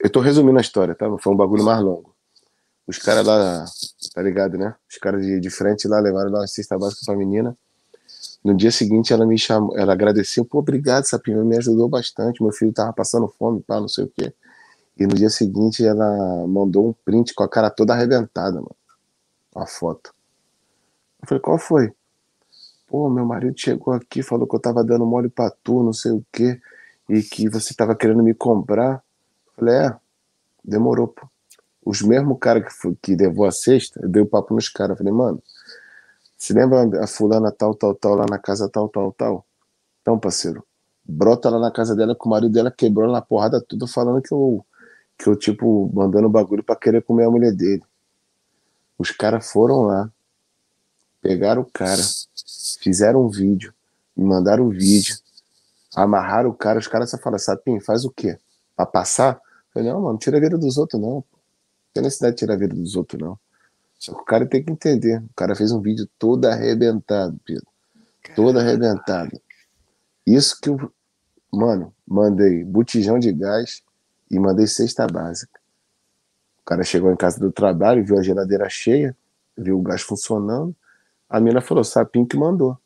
Eu 0.00 0.10
tô 0.10 0.20
resumindo 0.20 0.58
a 0.58 0.60
história, 0.60 0.94
tá? 0.94 1.06
Foi 1.18 1.32
um 1.32 1.36
bagulho 1.36 1.64
mais 1.64 1.80
longo. 1.80 2.14
Os 2.86 2.98
caras 2.98 3.26
lá, 3.26 3.64
tá 4.14 4.22
ligado, 4.22 4.56
né? 4.58 4.74
Os 4.90 4.96
caras 4.96 5.24
de, 5.24 5.38
de 5.38 5.50
frente 5.50 5.86
lá 5.86 6.00
levaram 6.00 6.30
lá 6.30 6.40
uma 6.40 6.46
cesta 6.46 6.78
básica 6.78 7.02
pra 7.04 7.16
menina. 7.16 7.56
No 8.42 8.56
dia 8.56 8.70
seguinte 8.70 9.12
ela 9.12 9.26
me 9.26 9.38
chamou, 9.38 9.76
ela 9.76 9.92
agradeceu, 9.92 10.44
pô, 10.44 10.58
obrigado, 10.58 11.04
Sapinho, 11.04 11.44
me 11.44 11.56
ajudou 11.58 11.88
bastante. 11.88 12.42
Meu 12.42 12.52
filho 12.52 12.72
tava 12.72 12.92
passando 12.92 13.28
fome, 13.28 13.60
pá, 13.60 13.80
não 13.80 13.88
sei 13.88 14.04
o 14.04 14.08
quê. 14.08 14.32
E 14.98 15.06
no 15.06 15.14
dia 15.14 15.30
seguinte 15.30 15.84
ela 15.84 16.46
mandou 16.46 16.88
um 16.88 16.92
print 17.04 17.32
com 17.34 17.44
a 17.44 17.48
cara 17.48 17.70
toda 17.70 17.92
arrebentada, 17.94 18.56
mano. 18.56 18.76
Uma 19.54 19.66
foto. 19.66 20.12
Eu 21.22 21.28
falei, 21.28 21.40
qual 21.40 21.58
foi? 21.58 21.92
Pô, 22.86 23.08
meu 23.08 23.24
marido 23.24 23.54
chegou 23.56 23.94
aqui, 23.94 24.22
falou 24.22 24.46
que 24.46 24.56
eu 24.56 24.60
tava 24.60 24.82
dando 24.82 25.06
mole 25.06 25.28
pra 25.28 25.50
tu, 25.62 25.82
não 25.82 25.92
sei 25.92 26.12
o 26.12 26.24
quê, 26.32 26.60
e 27.08 27.22
que 27.22 27.48
você 27.48 27.74
tava 27.74 27.94
querendo 27.94 28.22
me 28.22 28.34
comprar. 28.34 29.02
Eu 29.46 29.52
falei, 29.56 29.74
é, 29.74 29.96
demorou, 30.64 31.08
pô. 31.08 31.28
Os 31.84 32.02
mesmos 32.02 32.38
caras 32.40 32.64
que, 32.64 32.94
que 33.00 33.16
levou 33.16 33.46
a 33.46 33.52
cesta, 33.52 34.00
eu 34.02 34.08
dei 34.08 34.22
o 34.22 34.26
papo 34.26 34.54
nos 34.54 34.68
caras. 34.68 34.98
Falei, 34.98 35.12
mano, 35.12 35.42
se 36.36 36.52
lembra 36.52 37.02
a 37.02 37.06
fulana 37.06 37.52
tal, 37.52 37.74
tal, 37.74 37.94
tal, 37.94 38.14
lá 38.14 38.26
na 38.28 38.38
casa 38.38 38.68
tal, 38.68 38.88
tal, 38.88 39.12
tal? 39.12 39.46
Então, 40.02 40.18
parceiro, 40.18 40.64
brota 41.04 41.48
lá 41.50 41.58
na 41.58 41.70
casa 41.70 41.96
dela 41.96 42.14
que 42.14 42.26
o 42.26 42.28
marido 42.28 42.52
dela 42.52 42.70
quebrou 42.70 43.10
na 43.10 43.20
porrada 43.22 43.60
tudo 43.60 43.86
falando 43.86 44.22
que 44.22 44.32
eu, 44.32 44.64
que 45.18 45.26
eu, 45.26 45.36
tipo, 45.36 45.90
mandando 45.92 46.28
bagulho 46.28 46.62
pra 46.62 46.76
querer 46.76 47.02
comer 47.02 47.24
a 47.24 47.30
mulher 47.30 47.52
dele. 47.52 47.82
Os 48.96 49.10
caras 49.10 49.50
foram 49.50 49.82
lá, 49.82 50.10
pegaram 51.20 51.62
o 51.62 51.70
cara, 51.70 52.00
fizeram 52.80 53.26
um 53.26 53.28
vídeo, 53.28 53.74
me 54.16 54.24
mandaram 54.24 54.64
o 54.64 54.70
vídeo, 54.70 55.16
amarraram 55.94 56.50
o 56.50 56.54
cara, 56.54 56.78
os 56.78 56.86
caras 56.86 57.10
só 57.10 57.18
falam, 57.18 57.38
Sapinho, 57.38 57.80
faz 57.80 58.04
o 58.04 58.10
quê? 58.10 58.38
Pra 58.76 58.86
passar? 58.86 59.34
Eu 59.34 59.72
falei, 59.72 59.90
não, 59.90 60.00
mano, 60.00 60.18
tira 60.18 60.36
a 60.36 60.40
vida 60.40 60.56
dos 60.56 60.78
outros, 60.78 61.00
não. 61.00 61.16
Não 61.16 61.24
tem 61.92 62.02
necessidade 62.02 62.36
de 62.36 62.38
tirar 62.38 62.54
a 62.54 62.58
vida 62.58 62.74
dos 62.74 62.94
outros, 62.94 63.20
não. 63.20 63.38
Só 63.98 64.14
que 64.14 64.20
o 64.20 64.24
cara 64.24 64.46
tem 64.46 64.62
que 64.62 64.70
entender. 64.70 65.18
O 65.18 65.34
cara 65.34 65.56
fez 65.56 65.72
um 65.72 65.80
vídeo 65.80 66.08
todo 66.18 66.44
arrebentado, 66.44 67.38
Pedro. 67.44 67.66
Todo 68.36 68.58
arrebentado. 68.58 69.40
Isso 70.24 70.60
que 70.60 70.68
eu, 70.68 70.92
mano, 71.52 71.92
mandei 72.06 72.62
botijão 72.62 73.18
de 73.18 73.32
gás 73.32 73.82
e 74.30 74.38
mandei 74.38 74.66
cesta 74.66 75.06
básica. 75.06 75.60
O 76.60 76.64
cara 76.64 76.82
chegou 76.82 77.10
em 77.10 77.16
casa 77.16 77.38
do 77.40 77.50
trabalho, 77.50 78.04
viu 78.04 78.18
a 78.18 78.22
geladeira 78.22 78.68
cheia, 78.68 79.16
viu 79.56 79.78
o 79.78 79.82
gás 79.82 80.02
funcionando. 80.02 80.74
A 81.28 81.40
mina 81.40 81.60
falou, 81.60 81.84
Sapinho 81.84 82.26
que 82.26 82.36
mandou. 82.36 82.78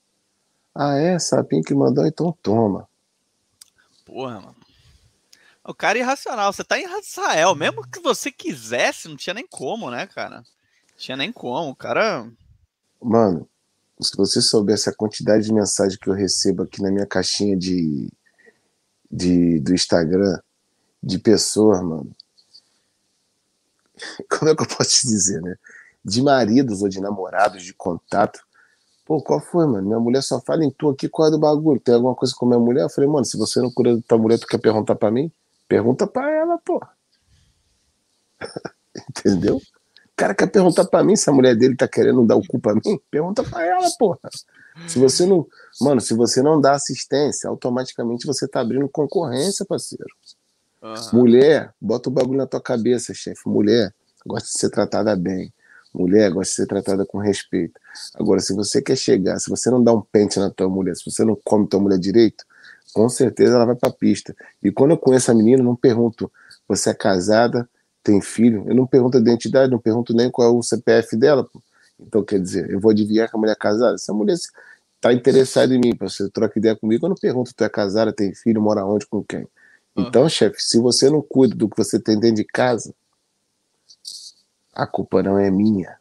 Ah, 0.74 0.96
é? 0.96 1.18
Sapinho 1.18 1.62
que 1.62 1.74
mandou? 1.74 2.06
Então 2.06 2.36
toma. 2.42 2.88
Porra, 4.04 4.40
mano. 4.40 4.56
O 5.64 5.74
cara 5.74 5.98
é 5.98 6.00
irracional. 6.00 6.52
Você 6.52 6.64
tá 6.64 6.78
em 6.78 6.84
Israel. 6.98 7.54
Mesmo 7.54 7.86
que 7.88 8.00
você 8.00 8.32
quisesse, 8.32 9.08
não 9.08 9.16
tinha 9.16 9.34
nem 9.34 9.46
como, 9.46 9.90
né, 9.90 10.06
cara? 10.06 10.38
Não 10.38 10.44
tinha 10.96 11.16
nem 11.16 11.32
como. 11.32 11.70
O 11.70 11.76
cara. 11.76 12.28
Mano, 13.00 13.48
se 14.00 14.16
você 14.16 14.40
soubesse 14.40 14.88
a 14.88 14.94
quantidade 14.94 15.44
de 15.44 15.52
mensagem 15.52 15.98
que 15.98 16.08
eu 16.08 16.14
recebo 16.14 16.62
aqui 16.62 16.82
na 16.82 16.90
minha 16.90 17.06
caixinha 17.06 17.56
de, 17.56 18.08
de 19.10 19.60
do 19.60 19.72
Instagram 19.72 20.38
de 21.02 21.18
pessoas, 21.18 21.82
mano. 21.82 22.10
Como 24.30 24.50
é 24.50 24.54
que 24.54 24.62
eu 24.62 24.66
posso 24.66 24.90
te 24.90 25.06
dizer, 25.06 25.40
né? 25.42 25.56
De 26.04 26.22
maridos 26.22 26.82
ou 26.82 26.88
de 26.88 27.00
namorados, 27.00 27.62
de 27.62 27.72
contato. 27.74 28.40
Pô, 29.04 29.20
qual 29.20 29.40
foi, 29.40 29.66
mano? 29.66 29.86
Minha 29.86 30.00
mulher 30.00 30.22
só 30.22 30.40
fala 30.40 30.64
em 30.64 30.70
tu 30.70 30.88
aqui, 30.88 31.08
qual 31.08 31.28
é 31.28 31.30
do 31.30 31.38
bagulho? 31.38 31.80
Tem 31.80 31.94
alguma 31.94 32.14
coisa 32.14 32.34
com 32.36 32.46
minha 32.46 32.58
mulher? 32.58 32.82
Eu 32.82 32.90
falei, 32.90 33.10
mano, 33.10 33.24
se 33.24 33.36
você 33.36 33.60
não 33.60 33.70
cura 33.70 33.96
da 33.96 34.02
tua 34.06 34.18
mulher, 34.18 34.38
tu 34.38 34.46
quer 34.46 34.58
perguntar 34.58 34.94
pra 34.94 35.10
mim? 35.10 35.30
Pergunta 35.68 36.06
pra 36.06 36.30
ela, 36.30 36.58
pô. 36.58 36.80
Entendeu? 39.10 39.56
O 39.56 39.60
cara 40.16 40.34
quer 40.34 40.46
perguntar 40.46 40.84
pra 40.84 41.02
mim 41.02 41.16
se 41.16 41.28
a 41.28 41.32
mulher 41.32 41.56
dele 41.56 41.76
tá 41.76 41.88
querendo 41.88 42.24
dar 42.24 42.36
o 42.36 42.46
cu 42.46 42.60
pra 42.60 42.74
mim? 42.74 43.00
Pergunta 43.10 43.42
pra 43.42 43.64
ela, 43.64 43.88
porra. 43.98 44.18
Se 44.86 44.98
você 44.98 45.26
não. 45.26 45.46
Mano, 45.80 46.00
se 46.00 46.14
você 46.14 46.42
não 46.42 46.60
dá 46.60 46.74
assistência, 46.74 47.48
automaticamente 47.48 48.26
você 48.26 48.46
tá 48.46 48.60
abrindo 48.60 48.88
concorrência, 48.88 49.66
parceiro. 49.66 50.06
Aham. 50.82 51.10
Mulher, 51.12 51.74
bota 51.80 52.08
o 52.08 52.12
bagulho 52.12 52.38
na 52.38 52.46
tua 52.46 52.60
cabeça, 52.60 53.14
chefe. 53.14 53.48
Mulher 53.48 53.94
gosta 54.26 54.48
de 54.48 54.58
ser 54.58 54.70
tratada 54.70 55.14
bem. 55.14 55.52
Mulher 55.94 56.30
gosta 56.30 56.50
de 56.50 56.56
ser 56.56 56.66
tratada 56.66 57.04
com 57.04 57.18
respeito. 57.18 57.78
Agora, 58.14 58.40
se 58.40 58.54
você 58.54 58.80
quer 58.80 58.96
chegar, 58.96 59.38
se 59.38 59.50
você 59.50 59.70
não 59.70 59.82
dá 59.82 59.92
um 59.92 60.00
pente 60.00 60.38
na 60.38 60.50
tua 60.50 60.68
mulher, 60.68 60.96
se 60.96 61.04
você 61.04 61.24
não 61.24 61.38
come 61.44 61.68
tua 61.68 61.80
mulher 61.80 61.98
direito, 61.98 62.44
com 62.92 63.08
certeza 63.08 63.54
ela 63.54 63.66
vai 63.66 63.76
pra 63.76 63.90
pista. 63.90 64.34
E 64.62 64.72
quando 64.72 64.92
eu 64.92 64.98
conheço 64.98 65.30
a 65.30 65.34
menina, 65.34 65.60
eu 65.60 65.64
não 65.64 65.76
pergunto, 65.76 66.30
você 66.66 66.90
é 66.90 66.94
casada, 66.94 67.68
tem 68.02 68.20
filho? 68.20 68.64
Eu 68.66 68.74
não 68.74 68.86
pergunto 68.86 69.18
a 69.18 69.20
identidade, 69.20 69.70
não 69.70 69.78
pergunto 69.78 70.14
nem 70.14 70.30
qual 70.30 70.48
é 70.48 70.50
o 70.50 70.62
CPF 70.62 71.16
dela, 71.16 71.44
pô. 71.44 71.62
Então, 72.00 72.24
quer 72.24 72.40
dizer, 72.40 72.68
eu 72.70 72.80
vou 72.80 72.90
adivinhar 72.90 73.28
que 73.30 73.36
a 73.36 73.38
mulher 73.38 73.52
é 73.52 73.56
casada? 73.56 73.96
Se 73.98 74.10
a 74.10 74.14
mulher 74.14 74.36
tá 75.00 75.12
interessada 75.12 75.74
em 75.74 75.78
mim, 75.78 75.94
pra 75.94 76.08
você 76.08 76.28
troca 76.30 76.58
ideia 76.58 76.74
comigo, 76.74 77.06
eu 77.06 77.10
não 77.10 77.16
pergunto, 77.16 77.52
tu 77.54 77.62
é 77.64 77.68
casada, 77.68 78.12
tem 78.12 78.34
filho, 78.34 78.60
mora 78.60 78.84
onde, 78.84 79.06
com 79.06 79.22
quem? 79.22 79.46
Então, 79.96 80.28
chefe, 80.28 80.60
se 80.60 80.78
você 80.78 81.10
não 81.10 81.20
cuida 81.20 81.54
do 81.54 81.68
que 81.68 81.76
você 81.76 82.00
tem 82.00 82.18
dentro 82.18 82.36
de 82.36 82.44
casa, 82.44 82.94
a 84.72 84.86
culpa 84.86 85.22
não 85.22 85.38
é 85.38 85.50
minha. 85.50 85.98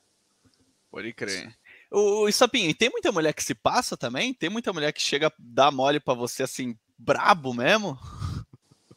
Pode 0.89 1.11
crer. 1.13 1.53
O, 1.91 2.25
o 2.25 2.31
Sapinho, 2.31 2.69
e 2.69 2.73
tem 2.73 2.89
muita 2.89 3.11
mulher 3.11 3.33
que 3.33 3.43
se 3.43 3.53
passa 3.53 3.97
também? 3.97 4.33
Tem 4.33 4.49
muita 4.49 4.71
mulher 4.71 4.93
que 4.93 5.01
chega 5.01 5.27
a 5.27 5.33
dar 5.37 5.71
mole 5.71 5.99
pra 5.99 6.13
você 6.13 6.43
assim, 6.43 6.77
brabo 6.97 7.53
mesmo? 7.53 7.99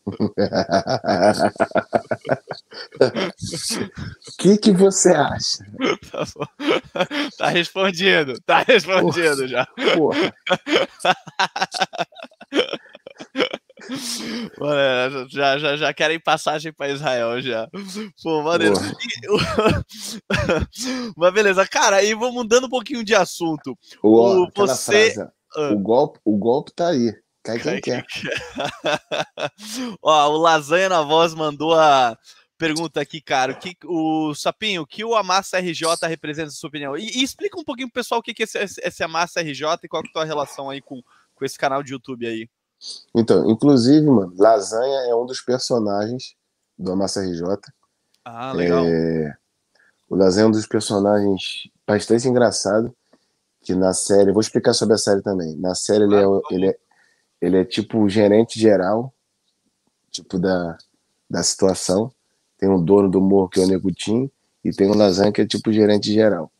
O 0.07 0.33
que, 4.39 4.59
que 4.59 4.71
você 4.73 5.11
acha? 5.11 5.65
Tá, 6.95 7.09
tá 7.37 7.49
respondido, 7.49 8.41
tá 8.43 8.61
respondido 8.61 9.49
já. 9.49 9.67
Porra, 9.97 10.33
Mano, 14.59 15.29
Já, 15.31 15.59
já, 15.59 15.77
já 15.77 15.95
querem 15.95 16.21
passagem 16.21 16.73
para 16.73 16.91
Israel 16.91 17.41
já. 17.41 17.69
Pô, 18.23 18.43
maneiro. 18.43 18.75
Mas 21.17 21.35
beleza, 21.35 21.67
cara, 21.67 22.03
e 22.03 22.15
vamos 22.15 22.35
mudando 22.35 22.67
um 22.67 22.71
pouquinho 22.71 23.05
de 23.05 23.15
assunto. 23.15 23.77
O, 24.03 24.49
você. 24.55 25.13
Frase, 25.13 25.31
ah. 25.57 25.73
o, 25.73 25.79
golpe, 25.79 26.21
o 26.25 26.37
golpe 26.37 26.73
tá 26.73 26.89
aí. 26.89 27.15
Cai 27.43 27.59
quem 27.59 27.81
quer. 27.81 28.05
Ó, 30.03 30.29
o 30.31 30.37
Lasanha 30.39 30.89
na 30.89 31.03
Voz 31.03 31.35
mandou 31.35 31.75
a 31.75 32.17
pergunta 32.57 33.03
aqui, 33.03 33.21
cara. 33.21 33.53
O, 33.53 33.59
que, 33.59 33.77
o 33.85 34.35
Sapinho, 34.35 34.83
o 34.83 34.87
que 34.87 35.05
o 35.05 35.15
Amassa 35.15 35.59
RJ 35.59 36.09
representa, 36.09 36.47
na 36.47 36.53
sua 36.53 36.69
opinião? 36.69 36.97
E, 36.97 37.03
e, 37.03 37.23
explica 37.23 37.61
um 37.61 37.65
pouquinho 37.65 37.89
pro 37.89 38.01
pessoal 38.01 38.21
o 38.21 38.23
que, 38.23 38.33
que 38.33 38.45
é 38.45 38.47
esse, 38.47 38.81
esse 38.83 39.05
Amassa 39.05 39.43
RJ 39.43 39.81
e 39.83 39.89
qual 39.89 40.03
que 40.03 40.09
é 40.09 40.11
a 40.11 40.15
tua 40.15 40.25
relação 40.25 40.71
aí 40.71 40.81
com, 40.81 41.03
com 41.35 41.45
esse 41.45 41.59
canal 41.59 41.83
de 41.83 41.93
YouTube 41.93 42.27
aí. 42.27 42.49
Então, 43.15 43.49
inclusive, 43.51 44.07
mano, 44.07 44.35
Lasanha 44.37 45.11
é 45.11 45.15
um 45.15 45.27
dos 45.27 45.41
personagens 45.41 46.35
do 46.79 46.93
Amassa 46.93 47.23
RJ. 47.23 47.43
Ah, 48.25 48.53
legal. 48.53 48.85
É... 48.85 49.37
O 50.09 50.17
Lasanha 50.17 50.45
é 50.45 50.49
um 50.49 50.51
dos 50.51 50.67
personagens 50.67 51.69
bastante 51.87 52.29
engraçado 52.29 52.95
que 53.63 53.75
na 53.75 53.95
série, 53.95 54.31
vou 54.31 54.41
explicar 54.41 54.75
sobre 54.75 54.95
a 54.95 54.99
série 54.99 55.23
também. 55.23 55.57
Na 55.57 55.75
série 55.75 56.05
ele, 56.05 56.17
é, 56.17 56.25
ele, 56.51 56.69
é, 56.69 56.77
ele 57.41 57.57
é 57.59 57.65
tipo 57.65 58.07
gerente 58.09 58.61
geral, 58.61 59.13
tipo 60.11 60.39
da, 60.39 60.77
da 61.29 61.43
situação. 61.43 62.13
Tem 62.59 62.69
o 62.69 62.79
dono 62.79 63.09
do 63.09 63.21
morro 63.21 63.49
que 63.49 63.61
é 63.61 63.65
o 63.65 63.67
Negutim 63.67 64.31
e 64.63 64.71
tem 64.71 64.91
o 64.91 64.95
Lasanha 64.95 65.33
que 65.33 65.41
é 65.41 65.47
tipo 65.47 65.73
gerente 65.73 66.13
geral. 66.13 66.53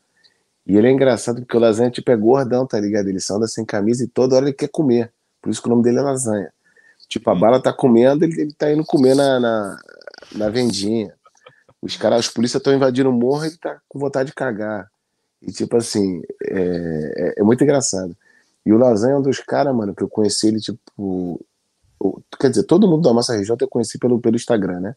E 0.65 0.75
ele 0.75 0.87
é 0.87 0.91
engraçado 0.91 1.41
porque 1.41 1.55
o 1.55 1.59
Lasanha 1.59 1.91
tipo 1.91 2.09
é 2.11 2.17
gordão, 2.17 2.65
tá 2.65 2.79
ligado? 2.79 3.07
Ele 3.07 3.19
só 3.19 3.35
anda 3.35 3.47
sem 3.47 3.63
camisa 3.63 4.03
e 4.03 4.07
toda 4.07 4.35
hora 4.35 4.45
ele 4.45 4.53
quer 4.53 4.69
comer. 4.69 5.13
Por 5.45 5.51
isso 5.51 5.61
que 5.61 5.67
o 5.67 5.69
nome 5.69 5.83
dele 5.83 5.99
é 5.99 6.01
Lasanha. 6.01 6.51
Tipo, 7.07 7.29
a 7.29 7.35
bala 7.35 7.61
tá 7.61 7.71
comendo, 7.71 8.25
ele, 8.25 8.41
ele 8.41 8.51
tá 8.51 8.71
indo 8.71 8.83
comer 8.83 9.15
na, 9.15 9.39
na, 9.39 9.79
na 10.31 10.49
vendinha. 10.49 11.13
Os 11.79 11.95
caras, 11.95 12.25
os 12.25 12.33
polícias 12.33 12.59
estão 12.59 12.73
invadindo 12.73 13.11
o 13.11 13.13
morro 13.13 13.45
ele 13.45 13.55
tá 13.57 13.79
com 13.87 13.99
vontade 13.99 14.29
de 14.29 14.33
cagar. 14.35 14.89
E 15.39 15.51
tipo 15.51 15.77
assim, 15.77 16.23
é, 16.43 17.35
é, 17.37 17.41
é 17.41 17.43
muito 17.43 17.63
engraçado. 17.63 18.17
E 18.65 18.73
o 18.73 18.77
Lasanha 18.79 19.13
é 19.13 19.17
um 19.19 19.21
dos 19.21 19.37
caras, 19.37 19.75
mano, 19.75 19.93
que 19.93 20.01
eu 20.01 20.09
conheci 20.09 20.47
ele, 20.47 20.59
tipo. 20.59 21.39
Quer 22.39 22.49
dizer, 22.49 22.63
todo 22.63 22.87
mundo 22.87 23.03
da 23.03 23.13
Massa 23.13 23.35
RJ 23.35 23.55
eu 23.61 23.67
conheci 23.67 23.99
pelo, 23.99 24.19
pelo 24.19 24.35
Instagram, 24.35 24.79
né? 24.79 24.95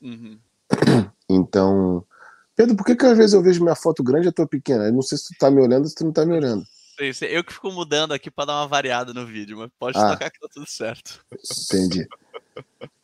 Uhum. 0.00 0.38
Então. 1.28 2.04
Pedro, 2.54 2.76
por 2.76 2.86
que, 2.86 2.94
que 2.94 3.06
às 3.06 3.18
vezes 3.18 3.32
eu 3.32 3.42
vejo 3.42 3.62
minha 3.64 3.74
foto 3.74 4.00
grande 4.04 4.26
e 4.26 4.28
eu 4.28 4.32
tô 4.32 4.46
pequena? 4.46 4.84
Eu 4.84 4.92
não 4.92 5.02
sei 5.02 5.18
se 5.18 5.34
tu 5.34 5.38
tá 5.40 5.50
me 5.50 5.60
olhando 5.60 5.82
ou 5.82 5.88
se 5.88 5.94
tu 5.96 6.04
não 6.04 6.12
tá 6.12 6.24
me 6.24 6.34
olhando. 6.34 6.64
Eu 6.98 7.44
que 7.44 7.52
fico 7.52 7.70
mudando 7.70 8.12
aqui 8.12 8.30
para 8.30 8.46
dar 8.46 8.60
uma 8.60 8.68
variada 8.68 9.12
no 9.12 9.26
vídeo, 9.26 9.58
mas 9.58 9.70
pode 9.78 9.98
ah, 9.98 10.10
tocar 10.10 10.30
que 10.30 10.40
tá 10.40 10.48
tudo 10.52 10.66
certo. 10.68 11.24
Entendi. 11.66 12.06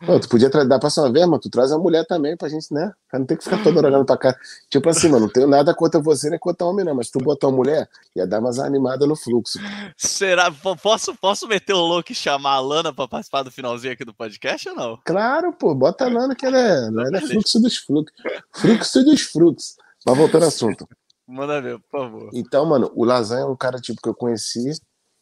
Pô, 0.05 0.20
tu 0.20 0.28
podia 0.28 0.49
dar 0.49 0.78
pra 0.78 0.91
sua 0.91 1.11
vez, 1.11 1.26
mano. 1.26 1.41
Tu 1.41 1.51
traz 1.51 1.72
a 1.72 1.78
mulher 1.78 2.07
também 2.07 2.36
pra 2.36 2.49
gente, 2.49 2.72
né? 2.72 2.93
Pra 3.09 3.18
não 3.18 3.26
ter 3.26 3.36
que 3.36 3.45
ficar 3.45 3.62
toda 3.62 3.78
hora 3.78 3.89
olhando 3.89 4.05
pra 4.05 4.16
cá. 4.16 4.36
Tipo 4.70 4.89
assim, 4.89 5.09
mano, 5.09 5.26
não 5.26 5.32
tenho 5.32 5.47
nada 5.47 5.74
contra 5.74 6.01
você 6.01 6.30
nem 6.30 6.39
contra 6.39 6.66
homem, 6.66 6.84
não. 6.84 6.95
Mas 6.95 7.11
tu 7.11 7.18
botar 7.18 7.49
uma 7.49 7.57
mulher, 7.57 7.89
ia 8.14 8.26
dar 8.26 8.39
umas 8.39 8.59
animadas 8.59 9.09
no 9.09 9.16
fluxo. 9.16 9.59
Será? 9.97 10.53
Posso, 10.80 11.14
posso 11.16 11.49
meter 11.49 11.72
o 11.72 11.78
louco 11.78 12.12
e 12.12 12.14
chamar 12.14 12.53
a 12.53 12.61
Lana 12.61 12.93
pra 12.93 13.09
participar 13.09 13.43
do 13.43 13.51
finalzinho 13.51 13.93
aqui 13.93 14.05
do 14.05 14.14
podcast 14.14 14.68
ou 14.68 14.76
não? 14.76 15.01
Claro, 15.05 15.53
pô. 15.53 15.74
Bota 15.74 16.05
a 16.05 16.09
Lana 16.09 16.34
que 16.34 16.47
ela 16.47 16.59
é, 16.59 16.86
ela 16.86 17.18
é 17.18 17.20
fluxo 17.20 17.61
dos 17.61 17.76
fluxos. 17.78 18.16
Fluxo 18.53 19.05
dos 19.05 19.22
frutos. 19.22 19.76
Mas 20.07 20.16
voltando 20.16 20.43
ao 20.43 20.49
assunto. 20.49 20.89
Manda 21.29 21.61
ver, 21.61 21.79
por 21.79 22.01
favor. 22.01 22.31
Então, 22.33 22.64
mano, 22.64 22.91
o 22.95 23.05
Lasanha 23.05 23.43
é 23.43 23.47
um 23.47 23.55
cara, 23.55 23.79
tipo, 23.79 24.01
que 24.01 24.09
eu 24.09 24.14
conheci. 24.14 24.81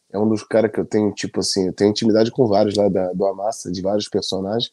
É 0.09 0.17
um 0.17 0.29
dos 0.29 0.41
caras 0.41 0.71
que 0.71 0.79
eu 0.79 0.85
tenho, 0.85 1.11
tipo 1.13 1.41
assim, 1.41 1.67
eu 1.67 1.73
tenho 1.73 1.89
intimidade 1.89 2.31
com 2.31 2.47
vários 2.47 2.75
lá 2.75 2.87
da, 2.87 3.11
do 3.11 3.25
Amassa, 3.25 3.69
de 3.69 3.81
vários 3.81 4.07
personagens. 4.07 4.71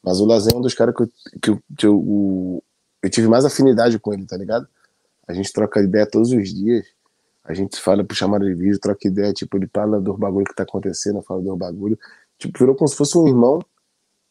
Mas 0.00 0.20
o 0.20 0.24
Lasanha 0.24 0.54
é 0.54 0.58
um 0.58 0.62
dos 0.62 0.74
caras 0.74 0.94
que, 0.94 1.02
eu, 1.02 1.10
que, 1.42 1.50
eu, 1.50 1.62
que 1.76 1.86
eu, 1.86 2.62
eu 3.02 3.10
tive 3.10 3.26
mais 3.26 3.44
afinidade 3.44 3.98
com 3.98 4.14
ele, 4.14 4.24
tá 4.24 4.36
ligado? 4.36 4.68
A 5.26 5.32
gente 5.32 5.52
troca 5.52 5.80
ideia 5.80 6.06
todos 6.08 6.30
os 6.30 6.54
dias. 6.54 6.86
A 7.42 7.52
gente 7.52 7.80
fala 7.80 8.04
por 8.04 8.14
chamada 8.14 8.44
de 8.44 8.54
vídeo, 8.54 8.78
troca 8.78 9.08
ideia, 9.08 9.32
tipo, 9.32 9.56
ele 9.56 9.68
fala 9.72 10.00
do 10.00 10.16
bagulho 10.16 10.46
que 10.46 10.54
tá 10.54 10.62
acontecendo, 10.62 11.20
fala 11.20 11.42
do 11.42 11.56
bagulho. 11.56 11.98
Tipo, 12.38 12.56
virou 12.60 12.76
como 12.76 12.86
se 12.86 12.94
fosse 12.94 13.18
um 13.18 13.26
irmão 13.26 13.58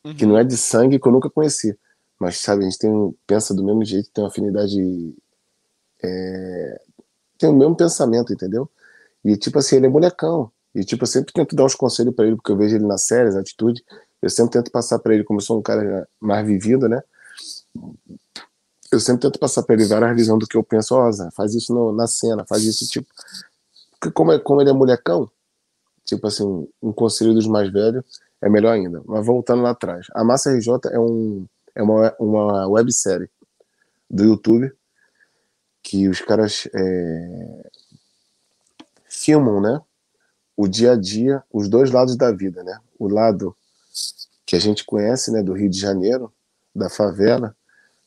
uhum. 0.05 0.15
que 0.15 0.25
não 0.25 0.37
é 0.37 0.43
de 0.45 0.55
sangue, 0.55 0.99
que 0.99 1.07
eu 1.07 1.11
nunca 1.11 1.29
conheci. 1.29 1.77
Mas, 2.17 2.37
sabe, 2.37 2.61
a 2.61 2.69
gente 2.69 2.79
tem, 2.79 3.15
pensa 3.27 3.53
do 3.53 3.63
mesmo 3.63 3.83
jeito, 3.83 4.09
tem 4.13 4.23
uma 4.23 4.29
afinidade 4.29 5.13
é, 6.03 6.81
tem 7.37 7.49
o 7.49 7.53
mesmo 7.53 7.75
pensamento, 7.75 8.33
entendeu? 8.33 8.69
E, 9.23 9.35
tipo 9.37 9.59
assim, 9.59 9.77
ele 9.77 9.87
é 9.87 9.89
molecão. 9.89 10.51
E, 10.73 10.83
tipo, 10.83 11.03
eu 11.03 11.07
sempre 11.07 11.33
tento 11.33 11.55
dar 11.55 11.65
uns 11.65 11.75
conselhos 11.75 12.13
para 12.13 12.25
ele, 12.25 12.35
porque 12.35 12.51
eu 12.51 12.57
vejo 12.57 12.75
ele 12.75 12.85
nas 12.85 13.05
séries, 13.05 13.35
na 13.35 13.41
atitude. 13.41 13.83
Eu 14.21 14.29
sempre 14.29 14.53
tento 14.53 14.71
passar 14.71 14.99
para 14.99 15.13
ele, 15.13 15.23
como 15.23 15.39
eu 15.39 15.43
sou 15.43 15.57
um 15.59 15.61
cara 15.61 16.07
mais 16.19 16.45
vivido, 16.45 16.87
né? 16.87 17.01
Eu 18.91 18.99
sempre 18.99 19.21
tento 19.21 19.39
passar 19.39 19.63
para 19.63 19.75
ele 19.75 19.85
várias 19.85 20.15
visões 20.15 20.39
do 20.39 20.47
que 20.47 20.57
eu 20.57 20.63
penso. 20.63 20.95
Ó, 20.95 21.09
oh, 21.09 21.31
faz 21.31 21.53
isso 21.53 21.73
no, 21.73 21.91
na 21.91 22.07
cena, 22.07 22.45
faz 22.47 22.63
isso, 22.63 22.85
tipo. 22.87 23.07
Porque 23.91 24.11
como, 24.11 24.31
é, 24.31 24.39
como 24.39 24.61
ele 24.61 24.69
é 24.69 24.73
molecão, 24.73 25.29
tipo 26.05 26.27
assim, 26.27 26.67
um 26.81 26.93
conselho 26.93 27.33
dos 27.33 27.47
mais 27.47 27.71
velhos 27.71 28.03
é 28.41 28.49
melhor 28.49 28.73
ainda. 28.73 29.01
Mas 29.05 29.25
voltando 29.25 29.63
lá 29.63 29.71
atrás. 29.71 30.07
A 30.13 30.23
Massa 30.23 30.51
RJ 30.51 30.73
é, 30.91 30.99
um, 30.99 31.45
é 31.73 31.81
uma, 31.81 32.15
uma 32.19 32.67
websérie 32.67 33.29
do 34.09 34.23
YouTube 34.23 34.71
que 35.85 36.09
os 36.09 36.19
caras 36.19 36.67
é, 36.73 37.69
filmam, 39.07 39.61
né? 39.61 39.79
O 40.57 40.67
dia 40.67 40.93
a 40.93 40.95
dia, 40.95 41.43
os 41.53 41.69
dois 41.69 41.91
lados 41.91 42.17
da 42.17 42.31
vida, 42.31 42.63
né? 42.63 42.79
O 42.97 43.07
lado 43.07 43.55
que 44.47 44.55
a 44.55 44.59
gente 44.59 44.83
conhece, 44.83 45.31
né, 45.31 45.43
do 45.43 45.53
Rio 45.53 45.69
de 45.69 45.79
Janeiro, 45.79 46.33
da 46.75 46.89
favela, 46.89 47.55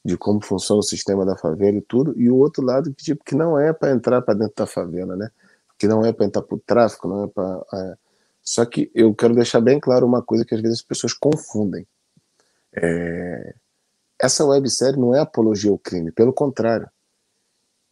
de 0.05 0.17
como 0.17 0.45
funciona 0.45 0.81
o 0.81 0.83
sistema 0.83 1.25
da 1.25 1.37
favela 1.37 1.79
e 1.79 1.81
tudo, 1.81 2.21
e 2.21 2.29
o 2.29 2.37
outro 2.37 2.65
lado 2.65 2.93
que 2.93 3.05
tipo 3.05 3.23
que 3.25 3.37
não 3.37 3.57
é 3.57 3.73
para 3.73 3.93
entrar 3.93 4.23
para 4.23 4.35
dentro 4.35 4.57
da 4.57 4.67
favela, 4.67 5.15
né? 5.15 5.31
Que 5.79 5.87
não 5.87 6.05
é 6.05 6.13
para 6.13 6.27
entrar 6.27 6.43
para 6.43 6.57
o 6.57 6.61
tráfico, 6.61 7.07
não 7.07 7.25
é 7.25 7.27
para 7.29 7.65
é... 7.75 7.97
só 8.43 8.67
que 8.67 8.91
eu 8.93 9.15
quero 9.15 9.37
deixar 9.37 9.61
bem 9.61 9.79
claro 9.79 10.05
uma 10.05 10.23
coisa 10.23 10.45
que 10.45 10.55
às 10.55 10.61
vezes 10.61 10.79
as 10.79 10.85
pessoas 10.85 11.13
confundem. 11.13 11.87
É... 12.75 13.55
Essa 14.21 14.45
websérie 14.45 14.99
não 14.99 15.15
é 15.15 15.21
apologia 15.21 15.71
ao 15.71 15.79
crime, 15.79 16.11
pelo 16.11 16.33
contrário 16.33 16.91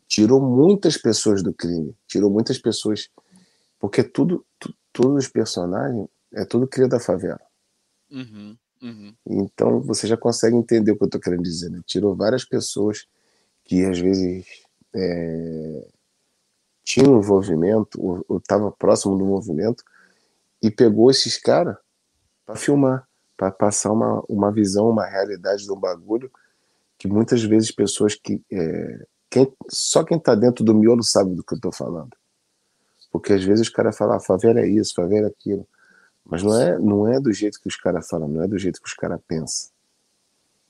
tirou 0.07 0.40
muitas 0.40 0.96
pessoas 0.96 1.42
do 1.42 1.52
crime, 1.52 1.94
tirou 2.07 2.30
muitas 2.30 2.59
pessoas, 2.59 3.09
porque 3.78 4.02
tudo, 4.02 4.44
tu, 4.59 4.74
todos 4.92 5.24
os 5.24 5.28
personagens 5.28 6.09
é 6.32 6.44
tudo 6.44 6.66
cria 6.66 6.88
da 6.88 7.00
favela. 7.00 7.40
Uhum, 8.11 8.57
uhum. 8.82 9.14
Então 9.26 9.80
você 9.80 10.07
já 10.07 10.16
consegue 10.16 10.57
entender 10.57 10.92
o 10.92 10.96
que 10.96 11.02
eu 11.02 11.07
estou 11.07 11.20
querendo 11.20 11.42
dizer, 11.42 11.70
né? 11.70 11.80
Tirou 11.86 12.14
várias 12.14 12.44
pessoas 12.44 13.07
que 13.64 13.84
às 13.84 13.98
vezes 13.98 14.46
é, 14.94 15.88
tinham 16.84 17.18
envolvimento 17.18 18.00
ou 18.00 18.38
estava 18.38 18.70
próximo 18.70 19.18
do 19.18 19.24
movimento 19.24 19.82
e 20.62 20.70
pegou 20.70 21.11
esses 21.11 21.36
caras 21.36 21.76
para 22.44 22.54
filmar, 22.54 23.09
para 23.36 23.50
passar 23.50 23.92
uma, 23.92 24.22
uma 24.28 24.52
visão, 24.52 24.88
uma 24.88 25.04
realidade 25.04 25.66
do 25.66 25.74
bagulho 25.74 26.30
que 26.98 27.09
muitas 27.09 27.42
vezes 27.42 27.70
pessoas 27.70 28.14
que 28.14 28.40
é, 28.50 29.07
quem, 29.37 29.53
só 29.68 30.03
quem 30.03 30.16
está 30.16 30.34
dentro 30.34 30.64
do 30.64 30.74
miolo 30.74 31.03
sabe 31.03 31.34
do 31.34 31.45
que 31.45 31.53
eu 31.53 31.57
estou 31.57 31.72
falando. 31.72 32.16
Porque 33.12 33.34
às 33.34 33.45
vezes 33.45 33.66
os 33.66 33.72
caras 33.72 33.95
falam, 33.95 34.16
ah, 34.16 34.20
favela 34.20 34.61
é 34.61 34.66
isso, 34.66 34.95
favela 34.95 35.26
é 35.26 35.30
aquilo. 35.30 35.68
Mas 36.24 36.43
não 36.43 36.59
é, 36.59 36.78
não 36.78 37.07
é 37.07 37.20
do 37.20 37.30
jeito 37.32 37.61
que 37.61 37.68
os 37.68 37.76
caras 37.76 38.09
falam, 38.09 38.28
não 38.28 38.43
é 38.43 38.49
do 38.49 38.59
jeito 38.59 38.80
que 38.80 38.89
os 38.89 38.95
caras 38.95 39.20
pensam. 39.28 39.70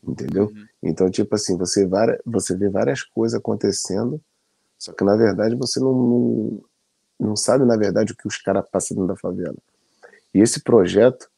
Entendeu? 0.02 0.46
Uhum. 0.46 0.66
Então, 0.82 1.08
tipo 1.08 1.32
assim, 1.34 1.56
você, 1.56 1.86
várias, 1.86 2.20
você 2.26 2.56
vê 2.56 2.68
várias 2.68 3.02
coisas 3.02 3.38
acontecendo, 3.38 4.20
só 4.76 4.92
que 4.92 5.04
na 5.04 5.16
verdade 5.16 5.54
você 5.54 5.78
não, 5.78 5.92
não, 5.92 6.64
não 7.20 7.36
sabe, 7.36 7.64
na 7.64 7.76
verdade, 7.76 8.12
o 8.12 8.16
que 8.16 8.26
os 8.26 8.36
caras 8.36 8.68
passam 8.68 8.96
dentro 8.96 9.14
da 9.14 9.16
favela. 9.16 9.56
E 10.34 10.40
esse 10.40 10.60
projeto 10.60 11.30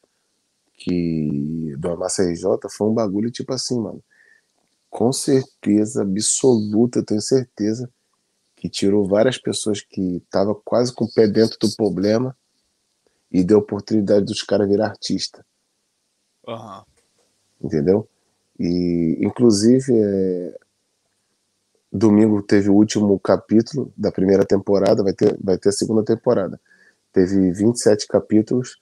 que 0.73 1.75
do 1.79 1.91
Amassa 1.91 2.23
RJ 2.23 2.43
foi 2.71 2.89
um 2.89 2.95
bagulho 2.95 3.31
tipo 3.31 3.53
assim, 3.53 3.79
mano 3.79 4.03
com 4.91 5.13
certeza 5.13 6.03
absoluta, 6.03 6.99
eu 6.99 7.05
tenho 7.05 7.21
certeza 7.21 7.91
que 8.57 8.69
tirou 8.69 9.07
várias 9.07 9.39
pessoas 9.39 9.81
que 9.81 10.17
estavam 10.17 10.61
quase 10.65 10.93
com 10.93 11.05
o 11.05 11.13
pé 11.13 11.29
dentro 11.29 11.59
do 11.61 11.75
problema 11.77 12.37
e 13.31 13.45
deu 13.45 13.59
oportunidade 13.59 14.25
dos 14.25 14.43
caras 14.43 14.69
virar 14.69 14.89
artista. 14.89 15.45
Uhum. 16.47 16.83
Entendeu? 17.63 18.09
E, 18.59 19.19
inclusive, 19.21 19.93
é... 19.95 20.59
domingo 21.93 22.43
teve 22.43 22.69
o 22.69 22.75
último 22.75 23.19
capítulo 23.21 23.93
da 23.97 24.11
primeira 24.11 24.45
temporada, 24.45 25.05
vai 25.05 25.13
ter, 25.13 25.37
vai 25.41 25.57
ter 25.59 25.69
a 25.69 25.73
segunda 25.73 26.03
temporada. 26.03 26.61
Teve 27.13 27.53
27 27.53 28.09
capítulos 28.09 28.81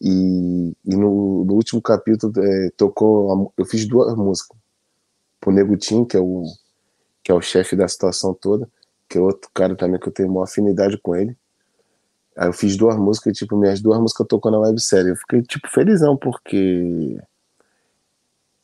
e, 0.00 0.72
e 0.84 0.96
no, 0.96 1.44
no 1.44 1.54
último 1.54 1.82
capítulo 1.82 2.32
é, 2.38 2.70
tocou. 2.76 3.52
Eu 3.58 3.64
fiz 3.66 3.86
duas 3.86 4.14
músicas 4.16 4.56
pro 5.40 5.52
Negutin, 5.52 6.04
que 6.04 6.16
é 6.16 6.20
o 6.20 6.44
que 7.22 7.32
é 7.32 7.34
o 7.34 7.40
chefe 7.42 7.76
da 7.76 7.86
situação 7.86 8.32
toda, 8.32 8.68
que 9.08 9.18
é 9.18 9.20
outro 9.20 9.50
cara 9.52 9.76
também 9.76 10.00
que 10.00 10.08
eu 10.08 10.12
tenho 10.12 10.30
uma 10.30 10.44
afinidade 10.44 10.96
com 10.98 11.14
ele. 11.14 11.36
Aí 12.36 12.48
eu 12.48 12.52
fiz 12.52 12.76
duas 12.76 12.96
músicas, 12.96 13.36
tipo, 13.36 13.56
minhas 13.56 13.80
duas 13.80 13.98
músicas 14.00 14.26
tocou 14.26 14.50
na 14.50 14.58
websérie. 14.60 15.10
Eu 15.10 15.16
fiquei, 15.16 15.42
tipo, 15.42 15.68
felizão, 15.68 16.16
porque 16.16 17.18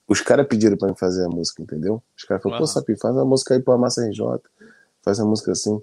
Os 0.06 0.20
caras 0.20 0.46
pediram 0.46 0.76
pra 0.76 0.88
mim 0.88 0.94
fazer 0.94 1.24
a 1.24 1.28
música, 1.28 1.62
entendeu? 1.62 2.02
Os 2.16 2.24
caras 2.24 2.42
falaram, 2.42 2.58
Aham. 2.58 2.66
pô, 2.66 2.72
Sapi, 2.72 2.96
faz 2.96 3.14
uma 3.14 3.24
música 3.24 3.54
aí 3.54 3.60
pra 3.62 3.78
Massa 3.78 4.06
RJ, 4.06 4.40
faz 5.02 5.18
uma 5.18 5.28
música 5.28 5.52
assim. 5.52 5.80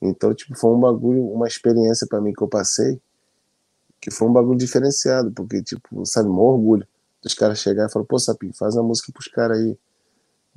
Então, 0.00 0.34
tipo, 0.34 0.56
foi 0.56 0.70
um 0.70 0.80
bagulho, 0.80 1.24
uma 1.26 1.46
experiência 1.46 2.06
pra 2.06 2.20
mim 2.20 2.32
que 2.32 2.42
eu 2.42 2.48
passei, 2.48 3.00
que 4.00 4.10
foi 4.10 4.28
um 4.28 4.32
bagulho 4.32 4.58
diferenciado, 4.58 5.30
porque, 5.32 5.62
tipo, 5.62 6.04
sabe, 6.06 6.28
um 6.28 6.38
orgulho 6.38 6.86
dos 7.22 7.34
caras 7.34 7.58
chegarem 7.58 7.88
e 7.88 7.92
falar, 7.92 8.04
pô, 8.04 8.18
Sapi, 8.18 8.50
faz 8.54 8.74
uma 8.74 8.82
música 8.82 9.12
pros 9.12 9.28
caras 9.28 9.58
aí, 9.58 9.76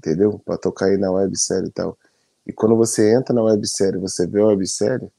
entendeu? 0.04 0.38
Pra 0.40 0.58
tocar 0.58 0.88
aí 0.88 0.98
na 0.98 1.10
websérie 1.12 1.70
e 1.70 1.72
tal. 1.72 1.98
E 2.46 2.52
quando 2.52 2.76
você 2.76 3.16
entra 3.16 3.34
na 3.34 3.42
websérie, 3.42 3.98
você 3.98 4.28
vê 4.28 4.42
a 4.42 4.48
websérie, 4.48 5.10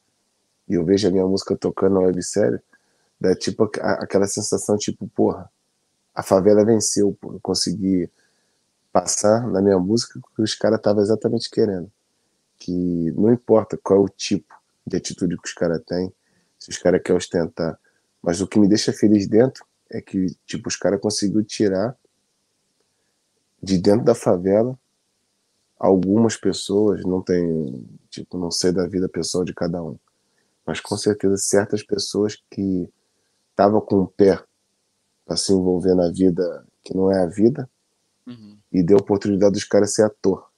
e 0.69 0.75
eu 0.75 0.85
vejo 0.85 1.09
a 1.09 1.11
minha 1.11 1.27
música 1.27 1.57
tocando 1.57 1.95
na 1.95 2.01
websérie, 2.01 2.61
dá 3.19 3.35
tipo 3.35 3.65
aquela 3.65 4.27
sensação, 4.27 4.77
tipo, 4.77 5.09
porra, 5.09 5.51
a 6.15 6.23
favela 6.23 6.65
venceu, 6.65 7.17
pô, 7.19 7.33
eu 7.33 7.41
consegui 7.41 8.11
passar 8.93 9.47
na 9.49 9.63
minha 9.63 9.79
música 9.79 10.19
o 10.19 10.37
que 10.37 10.43
os 10.43 10.55
caras 10.55 10.79
estavam 10.79 11.03
exatamente 11.03 11.51
querendo. 11.51 11.91
Que 12.59 13.11
não 13.13 13.33
importa 13.33 13.79
qual 13.83 14.01
é 14.01 14.03
o 14.03 14.09
tipo 14.09 14.55
de 14.87 14.97
atitude 14.97 15.37
que 15.39 15.49
os 15.49 15.55
caras 15.55 15.83
têm, 15.87 16.13
se 16.59 16.71
os 16.71 16.79
caras 16.79 17.03
querem 17.03 17.17
ostentar, 17.17 17.79
mas 18.23 18.41
o 18.41 18.47
que 18.47 18.59
me 18.59 18.69
deixa 18.69 18.93
feliz 18.93 19.27
dentro 19.27 19.65
é 19.91 20.01
que, 20.01 20.27
tipo, 20.47 20.69
os 20.69 20.77
caras 20.77 21.01
conseguiram 21.01 21.43
tirar 21.43 21.97
de 23.65 23.79
dentro 23.79 24.05
da 24.05 24.15
favela 24.15 24.79
algumas 25.79 26.37
pessoas, 26.37 27.03
não 27.05 27.21
tem, 27.21 27.87
tipo, 28.09 28.39
não 28.39 28.51
sei 28.51 28.73
da 28.73 28.87
vida 28.87 29.09
pessoal 29.09 29.45
de 29.45 29.53
cada 29.53 29.83
um, 29.83 29.97
mas 30.65 30.81
com 30.81 30.97
certeza 30.97 31.37
certas 31.37 31.83
pessoas 31.83 32.41
que 32.51 32.89
estavam 33.51 33.81
com 33.81 34.03
o 34.03 34.07
pé 34.07 34.43
para 35.27 35.37
se 35.37 35.53
envolver 35.53 35.95
na 35.95 36.11
vida 36.11 36.65
que 36.83 36.95
não 36.95 37.11
é 37.11 37.23
a 37.23 37.27
vida 37.27 37.69
Uhum. 38.27 38.57
e 38.73 38.83
deu 38.83 38.97
a 38.97 39.01
oportunidade 39.03 39.53
dos 39.53 39.65
caras 39.65 39.95
ser 39.95 40.05
ator. 40.05 40.49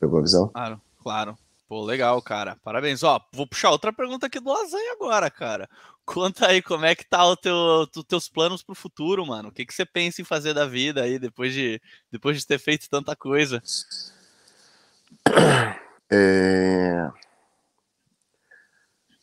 Pegou 0.00 0.18
a 0.18 0.22
visão? 0.22 0.48
Claro, 0.48 0.80
claro. 1.02 1.38
Pô, 1.68 1.84
legal, 1.84 2.20
cara. 2.22 2.56
Parabéns. 2.64 3.02
Ó, 3.02 3.20
vou 3.32 3.46
puxar 3.46 3.70
outra 3.70 3.92
pergunta 3.92 4.26
aqui 4.26 4.40
do 4.40 4.50
Lasanha 4.50 4.92
agora, 4.92 5.30
cara. 5.30 5.68
Conta 6.06 6.48
aí 6.48 6.62
como 6.62 6.86
é 6.86 6.94
que 6.94 7.06
tá 7.06 7.26
o 7.26 7.36
teu, 7.36 7.86
teus 8.08 8.26
planos 8.26 8.62
pro 8.62 8.74
futuro, 8.74 9.26
mano. 9.26 9.50
O 9.50 9.52
que, 9.52 9.66
que 9.66 9.74
você 9.74 9.84
pensa 9.84 10.22
em 10.22 10.24
fazer 10.24 10.54
da 10.54 10.64
vida 10.64 11.02
aí 11.02 11.18
depois 11.18 11.52
de, 11.52 11.78
depois 12.10 12.38
de 12.38 12.46
ter 12.46 12.58
feito 12.58 12.88
tanta 12.88 13.14
coisa? 13.14 13.62
É... 16.10 17.10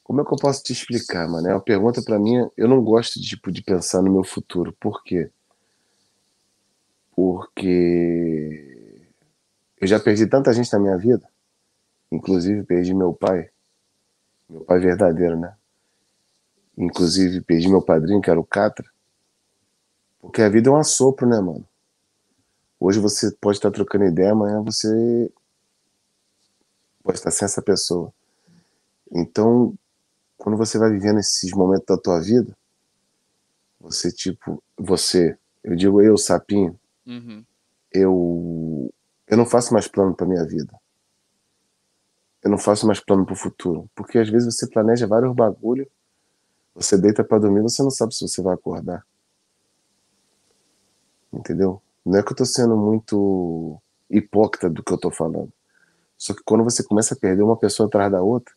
Como 0.04 0.22
é 0.22 0.24
que 0.24 0.32
eu 0.32 0.38
posso 0.38 0.62
te 0.62 0.72
explicar, 0.72 1.28
mano? 1.28 1.48
É 1.48 1.52
uma 1.52 1.60
pergunta 1.60 2.00
pra 2.04 2.20
mim. 2.20 2.48
Eu 2.56 2.68
não 2.68 2.80
gosto 2.84 3.20
tipo, 3.20 3.52
de 3.52 3.64
pensar 3.64 4.04
no 4.04 4.14
meu 4.14 4.24
futuro. 4.24 4.72
Por 4.80 5.04
quê? 5.04 5.32
Porque 7.16 9.02
eu 9.82 9.88
já 9.88 10.00
perdi 10.00 10.28
tanta 10.28 10.54
gente 10.54 10.72
na 10.72 10.78
minha 10.78 10.96
vida. 10.96 11.28
Inclusive 12.12 12.64
perdi 12.64 12.94
meu 12.94 13.14
pai. 13.14 13.50
Meu 14.50 14.62
pai 14.62 14.80
verdadeiro, 14.80 15.38
né? 15.40 15.56
Inclusive 16.78 17.42
perdi 17.42 17.70
meu 17.70 17.82
padrinho, 17.82 18.22
que 18.22 18.30
era 18.30 18.40
o 18.40 18.44
Catra. 18.46 18.90
Porque 20.20 20.42
a 20.42 20.50
vida 20.50 20.70
é 20.70 20.72
um 20.72 20.78
assopro, 20.78 21.28
né, 21.28 21.40
mano? 21.40 21.68
Hoje 22.80 23.00
você 23.00 23.32
pode 23.40 23.58
estar 23.58 23.72
trocando 23.72 24.06
ideia, 24.06 24.32
amanhã 24.32 24.62
você 24.62 25.32
pode 27.04 27.18
estar 27.18 27.32
sem 27.32 27.46
essa 27.46 27.62
pessoa. 27.62 28.14
Então, 29.12 29.74
quando 30.38 30.58
você 30.58 30.78
vai 30.78 30.90
vivendo 30.92 31.20
esses 31.20 31.52
momentos 31.52 31.86
da 31.88 31.98
tua 31.98 32.20
vida, 32.20 32.56
você, 33.80 34.12
tipo, 34.12 34.62
você, 34.78 35.38
eu 35.64 35.76
digo 35.76 36.02
eu, 36.02 36.18
sapinho, 36.18 36.78
Uhum. 37.06 37.46
eu, 37.94 38.94
eu 39.28 39.38
não 39.38 39.46
faço 39.46 39.74
mais 39.74 39.88
plano 39.88 40.16
pra 40.16 40.26
minha 40.26 40.44
vida. 40.44 40.74
Eu 42.46 42.52
não 42.52 42.60
faço 42.60 42.86
mais 42.86 43.00
plano 43.00 43.26
pro 43.26 43.36
futuro. 43.36 43.90
Porque 43.96 44.20
às 44.20 44.30
vezes 44.30 44.54
você 44.54 44.68
planeja 44.68 45.08
vários 45.08 45.34
bagulho, 45.34 45.90
você 46.76 46.96
deita 46.96 47.24
pra 47.24 47.40
dormir, 47.40 47.64
você 47.64 47.82
não 47.82 47.90
sabe 47.90 48.14
se 48.14 48.28
você 48.28 48.40
vai 48.40 48.54
acordar. 48.54 49.04
Entendeu? 51.34 51.82
Não 52.06 52.20
é 52.20 52.22
que 52.24 52.32
eu 52.32 52.36
tô 52.36 52.46
sendo 52.46 52.78
muito 52.78 53.82
hipócrita 54.08 54.70
do 54.70 54.84
que 54.84 54.94
eu 54.94 54.98
tô 54.98 55.10
falando. 55.10 55.52
Só 56.16 56.36
que 56.36 56.44
quando 56.46 56.64
você 56.64 56.84
começa 56.84 57.16
a 57.16 57.18
perder 57.18 57.42
uma 57.42 57.58
pessoa 57.58 57.88
atrás 57.88 58.12
da 58.12 58.22
outra, 58.22 58.54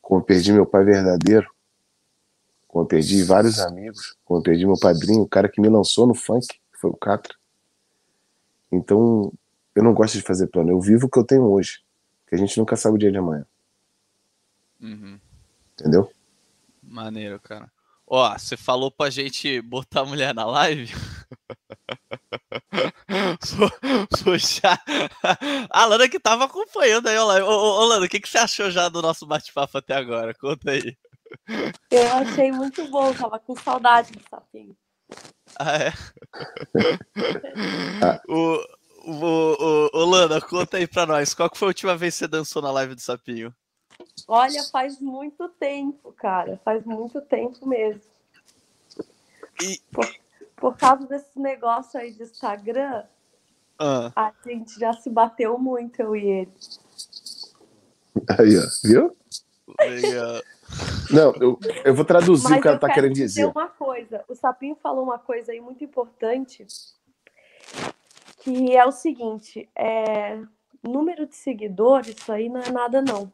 como 0.00 0.22
eu 0.22 0.24
perdi 0.24 0.50
meu 0.50 0.64
pai 0.64 0.82
verdadeiro, 0.82 1.50
como 2.66 2.84
eu 2.84 2.88
perdi 2.88 3.22
vários 3.24 3.60
amigos, 3.60 4.16
como 4.24 4.40
eu 4.40 4.42
perdi 4.42 4.64
meu 4.64 4.78
padrinho, 4.80 5.20
o 5.20 5.28
cara 5.28 5.50
que 5.50 5.60
me 5.60 5.68
lançou 5.68 6.06
no 6.06 6.14
funk, 6.14 6.46
que 6.46 6.80
foi 6.80 6.90
o 6.90 6.96
Catra. 6.96 7.34
Então, 8.72 9.30
eu 9.74 9.84
não 9.84 9.92
gosto 9.92 10.14
de 10.14 10.22
fazer 10.22 10.46
plano. 10.46 10.70
Eu 10.70 10.80
vivo 10.80 11.06
o 11.06 11.10
que 11.10 11.18
eu 11.18 11.24
tenho 11.24 11.44
hoje. 11.44 11.84
Porque 12.26 12.34
a 12.34 12.38
gente 12.38 12.58
nunca 12.58 12.74
sabe 12.74 12.96
o 12.96 12.98
dia 12.98 13.12
de 13.12 13.18
amanhã. 13.18 13.46
Uhum. 14.82 15.18
Entendeu? 15.72 16.10
Maneiro, 16.82 17.38
cara. 17.38 17.70
Ó, 18.04 18.36
você 18.36 18.56
falou 18.56 18.90
pra 18.90 19.08
gente 19.10 19.60
botar 19.62 20.00
a 20.00 20.04
mulher 20.04 20.34
na 20.34 20.44
live? 20.44 20.92
Pu- 23.40 24.24
Puxar. 24.24 24.82
A 25.70 25.84
Lana 25.86 26.08
que 26.08 26.18
tava 26.18 26.44
acompanhando 26.44 27.06
aí, 27.08 27.16
live. 27.18 27.46
Ô, 27.46 27.50
ô, 27.50 27.80
ô, 27.80 27.84
Lana, 27.84 28.06
o 28.06 28.08
que, 28.08 28.18
que 28.20 28.28
você 28.28 28.38
achou 28.38 28.70
já 28.70 28.88
do 28.88 29.00
nosso 29.00 29.24
bate-papo 29.24 29.78
até 29.78 29.94
agora? 29.94 30.34
Conta 30.34 30.72
aí. 30.72 30.96
Eu 31.90 32.12
achei 32.14 32.50
muito 32.50 32.86
bom, 32.88 33.12
tava 33.14 33.38
com 33.38 33.54
saudade 33.56 34.12
do 34.12 34.20
sapinho. 34.28 34.76
Ah, 35.58 35.76
é? 35.78 35.92
o, 38.28 38.58
o, 39.06 39.90
o, 39.94 39.98
o, 40.00 40.04
Lana, 40.04 40.40
conta 40.40 40.76
aí 40.76 40.86
pra 40.86 41.06
nós. 41.06 41.32
Qual 41.34 41.48
que 41.48 41.58
foi 41.58 41.66
a 41.66 41.70
última 41.70 41.96
vez 41.96 42.14
que 42.14 42.18
você 42.20 42.28
dançou 42.28 42.60
na 42.60 42.70
live 42.72 42.94
do 42.94 43.00
Sapinho? 43.00 43.54
Olha, 44.28 44.62
faz 44.64 45.00
muito 45.00 45.48
tempo, 45.50 46.12
cara. 46.12 46.60
Faz 46.64 46.84
muito 46.84 47.20
tempo 47.20 47.66
mesmo. 47.66 48.02
E... 49.62 49.80
Por, 49.92 50.06
por 50.56 50.76
causa 50.76 51.06
desse 51.06 51.38
negócio 51.38 51.98
aí 52.00 52.12
de 52.12 52.22
Instagram, 52.22 53.04
Ah, 53.78 54.10
a 54.16 54.32
gente 54.46 54.78
já 54.78 54.92
se 54.94 55.08
bateu 55.10 55.58
muito, 55.58 56.00
eu 56.00 56.16
e 56.16 56.26
ele. 56.26 56.52
Aí, 58.38 58.58
ó. 58.58 58.62
Viu? 58.84 59.16
legal. 59.80 60.42
Não, 61.10 61.32
eu, 61.36 61.58
eu 61.84 61.94
vou 61.94 62.04
traduzir 62.04 62.46
o 62.46 62.50
Mas 62.50 62.62
que 62.62 62.68
ela 62.68 62.78
tá 62.78 62.88
quero 62.88 62.94
querendo 62.94 63.14
dizer 63.14 63.26
dizer. 63.26 63.46
uma 63.46 63.68
coisa. 63.68 64.24
O 64.28 64.34
Sapinho 64.34 64.76
falou 64.82 65.04
uma 65.04 65.18
coisa 65.18 65.52
aí 65.52 65.60
muito 65.60 65.84
importante, 65.84 66.66
que 68.46 68.76
é 68.76 68.86
o 68.86 68.92
seguinte, 68.92 69.68
é, 69.74 70.40
número 70.80 71.26
de 71.26 71.34
seguidores, 71.34 72.14
isso 72.16 72.30
aí 72.30 72.48
não 72.48 72.60
é 72.60 72.70
nada 72.70 73.02
não. 73.02 73.32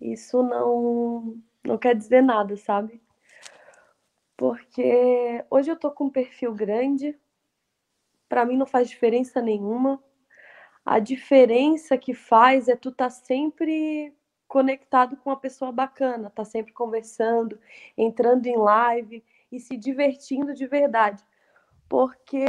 Isso 0.00 0.44
não, 0.44 1.36
não 1.64 1.76
quer 1.76 1.96
dizer 1.96 2.22
nada, 2.22 2.56
sabe? 2.56 3.02
Porque 4.36 5.44
hoje 5.50 5.72
eu 5.72 5.76
tô 5.76 5.90
com 5.90 6.04
um 6.04 6.10
perfil 6.10 6.54
grande, 6.54 7.18
pra 8.28 8.44
mim 8.44 8.56
não 8.56 8.64
faz 8.64 8.88
diferença 8.88 9.42
nenhuma. 9.42 10.00
A 10.84 11.00
diferença 11.00 11.98
que 11.98 12.14
faz 12.14 12.68
é 12.68 12.76
tu 12.76 12.92
tá 12.92 13.10
sempre 13.10 14.14
conectado 14.46 15.16
com 15.16 15.30
uma 15.30 15.36
pessoa 15.36 15.72
bacana, 15.72 16.30
tá 16.30 16.44
sempre 16.44 16.72
conversando, 16.72 17.58
entrando 17.98 18.46
em 18.46 18.56
live 18.56 19.24
e 19.50 19.58
se 19.58 19.76
divertindo 19.76 20.54
de 20.54 20.64
verdade. 20.64 21.24
Porque 21.88 22.46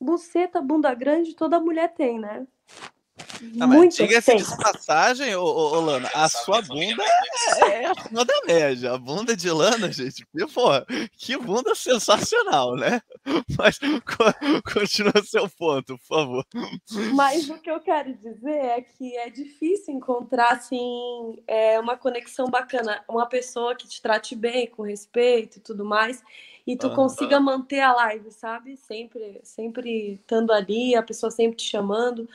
buceta, 0.00 0.60
bunda 0.60 0.94
grande, 0.94 1.34
toda 1.34 1.60
mulher 1.60 1.92
tem, 1.94 2.18
né? 2.18 2.46
Mas 3.56 3.68
Muitas 3.68 3.96
diga-se 3.96 4.36
de 4.36 4.56
passagem, 4.62 5.34
ô, 5.36 5.42
ô, 5.44 5.80
Lana, 5.80 6.10
a 6.14 6.28
sua 6.28 6.60
bunda 6.62 7.02
é, 7.64 7.82
é 7.82 7.86
acima 7.86 8.24
da 8.24 8.34
média. 8.46 8.92
A 8.92 8.98
bunda 8.98 9.34
de 9.34 9.50
Lana, 9.50 9.90
gente, 9.90 10.26
porra, 10.52 10.86
que 11.16 11.36
bunda 11.36 11.74
sensacional, 11.74 12.76
né? 12.76 13.00
Mas 13.58 13.78
co- 13.78 14.72
continua 14.72 15.22
seu 15.24 15.48
ponto, 15.48 15.98
por 15.98 16.06
favor. 16.06 16.46
Mas 17.14 17.48
o 17.48 17.58
que 17.58 17.70
eu 17.70 17.80
quero 17.80 18.14
dizer 18.14 18.56
é 18.56 18.80
que 18.82 19.16
é 19.16 19.30
difícil 19.30 19.94
encontrar 19.94 20.52
assim 20.52 21.42
é, 21.46 21.78
uma 21.80 21.96
conexão 21.96 22.48
bacana, 22.48 23.02
uma 23.08 23.26
pessoa 23.26 23.74
que 23.74 23.88
te 23.88 24.00
trate 24.00 24.34
bem, 24.34 24.66
com 24.66 24.82
respeito 24.82 25.56
e 25.56 25.60
tudo 25.60 25.84
mais, 25.84 26.22
e 26.66 26.76
tu 26.76 26.90
consiga 26.90 27.38
manter 27.38 27.80
a 27.80 27.92
live, 27.92 28.30
sabe? 28.32 28.76
Sempre, 28.76 29.40
sempre 29.44 30.14
estando 30.14 30.52
ali, 30.52 30.96
a 30.96 31.02
pessoa 31.02 31.30
sempre 31.30 31.56
te 31.56 31.64
chamando, 31.64 32.28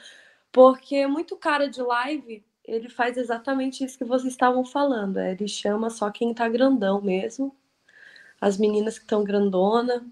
porque 0.51 1.05
muito 1.05 1.35
cara 1.35 1.67
de 1.69 1.81
live 1.81 2.43
ele 2.63 2.87
faz 2.87 3.17
exatamente 3.17 3.83
isso 3.83 3.97
que 3.97 4.05
vocês 4.05 4.31
estavam 4.31 4.63
falando, 4.63 5.17
é, 5.17 5.31
ele 5.31 5.47
chama 5.47 5.89
só 5.89 6.09
quem 6.09 6.33
tá 6.33 6.47
grandão 6.47 7.01
mesmo, 7.01 7.53
as 8.39 8.57
meninas 8.57 8.97
que 8.97 9.03
estão 9.03 9.23
grandona. 9.23 10.05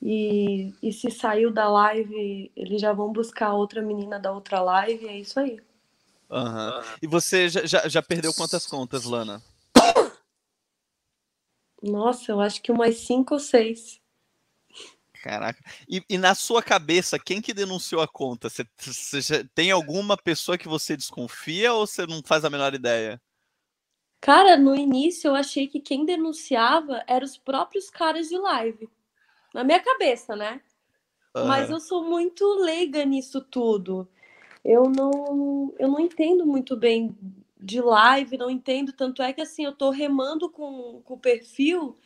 E, 0.00 0.72
e 0.80 0.92
se 0.92 1.10
saiu 1.10 1.50
da 1.50 1.68
live, 1.68 2.52
eles 2.54 2.80
já 2.80 2.92
vão 2.92 3.12
buscar 3.12 3.52
outra 3.52 3.82
menina 3.82 4.16
da 4.16 4.30
outra 4.30 4.60
live, 4.60 5.08
é 5.08 5.18
isso 5.18 5.40
aí. 5.40 5.60
Aham. 6.30 6.80
E 7.02 7.06
você 7.08 7.48
já, 7.48 7.66
já, 7.66 7.88
já 7.88 8.00
perdeu 8.00 8.32
quantas 8.32 8.64
contas, 8.64 9.04
Lana? 9.04 9.42
Nossa, 11.82 12.32
eu 12.32 12.40
acho 12.40 12.60
que 12.60 12.72
umas 12.72 12.96
cinco 12.98 13.34
ou 13.34 13.40
seis. 13.40 14.00
Caraca. 15.22 15.58
E, 15.88 16.02
e, 16.08 16.16
na 16.16 16.34
sua 16.34 16.62
cabeça, 16.62 17.18
quem 17.18 17.40
que 17.40 17.52
denunciou 17.52 18.00
a 18.00 18.08
conta? 18.08 18.48
Você, 18.48 18.64
você 18.78 19.44
tem 19.54 19.70
alguma 19.70 20.16
pessoa 20.16 20.56
que 20.56 20.68
você 20.68 20.96
desconfia 20.96 21.72
ou 21.72 21.86
você 21.86 22.06
não 22.06 22.22
faz 22.24 22.44
a 22.44 22.50
menor 22.50 22.74
ideia? 22.74 23.20
Cara, 24.20 24.56
no 24.56 24.74
início 24.74 25.28
eu 25.28 25.34
achei 25.34 25.66
que 25.66 25.80
quem 25.80 26.04
denunciava 26.04 27.02
eram 27.06 27.24
os 27.24 27.36
próprios 27.36 27.90
caras 27.90 28.28
de 28.28 28.38
live. 28.38 28.88
Na 29.54 29.64
minha 29.64 29.80
cabeça, 29.80 30.36
né? 30.36 30.60
Mas 31.34 31.70
eu 31.70 31.78
sou 31.78 32.04
muito 32.04 32.44
leiga 32.54 33.04
nisso 33.04 33.40
tudo. 33.40 34.08
Eu 34.64 34.84
não, 34.84 35.72
eu 35.78 35.88
não 35.88 36.00
entendo 36.00 36.44
muito 36.44 36.76
bem 36.76 37.16
de 37.60 37.80
live, 37.80 38.38
não 38.38 38.50
entendo. 38.50 38.92
Tanto 38.92 39.22
é 39.22 39.32
que 39.32 39.40
assim, 39.40 39.64
eu 39.64 39.72
tô 39.72 39.90
remando 39.90 40.50
com, 40.50 41.02
com 41.04 41.14
o 41.14 41.18
perfil 41.18 41.98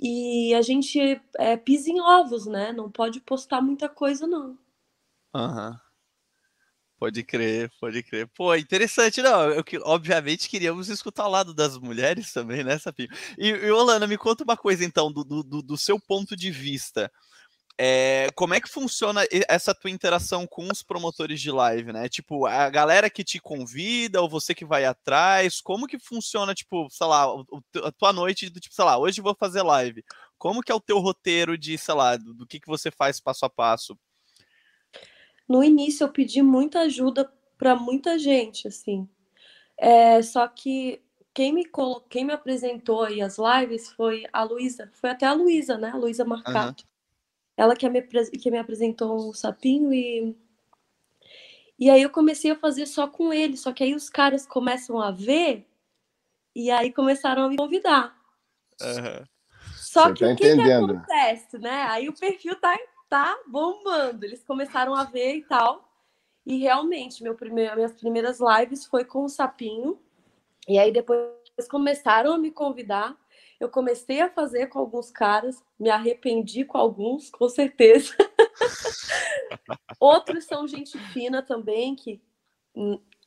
e 0.00 0.54
a 0.54 0.62
gente 0.62 1.20
é, 1.36 1.56
pisa 1.56 1.90
em 1.90 2.00
ovos, 2.00 2.46
né? 2.46 2.72
Não 2.72 2.90
pode 2.90 3.20
postar 3.20 3.60
muita 3.60 3.88
coisa, 3.88 4.26
não. 4.26 4.58
Aham. 5.34 5.70
Uhum. 5.70 5.88
Pode 6.98 7.22
crer, 7.22 7.70
pode 7.80 8.02
crer. 8.02 8.26
Pô, 8.34 8.52
interessante, 8.56 9.22
não. 9.22 9.52
Eu, 9.52 9.62
obviamente 9.84 10.48
queríamos 10.48 10.88
escutar 10.88 11.26
o 11.28 11.30
lado 11.30 11.54
das 11.54 11.78
mulheres 11.78 12.32
também, 12.32 12.64
né, 12.64 12.76
Sapinho? 12.76 13.08
E, 13.38 13.50
e 13.50 13.70
Olana, 13.70 14.04
me 14.04 14.18
conta 14.18 14.42
uma 14.42 14.56
coisa 14.56 14.84
então, 14.84 15.12
do, 15.12 15.22
do, 15.22 15.62
do 15.62 15.76
seu 15.78 16.00
ponto 16.00 16.36
de 16.36 16.50
vista. 16.50 17.10
É, 17.80 18.28
como 18.34 18.54
é 18.54 18.60
que 18.60 18.68
funciona 18.68 19.24
essa 19.48 19.72
tua 19.72 19.88
interação 19.88 20.48
com 20.48 20.66
os 20.68 20.82
promotores 20.82 21.40
de 21.40 21.52
live, 21.52 21.92
né? 21.92 22.08
Tipo, 22.08 22.44
a 22.44 22.68
galera 22.68 23.08
que 23.08 23.22
te 23.22 23.38
convida 23.38 24.20
ou 24.20 24.28
você 24.28 24.52
que 24.52 24.64
vai 24.64 24.84
atrás, 24.84 25.60
como 25.60 25.86
que 25.86 25.96
funciona, 25.96 26.52
tipo, 26.54 26.88
sei 26.90 27.06
lá, 27.06 27.26
a 27.84 27.92
tua 27.92 28.12
noite 28.12 28.50
do 28.50 28.58
tipo, 28.58 28.74
sei 28.74 28.84
lá, 28.84 28.98
hoje 28.98 29.20
vou 29.20 29.34
fazer 29.38 29.62
live. 29.62 30.04
Como 30.36 30.60
que 30.60 30.72
é 30.72 30.74
o 30.74 30.80
teu 30.80 30.98
roteiro 30.98 31.56
de, 31.56 31.78
sei 31.78 31.94
lá, 31.94 32.16
do, 32.16 32.34
do 32.34 32.46
que, 32.46 32.58
que 32.58 32.66
você 32.66 32.90
faz 32.90 33.20
passo 33.20 33.44
a 33.44 33.50
passo? 33.50 33.96
No 35.48 35.62
início 35.62 36.02
eu 36.02 36.10
pedi 36.10 36.42
muita 36.42 36.80
ajuda 36.80 37.32
para 37.56 37.76
muita 37.76 38.18
gente, 38.18 38.66
assim. 38.66 39.08
É, 39.76 40.20
só 40.20 40.48
que 40.48 41.00
quem 41.32 41.52
me, 41.52 41.64
colo... 41.64 42.00
quem 42.10 42.24
me 42.24 42.32
apresentou 42.32 43.04
aí 43.04 43.22
as 43.22 43.36
lives 43.38 43.88
foi 43.92 44.24
a 44.32 44.42
Luísa, 44.42 44.90
foi 44.94 45.10
até 45.10 45.26
a 45.26 45.32
Luísa, 45.32 45.78
né? 45.78 45.90
A 45.90 45.96
Luísa 45.96 46.24
Marcato. 46.24 46.82
Uhum. 46.82 46.87
Ela 47.58 47.74
que 47.74 47.88
me, 47.88 48.00
que 48.00 48.50
me 48.52 48.58
apresentou 48.58 49.28
um 49.28 49.32
sapinho 49.32 49.92
e. 49.92 50.36
E 51.76 51.90
aí 51.90 52.00
eu 52.02 52.10
comecei 52.10 52.52
a 52.52 52.56
fazer 52.56 52.86
só 52.86 53.08
com 53.08 53.32
ele, 53.32 53.56
só 53.56 53.72
que 53.72 53.82
aí 53.82 53.94
os 53.94 54.08
caras 54.08 54.46
começam 54.46 55.00
a 55.00 55.10
ver 55.10 55.66
e 56.54 56.70
aí 56.70 56.92
começaram 56.92 57.44
a 57.44 57.48
me 57.48 57.56
convidar. 57.56 58.16
Uhum. 58.80 59.24
Só 59.76 60.08
Você 60.08 60.14
que 60.14 60.24
tá 60.24 60.32
o 60.32 60.36
que, 60.36 60.54
que, 60.56 60.72
acontece, 60.72 61.58
né? 61.58 61.82
Aí 61.88 62.08
o 62.08 62.12
perfil 62.12 62.54
tá, 62.60 62.76
tá 63.08 63.36
bombando. 63.46 64.24
Eles 64.24 64.44
começaram 64.44 64.94
a 64.94 65.04
ver 65.04 65.36
e 65.36 65.42
tal. 65.42 65.88
E 66.46 66.58
realmente, 66.58 67.22
meu 67.22 67.34
primeiro, 67.34 67.76
minhas 67.76 67.92
primeiras 67.92 68.38
lives 68.40 68.86
foi 68.86 69.04
com 69.04 69.24
o 69.24 69.28
sapinho. 69.28 70.00
E 70.68 70.78
aí 70.78 70.92
depois 70.92 71.28
começaram 71.68 72.32
a 72.32 72.38
me 72.38 72.50
convidar. 72.50 73.16
Eu 73.60 73.68
comecei 73.68 74.20
a 74.20 74.30
fazer 74.30 74.68
com 74.68 74.78
alguns 74.78 75.10
caras, 75.10 75.62
me 75.78 75.90
arrependi 75.90 76.64
com 76.64 76.78
alguns, 76.78 77.30
com 77.30 77.48
certeza. 77.48 78.14
Outros 79.98 80.44
são 80.44 80.66
gente 80.66 80.96
fina 81.12 81.42
também, 81.42 81.96
que 81.96 82.20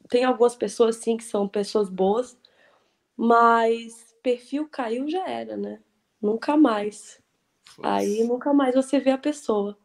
tem 0.07 0.23
algumas 0.23 0.55
pessoas 0.55 0.97
sim 0.97 1.17
que 1.17 1.23
são 1.23 1.47
pessoas 1.47 1.89
boas, 1.89 2.37
mas 3.15 4.15
perfil 4.23 4.69
caiu 4.69 5.09
já 5.09 5.27
era, 5.27 5.57
né? 5.57 5.81
Nunca 6.21 6.55
mais. 6.55 7.21
Aí 7.83 8.23
nunca 8.23 8.53
mais 8.53 8.75
você 8.75 8.99
vê 8.99 9.11
a 9.11 9.17
pessoa. 9.17 9.77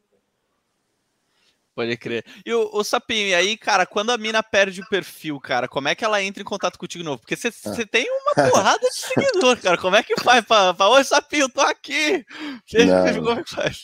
Pode 1.77 1.95
crer. 1.99 2.25
E 2.47 2.55
o, 2.55 2.71
o 2.73 2.83
Sapinho, 2.83 3.29
e 3.29 3.35
aí, 3.35 3.55
cara, 3.55 3.85
quando 3.85 4.09
a 4.09 4.17
mina 4.17 4.43
perde 4.43 4.81
o 4.81 4.89
perfil, 4.89 5.39
cara, 5.39 5.69
como 5.69 5.89
é 5.89 5.95
que 5.95 6.03
ela 6.03 6.23
entra 6.23 6.41
em 6.41 6.47
contato 6.47 6.79
contigo 6.79 7.05
de 7.05 7.05
novo? 7.07 7.21
Porque 7.21 7.37
você 7.37 7.49
ah. 7.49 7.87
tem 7.91 8.09
uma 8.11 8.49
porrada 8.51 8.81
de 8.81 8.97
seguidor, 8.97 9.61
cara. 9.61 9.77
Como 9.77 9.95
é 9.95 10.03
que 10.03 10.19
faz 10.23 10.43
pra, 10.43 10.73
pra 10.73 10.89
oi, 10.89 11.05
Sapinho, 11.05 11.51
tô 11.51 11.61
aqui? 11.61 12.25
Você, 12.67 12.87
não. 12.87 13.05
Como 13.23 13.39
é 13.39 13.45
que 13.45 13.55
faz? 13.55 13.83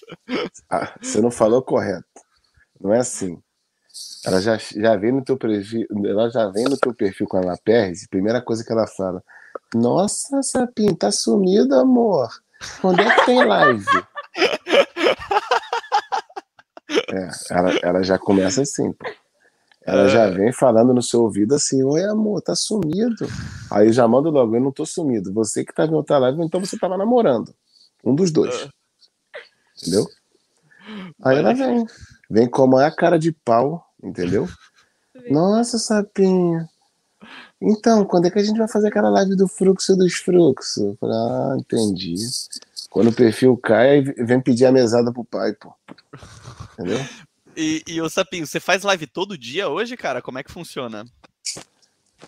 Ah, 0.71 0.95
você 1.03 1.21
não 1.21 1.31
falou 1.31 1.61
correto. 1.61 2.07
Não 2.81 2.95
é 2.95 3.01
assim. 3.01 3.39
Ela 4.25 4.41
já, 4.41 4.57
já 4.57 4.97
vem 4.97 5.13
no 5.13 5.23
teu 5.23 5.37
perfil, 5.37 5.87
ela 6.07 6.31
já 6.31 6.49
vem 6.49 6.65
no 6.65 6.79
teu 6.79 6.95
perfil 6.95 7.27
quando 7.29 7.45
ela 7.45 7.59
perde, 7.63 8.09
primeira 8.09 8.41
coisa 8.41 8.65
que 8.65 8.73
ela 8.73 8.87
fala: 8.87 9.23
Nossa, 9.75 10.43
Sapinho, 10.43 10.97
tá 10.97 11.13
sumido, 11.13 11.75
amor. 11.75 12.31
Quando 12.81 13.01
é 13.01 13.15
que 13.15 13.27
tem 13.27 13.45
live? 13.45 13.85
É, 17.13 17.29
ela, 17.51 17.79
ela 17.83 18.03
já 18.03 18.19
começa 18.19 18.63
assim, 18.63 18.91
pô. 18.93 19.07
Ela 19.85 20.09
já 20.09 20.25
é. 20.25 20.31
vem 20.31 20.53
falando 20.53 20.95
no 20.95 21.03
seu 21.03 21.23
ouvido 21.23 21.55
assim: 21.55 21.83
Oi, 21.83 22.05
amor, 22.05 22.41
tá 22.41 22.55
sumido. 22.55 23.27
Aí 23.71 23.93
já 23.93 24.07
manda 24.07 24.31
logo: 24.31 24.55
Eu 24.55 24.61
não 24.61 24.73
tô 24.73 24.87
sumido. 24.87 25.33
Você 25.33 25.65
que 25.65 25.75
tá 25.75 25.85
vendo 25.85 25.97
outra 25.97 26.19
live, 26.19 26.43
então 26.43 26.61
você 26.61 26.79
tava 26.79 26.97
namorando. 26.97 27.53
Um 28.05 28.15
dos 28.15 28.31
dois. 28.31 28.55
É. 28.55 28.69
Entendeu? 29.81 30.07
Aí 31.23 31.39
ela 31.39 31.53
vem. 31.53 31.85
Vem 32.31 32.49
como 32.49 32.79
é 32.81 32.87
a 32.87 32.91
cara 32.91 33.19
de 33.19 33.33
pau, 33.33 33.85
entendeu? 34.03 34.49
Nossa, 35.29 35.79
sapinha. 35.79 36.67
Então, 37.61 38.05
quando 38.05 38.27
é 38.27 38.31
que 38.31 38.39
a 38.39 38.43
gente 38.43 38.59
vai 38.59 38.69
fazer 38.69 38.89
aquela 38.89 39.11
live 39.11 39.37
do 39.37 39.47
fluxo 39.47 39.95
dos 39.95 40.15
fluxos? 40.15 40.97
Ah, 41.03 41.57
entendi. 41.59 42.15
Quando 42.93 43.09
o 43.09 43.15
perfil 43.15 43.57
cai, 43.57 44.03
vem 44.03 44.39
pedir 44.39 44.67
a 44.67 44.73
mesada 44.73 45.11
pro 45.11 45.25
pai, 45.25 45.55
pô. 45.55 45.75
Entendeu? 46.75 46.99
E, 47.55 47.83
e 47.87 48.01
o 48.01 48.09
Sapinho, 48.09 48.47
você 48.47 48.59
faz 48.59 48.83
live 48.83 49.07
todo 49.07 49.37
dia 49.37 49.69
hoje, 49.69 49.95
cara? 49.95 50.23
Como 50.23 50.39
é 50.39 50.43
que 50.43 50.51
funciona? 50.51 51.05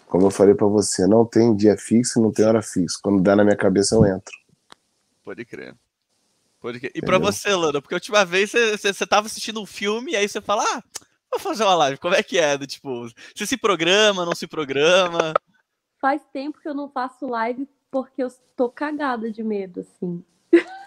Como 0.06 0.26
eu 0.26 0.30
falei 0.30 0.54
para 0.54 0.66
você, 0.66 1.06
não 1.06 1.24
tem 1.24 1.56
dia 1.56 1.78
fixo, 1.78 2.20
não 2.20 2.30
tem 2.30 2.44
hora 2.44 2.60
fixa. 2.60 2.98
Quando 3.02 3.22
dá 3.22 3.34
na 3.34 3.42
minha 3.42 3.56
cabeça, 3.56 3.94
eu 3.94 4.04
entro. 4.04 4.34
Pode 5.24 5.46
crer. 5.46 5.74
Pode 6.60 6.78
crer. 6.78 6.92
E 6.94 7.00
para 7.00 7.16
você, 7.16 7.54
Lana, 7.54 7.80
porque 7.80 7.94
a 7.94 7.96
última 7.96 8.22
vez 8.22 8.50
você, 8.50 8.76
você, 8.76 8.92
você 8.92 9.06
tava 9.06 9.28
assistindo 9.28 9.62
um 9.62 9.64
filme 9.64 10.12
e 10.12 10.16
aí 10.16 10.28
você 10.28 10.42
fala, 10.42 10.62
ah, 10.62 10.82
vou 11.30 11.40
fazer 11.40 11.64
uma 11.64 11.74
live. 11.74 11.96
Como 11.96 12.14
é 12.14 12.22
que 12.22 12.38
é? 12.38 12.58
Tipo, 12.66 13.08
você 13.34 13.46
se 13.46 13.56
programa, 13.56 14.26
não 14.26 14.34
se 14.34 14.46
programa? 14.46 15.32
Faz 16.02 16.20
tempo 16.34 16.60
que 16.60 16.68
eu 16.68 16.74
não 16.74 16.90
faço 16.90 17.26
live 17.26 17.66
porque 17.90 18.22
eu 18.22 18.30
tô 18.54 18.68
cagada 18.68 19.32
de 19.32 19.42
medo, 19.42 19.80
assim. 19.80 20.22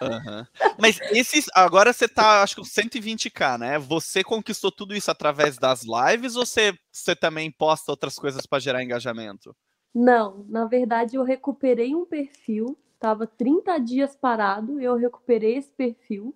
Uhum. 0.01 0.45
Mas 0.79 0.99
esses, 1.11 1.45
agora 1.53 1.91
você 1.91 2.07
tá, 2.07 2.43
acho 2.43 2.55
que 2.55 2.61
120k, 2.61 3.57
né? 3.57 3.79
Você 3.79 4.23
conquistou 4.23 4.71
tudo 4.71 4.95
isso 4.95 5.09
através 5.09 5.57
das 5.57 5.83
lives 5.83 6.35
ou 6.35 6.45
você, 6.45 6.77
você 6.91 7.15
também 7.15 7.51
posta 7.51 7.91
outras 7.91 8.15
coisas 8.15 8.45
para 8.45 8.59
gerar 8.59 8.83
engajamento? 8.83 9.55
Não, 9.93 10.45
na 10.47 10.65
verdade 10.65 11.15
eu 11.15 11.23
recuperei 11.23 11.95
um 11.95 12.05
perfil, 12.05 12.77
tava 12.99 13.25
30 13.25 13.79
dias 13.79 14.15
parado, 14.15 14.79
eu 14.79 14.95
recuperei 14.95 15.57
esse 15.57 15.71
perfil. 15.71 16.35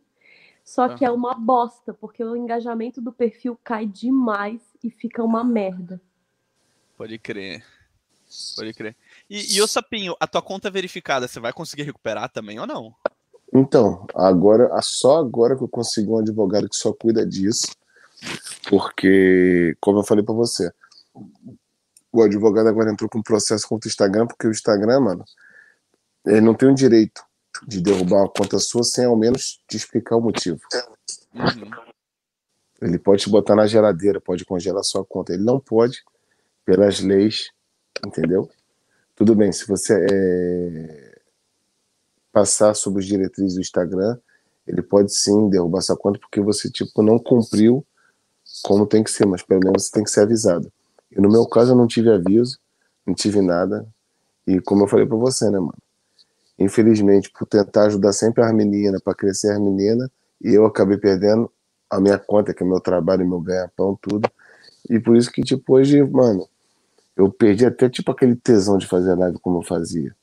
Só 0.64 0.88
uhum. 0.88 0.96
que 0.96 1.04
é 1.04 1.12
uma 1.12 1.34
bosta, 1.34 1.94
porque 1.94 2.24
o 2.24 2.36
engajamento 2.36 3.02
do 3.02 3.12
perfil 3.12 3.60
cai 3.64 3.86
demais 3.86 4.62
e 4.84 4.90
fica 4.90 5.24
uma 5.24 5.44
merda. 5.44 6.00
Pode 6.96 7.18
crer. 7.18 7.66
Pode 8.56 8.74
crer. 8.74 8.96
E, 9.30 9.58
e 9.58 9.62
o 9.62 9.68
Sapinho, 9.68 10.16
a 10.20 10.28
tua 10.28 10.42
conta 10.42 10.70
verificada, 10.70 11.28
você 11.28 11.40
vai 11.40 11.52
conseguir 11.52 11.84
recuperar 11.84 12.30
também 12.30 12.60
ou 12.60 12.68
não? 12.68 12.96
Então, 13.54 14.06
agora, 14.16 14.70
só 14.82 15.18
agora 15.18 15.58
que 15.58 15.64
eu 15.64 15.68
consegui 15.68 16.10
um 16.10 16.20
advogado 16.20 16.70
que 16.70 16.76
só 16.76 16.94
cuida 16.94 17.26
disso, 17.26 17.68
porque, 18.70 19.76
como 19.82 20.00
eu 20.00 20.04
falei 20.04 20.24
para 20.24 20.34
você, 20.34 20.72
o 22.12 22.22
advogado 22.22 22.68
agora 22.70 22.92
entrou 22.92 23.10
com 23.10 23.20
um 23.20 23.24
processo 23.24 23.68
contra 23.68 23.88
o 23.88 23.92
Instagram, 23.92 24.28
porque 24.28 24.48
o 24.48 24.52
Instagram, 24.52 25.02
mano, 25.02 25.26
ele 26.26 26.42
não 26.42 26.54
tem 26.54 26.70
o 26.70 26.76
direito 26.76 27.24
de 27.68 27.82
derrubar 27.82 28.22
uma 28.22 28.30
conta 28.30 28.58
sua 28.60 28.84
sem 28.84 29.06
ao 29.06 29.18
menos 29.18 29.62
te 29.68 29.76
explicar 29.76 30.16
o 30.16 30.22
motivo. 30.22 30.60
Uhum. 31.34 31.72
Ele 32.82 32.98
pode 32.98 33.24
te 33.24 33.30
botar 33.30 33.56
na 33.56 33.68
geladeira, 33.68 34.20
pode 34.22 34.46
congelar 34.46 34.84
sua 34.84 35.06
conta. 35.06 35.34
Ele 35.34 35.44
não 35.44 35.60
pode, 35.60 36.04
pelas 36.66 37.00
leis, 37.00 37.52
entendeu? 38.06 38.50
Tudo 39.16 39.36
bem, 39.36 39.52
se 39.52 39.68
você 39.68 40.06
é 40.10 41.11
passar 42.32 42.74
sobre 42.74 43.02
as 43.02 43.06
diretrizes 43.06 43.56
do 43.56 43.62
Instagram, 43.62 44.18
ele 44.68 44.82
pode 44.82 45.14
sim 45.14 45.50
derrubar 45.50 45.82
sua 45.82 45.98
conta 45.98 46.20
porque 46.20 46.40
você 46.42 46.70
tipo 46.70 47.02
não 47.02 47.20
cumpriu 47.20 47.86
como 48.64 48.86
tem 48.86 49.04
que 49.04 49.12
ser, 49.12 49.26
mas 49.26 49.42
pelo 49.42 49.62
menos 49.64 49.86
você 49.86 49.92
tem 49.92 50.04
que 50.04 50.12
ser 50.12 50.22
avisado. 50.22 50.72
E 51.12 51.20
no 51.20 51.30
meu 51.30 51.46
caso 51.46 51.72
eu 51.72 51.76
não 51.76 51.88
tive 51.88 52.10
aviso, 52.10 52.58
não 53.06 53.14
tive 53.14 53.42
nada. 53.42 53.88
E 54.46 54.60
como 54.62 54.84
eu 54.84 54.88
falei 54.88 55.06
para 55.06 55.18
você, 55.18 55.50
né, 55.50 55.60
mano? 55.60 55.78
Infelizmente, 56.58 57.32
por 57.32 57.48
tentar 57.48 57.86
ajudar 57.86 58.14
sempre 58.14 58.44
as 58.44 58.54
meninas, 58.54 59.02
para 59.02 59.16
crescer 59.16 59.52
as 59.52 59.60
meninas, 59.60 60.10
e 60.40 60.54
eu 60.54 60.66
acabei 60.66 60.98
perdendo 60.98 61.52
a 61.90 62.00
minha 62.00 62.18
conta, 62.18 62.54
que 62.54 62.64
é 62.64 62.66
meu 62.66 62.80
trabalho, 62.80 63.28
meu 63.28 63.40
ganha-pão, 63.40 63.98
tudo. 64.02 64.30
E 64.90 65.00
por 65.00 65.16
isso 65.16 65.32
que, 65.32 65.42
tipo, 65.42 65.74
hoje, 65.74 66.02
mano, 66.04 66.48
eu 67.16 67.32
perdi 67.32 67.66
até, 67.66 67.90
tipo, 67.90 68.12
aquele 68.12 68.36
tesão 68.36 68.78
de 68.78 68.88
fazer 68.88 69.16
live 69.16 69.40
como 69.40 69.60
eu 69.60 69.64
fazia. 69.64 70.16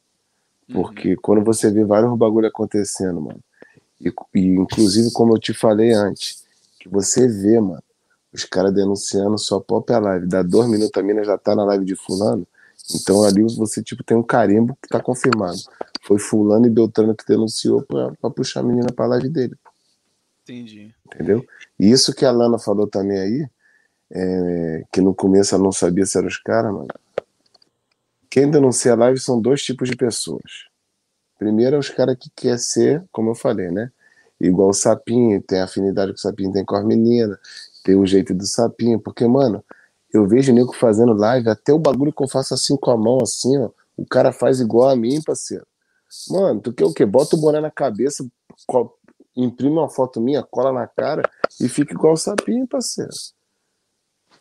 Porque 0.72 1.10
uhum. 1.10 1.16
quando 1.22 1.44
você 1.44 1.70
vê 1.70 1.84
vários 1.84 2.16
bagulho 2.16 2.46
acontecendo, 2.46 3.20
mano, 3.20 3.40
E, 4.00 4.12
e, 4.34 4.46
inclusive, 4.48 5.10
como 5.12 5.34
eu 5.34 5.38
te 5.38 5.54
falei 5.54 5.92
antes, 5.92 6.44
que 6.78 6.88
você 6.88 7.26
vê, 7.26 7.60
mano, 7.60 7.82
os 8.32 8.44
caras 8.44 8.72
denunciando 8.72 9.38
sua 9.38 9.60
própria 9.60 9.98
live. 9.98 10.26
Dá 10.26 10.42
dois 10.42 10.68
minutos 10.68 10.92
a 10.96 11.02
mina 11.02 11.24
já 11.24 11.38
tá 11.38 11.54
na 11.54 11.64
live 11.64 11.84
de 11.84 11.96
fulano. 11.96 12.46
Então 12.94 13.22
ali 13.22 13.42
você 13.42 13.82
tipo 13.82 14.02
tem 14.02 14.16
um 14.16 14.22
carimbo 14.22 14.76
que 14.82 14.88
tá 14.88 15.00
confirmado. 15.00 15.58
Foi 16.02 16.18
fulano 16.18 16.66
e 16.66 16.70
Beltrano 16.70 17.14
que 17.14 17.26
denunciou 17.26 17.82
pra, 17.82 18.12
pra 18.20 18.30
puxar 18.30 18.60
a 18.60 18.62
menina 18.62 18.92
pra 18.92 19.06
live 19.06 19.28
dele. 19.28 19.56
Entendi. 20.42 20.94
Entendeu? 21.06 21.44
E 21.78 21.90
isso 21.90 22.14
que 22.14 22.24
a 22.24 22.30
Lana 22.30 22.58
falou 22.58 22.86
também 22.86 23.18
aí, 23.18 23.46
é, 24.10 24.84
que 24.90 25.00
no 25.00 25.14
começo 25.14 25.54
ela 25.54 25.64
não 25.64 25.72
sabia 25.72 26.06
se 26.06 26.16
eram 26.16 26.28
os 26.28 26.38
caras, 26.38 26.72
mano. 26.72 26.88
Quem 28.30 28.50
denuncia 28.50 28.92
a 28.92 28.96
live 28.96 29.18
são 29.18 29.40
dois 29.40 29.62
tipos 29.62 29.88
de 29.88 29.96
pessoas. 29.96 30.68
Primeiro 31.38 31.76
é 31.76 31.78
os 31.78 31.88
caras 31.88 32.16
que 32.18 32.30
quer 32.34 32.58
ser, 32.58 33.04
como 33.10 33.30
eu 33.30 33.34
falei, 33.34 33.70
né? 33.70 33.90
Igual 34.40 34.68
o 34.68 34.74
sapinho, 34.74 35.40
tem 35.42 35.60
afinidade 35.60 36.12
que 36.12 36.18
o 36.18 36.22
sapinho 36.22 36.52
tem 36.52 36.64
com 36.64 36.76
as 36.76 36.84
meninas, 36.84 37.38
tem 37.82 37.96
o 37.96 38.06
jeito 38.06 38.34
do 38.34 38.46
sapinho, 38.46 39.00
porque, 39.00 39.26
mano, 39.26 39.64
eu 40.12 40.26
vejo 40.26 40.52
o 40.52 40.54
Nico 40.54 40.74
fazendo 40.76 41.12
live, 41.12 41.48
até 41.48 41.72
o 41.72 41.78
bagulho 41.78 42.12
que 42.12 42.22
eu 42.22 42.28
faço 42.28 42.54
assim 42.54 42.76
com 42.76 42.90
a 42.90 42.96
mão, 42.96 43.18
assim, 43.22 43.56
ó, 43.58 43.70
o 43.96 44.06
cara 44.06 44.32
faz 44.32 44.60
igual 44.60 44.90
a 44.90 44.96
mim, 44.96 45.20
parceiro. 45.22 45.66
Mano, 46.30 46.60
tu 46.60 46.72
quer 46.72 46.84
o 46.84 46.92
quê? 46.92 47.04
Bota 47.04 47.36
o 47.36 47.40
boné 47.40 47.60
na 47.60 47.70
cabeça, 47.70 48.26
imprime 49.36 49.72
uma 49.72 49.88
foto 49.88 50.20
minha, 50.20 50.42
cola 50.42 50.72
na 50.72 50.86
cara 50.86 51.22
e 51.60 51.68
fica 51.68 51.94
igual 51.94 52.14
o 52.14 52.16
sapinho, 52.16 52.66
parceiro. 52.66 53.10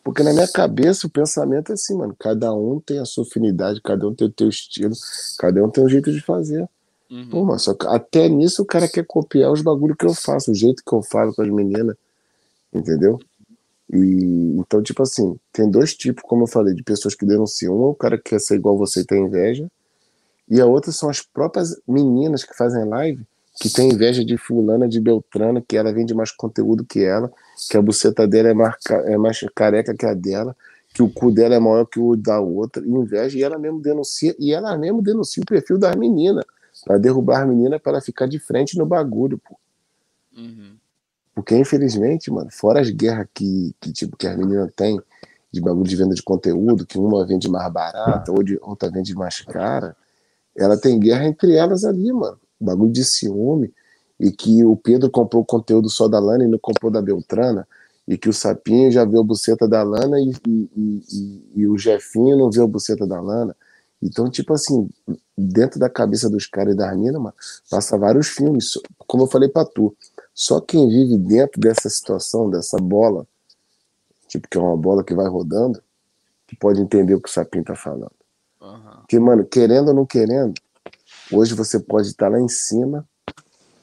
Porque 0.08 0.24
na 0.24 0.32
minha 0.32 0.48
cabeça 0.48 1.06
o 1.06 1.10
pensamento 1.10 1.70
é 1.70 1.74
assim, 1.74 1.94
mano. 1.94 2.16
Cada 2.18 2.54
um 2.54 2.80
tem 2.80 2.98
a 2.98 3.04
sua 3.04 3.26
afinidade, 3.26 3.82
cada 3.82 4.08
um 4.08 4.16
tem 4.16 4.26
o 4.30 4.34
seu 4.38 4.48
estilo, 4.48 4.96
cada 5.38 5.62
um 5.62 5.70
tem 5.70 5.84
um 5.84 5.90
jeito 5.90 6.14
de 6.14 6.22
fazer. 6.22 6.66
Uhum. 7.12 7.30
Pô, 7.30 7.44
mas 7.44 7.64
só 7.64 7.74
que 7.74 7.86
até 7.86 8.30
nisso 8.30 8.62
o 8.62 8.66
cara 8.66 8.88
quer 8.88 9.04
copiar 9.06 9.52
os 9.52 9.62
bagulhos 9.62 9.98
que 10.00 10.06
eu 10.06 10.14
faço, 10.14 10.52
o 10.52 10.56
jeito 10.56 10.82
que 10.82 10.94
eu 10.94 11.04
falo 11.04 11.36
com 11.36 11.42
as 11.42 11.50
meninas, 11.50 11.98
entendeu? 12.74 13.20
E 13.92 14.56
então, 14.58 14.82
tipo 14.82 15.04
assim, 15.04 15.38
tem 15.52 15.70
dois 15.70 15.94
tipos, 15.94 16.24
como 16.26 16.44
eu 16.44 16.48
falei, 16.48 16.74
de 16.74 16.84
pessoas 16.84 17.14
que 17.14 17.26
denunciam. 17.26 17.78
Um 17.78 17.84
é 17.84 17.88
o 17.88 17.94
cara 17.94 18.18
que 18.18 18.30
quer 18.30 18.40
ser 18.40 18.56
igual 18.56 18.78
você 18.78 19.02
e 19.02 19.06
tem 19.06 19.26
inveja, 19.26 19.70
e 20.50 20.62
a 20.62 20.66
outra 20.66 20.94
são 20.94 21.10
as 21.10 21.22
próprias 21.22 21.76
meninas 21.86 22.46
que 22.46 22.56
fazem 22.56 22.86
live 22.86 23.28
que 23.60 23.70
tem 23.70 23.92
inveja 23.92 24.24
de 24.24 24.38
fulana, 24.38 24.88
de 24.88 25.02
Beltrana, 25.02 25.62
que 25.68 25.76
ela 25.76 25.92
vende 25.92 26.14
mais 26.14 26.32
conteúdo 26.32 26.86
que 26.86 27.04
ela, 27.04 27.30
que 27.70 27.78
a 27.78 27.82
buceta 27.82 28.28
dela 28.28 28.50
é 28.50 28.54
mais, 28.54 28.76
é 29.06 29.18
mais 29.18 29.40
careca 29.56 29.96
que 29.96 30.06
a 30.06 30.14
dela, 30.14 30.56
que 30.94 31.02
o 31.02 31.10
cu 31.10 31.32
dela 31.32 31.56
é 31.56 31.60
maior 31.60 31.86
que 31.86 32.00
o 32.00 32.16
da 32.16 32.40
outra, 32.40 32.84
e 32.86 32.90
inveja, 32.90 33.38
e 33.38 33.44
ela 33.44 33.58
mesmo 33.58 33.80
denuncia, 33.80 34.36
e 34.40 34.54
ela 34.54 34.78
mesmo 34.78 35.02
denuncia 35.02 35.42
o 35.42 35.46
perfil 35.46 35.78
das 35.78 35.96
meninas 35.96 36.46
para 36.86 36.98
derrubar 36.98 37.42
a 37.42 37.46
menina 37.46 37.80
para 37.80 37.94
ela 37.94 38.02
ficar 38.02 38.28
de 38.28 38.40
frente 38.40 38.78
no 38.78 38.86
bagulho, 38.86 39.38
pô. 39.38 39.58
Uhum. 40.36 40.76
Porque, 41.34 41.56
infelizmente, 41.56 42.32
mano, 42.32 42.50
fora 42.52 42.82
as 42.82 42.90
guerras 42.90 43.28
que, 43.34 43.76
que, 43.80 43.92
tipo, 43.92 44.18
que 44.18 44.28
as 44.28 44.36
meninas 44.36 44.72
têm 44.76 45.00
de 45.52 45.62
bagulho 45.62 45.88
de 45.88 45.96
venda 45.96 46.16
de 46.16 46.24
conteúdo, 46.24 46.86
que 46.86 46.98
uma 46.98 47.26
vende 47.26 47.50
mais 47.50 47.72
barata, 47.72 48.32
ou 48.32 48.44
de, 48.44 48.60
outra 48.62 48.90
vende 48.90 49.14
mais 49.16 49.42
cara, 49.42 49.96
ela 50.56 50.76
tem 50.76 51.00
guerra 51.00 51.26
entre 51.26 51.56
elas 51.56 51.84
ali, 51.84 52.12
mano. 52.12 52.40
Bagulho 52.60 52.92
de 52.92 53.06
ciúme. 53.06 53.72
E 54.20 54.32
que 54.32 54.64
o 54.64 54.76
Pedro 54.76 55.10
comprou 55.10 55.42
o 55.44 55.46
conteúdo 55.46 55.90
só 55.90 56.08
da 56.08 56.20
Lana 56.20 56.44
e 56.44 56.48
não 56.48 56.58
comprou 56.58 56.92
da 56.92 57.02
Beltrana. 57.02 57.68
E 58.08 58.18
que 58.18 58.30
o 58.30 58.34
Sapinho 58.34 58.92
já 58.92 59.04
viu 59.06 59.20
a 59.20 59.24
buceta 59.24 59.68
da 59.68 59.84
Lana 59.84 60.20
e, 60.20 60.32
e, 60.48 60.70
e, 60.78 61.52
e 61.56 61.68
o 61.68 61.78
Jefinho 61.78 62.38
não 62.38 62.50
viu 62.50 62.64
a 62.64 62.68
buceta 62.68 63.06
da 63.06 63.20
Lana. 63.20 63.56
Então, 64.02 64.30
tipo 64.30 64.54
assim, 64.54 64.90
dentro 65.38 65.80
da 65.80 65.90
cabeça 65.90 66.30
dos 66.30 66.46
caras 66.46 66.74
e 66.74 66.78
das 66.78 66.96
minas, 66.96 67.22
mano, 67.22 67.36
passa 67.70 67.98
vários 67.98 68.28
filmes. 68.28 68.74
Como 69.08 69.24
eu 69.24 69.28
falei 69.28 69.50
pra 69.50 69.66
tu, 69.66 69.96
só 70.34 70.62
quem 70.62 70.88
vive 70.88 71.18
dentro 71.18 71.60
dessa 71.60 71.90
situação, 71.90 72.50
dessa 72.50 72.78
bola, 72.78 73.26
tipo, 74.28 74.48
que 74.48 74.58
é 74.58 74.62
uma 74.62 74.78
bola 74.78 75.04
que 75.04 75.16
vai 75.16 75.28
rodando, 75.28 75.82
que 76.46 76.56
pode 76.56 76.80
entender 76.80 77.16
o 77.16 77.22
que 77.22 77.30
o 77.30 77.32
Sapinho 77.32 77.64
tá 77.64 77.76
falando. 77.76 78.12
Uhum. 78.62 78.98
Porque, 79.00 79.20
mano, 79.20 79.46
querendo 79.46 79.90
ou 79.90 79.94
não 79.94 80.06
querendo, 80.06 80.54
hoje 81.32 81.56
você 81.56 81.80
pode 81.80 82.08
estar 82.08 82.30
lá 82.30 82.40
em 82.40 82.48
cima, 82.48 83.08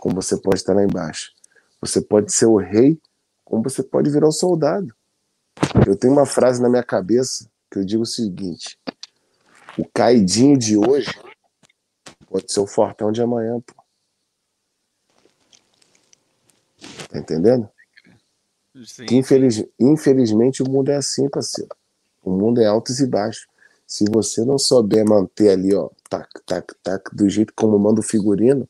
como 0.04 0.20
você 0.20 0.36
pode 0.36 0.56
estar 0.56 0.74
lá 0.74 0.84
embaixo. 0.84 1.32
Você 1.80 1.98
pode 1.98 2.30
ser 2.30 2.44
o 2.44 2.58
rei, 2.58 3.00
como 3.42 3.62
você 3.62 3.82
pode 3.82 4.10
virar 4.10 4.28
o 4.28 4.32
soldado. 4.32 4.94
Eu 5.86 5.96
tenho 5.96 6.12
uma 6.12 6.26
frase 6.26 6.60
na 6.60 6.68
minha 6.68 6.82
cabeça 6.82 7.50
que 7.70 7.78
eu 7.78 7.86
digo 7.86 8.02
o 8.02 8.06
seguinte: 8.06 8.78
o 9.78 9.88
caidinho 9.94 10.58
de 10.58 10.76
hoje 10.76 11.10
pode 12.28 12.52
ser 12.52 12.60
o 12.60 12.66
fortão 12.66 13.10
de 13.10 13.22
amanhã, 13.22 13.58
pô. 13.62 13.74
Tá 17.08 17.18
entendendo? 17.18 17.66
Infeliz... 19.10 19.64
Infelizmente 19.80 20.62
o 20.62 20.68
mundo 20.68 20.90
é 20.90 20.96
assim, 20.96 21.30
parceiro. 21.30 21.74
O 22.22 22.30
mundo 22.30 22.60
é 22.60 22.66
altos 22.66 23.00
e 23.00 23.06
baixos. 23.06 23.46
Se 23.86 24.04
você 24.12 24.44
não 24.44 24.58
souber 24.58 25.02
manter 25.08 25.48
ali, 25.48 25.74
ó, 25.74 25.88
tac, 26.10 26.28
tac, 26.44 26.74
tac, 26.82 27.16
do 27.16 27.26
jeito 27.26 27.54
como 27.56 27.78
manda 27.78 28.00
o 28.00 28.04
figurino, 28.04 28.68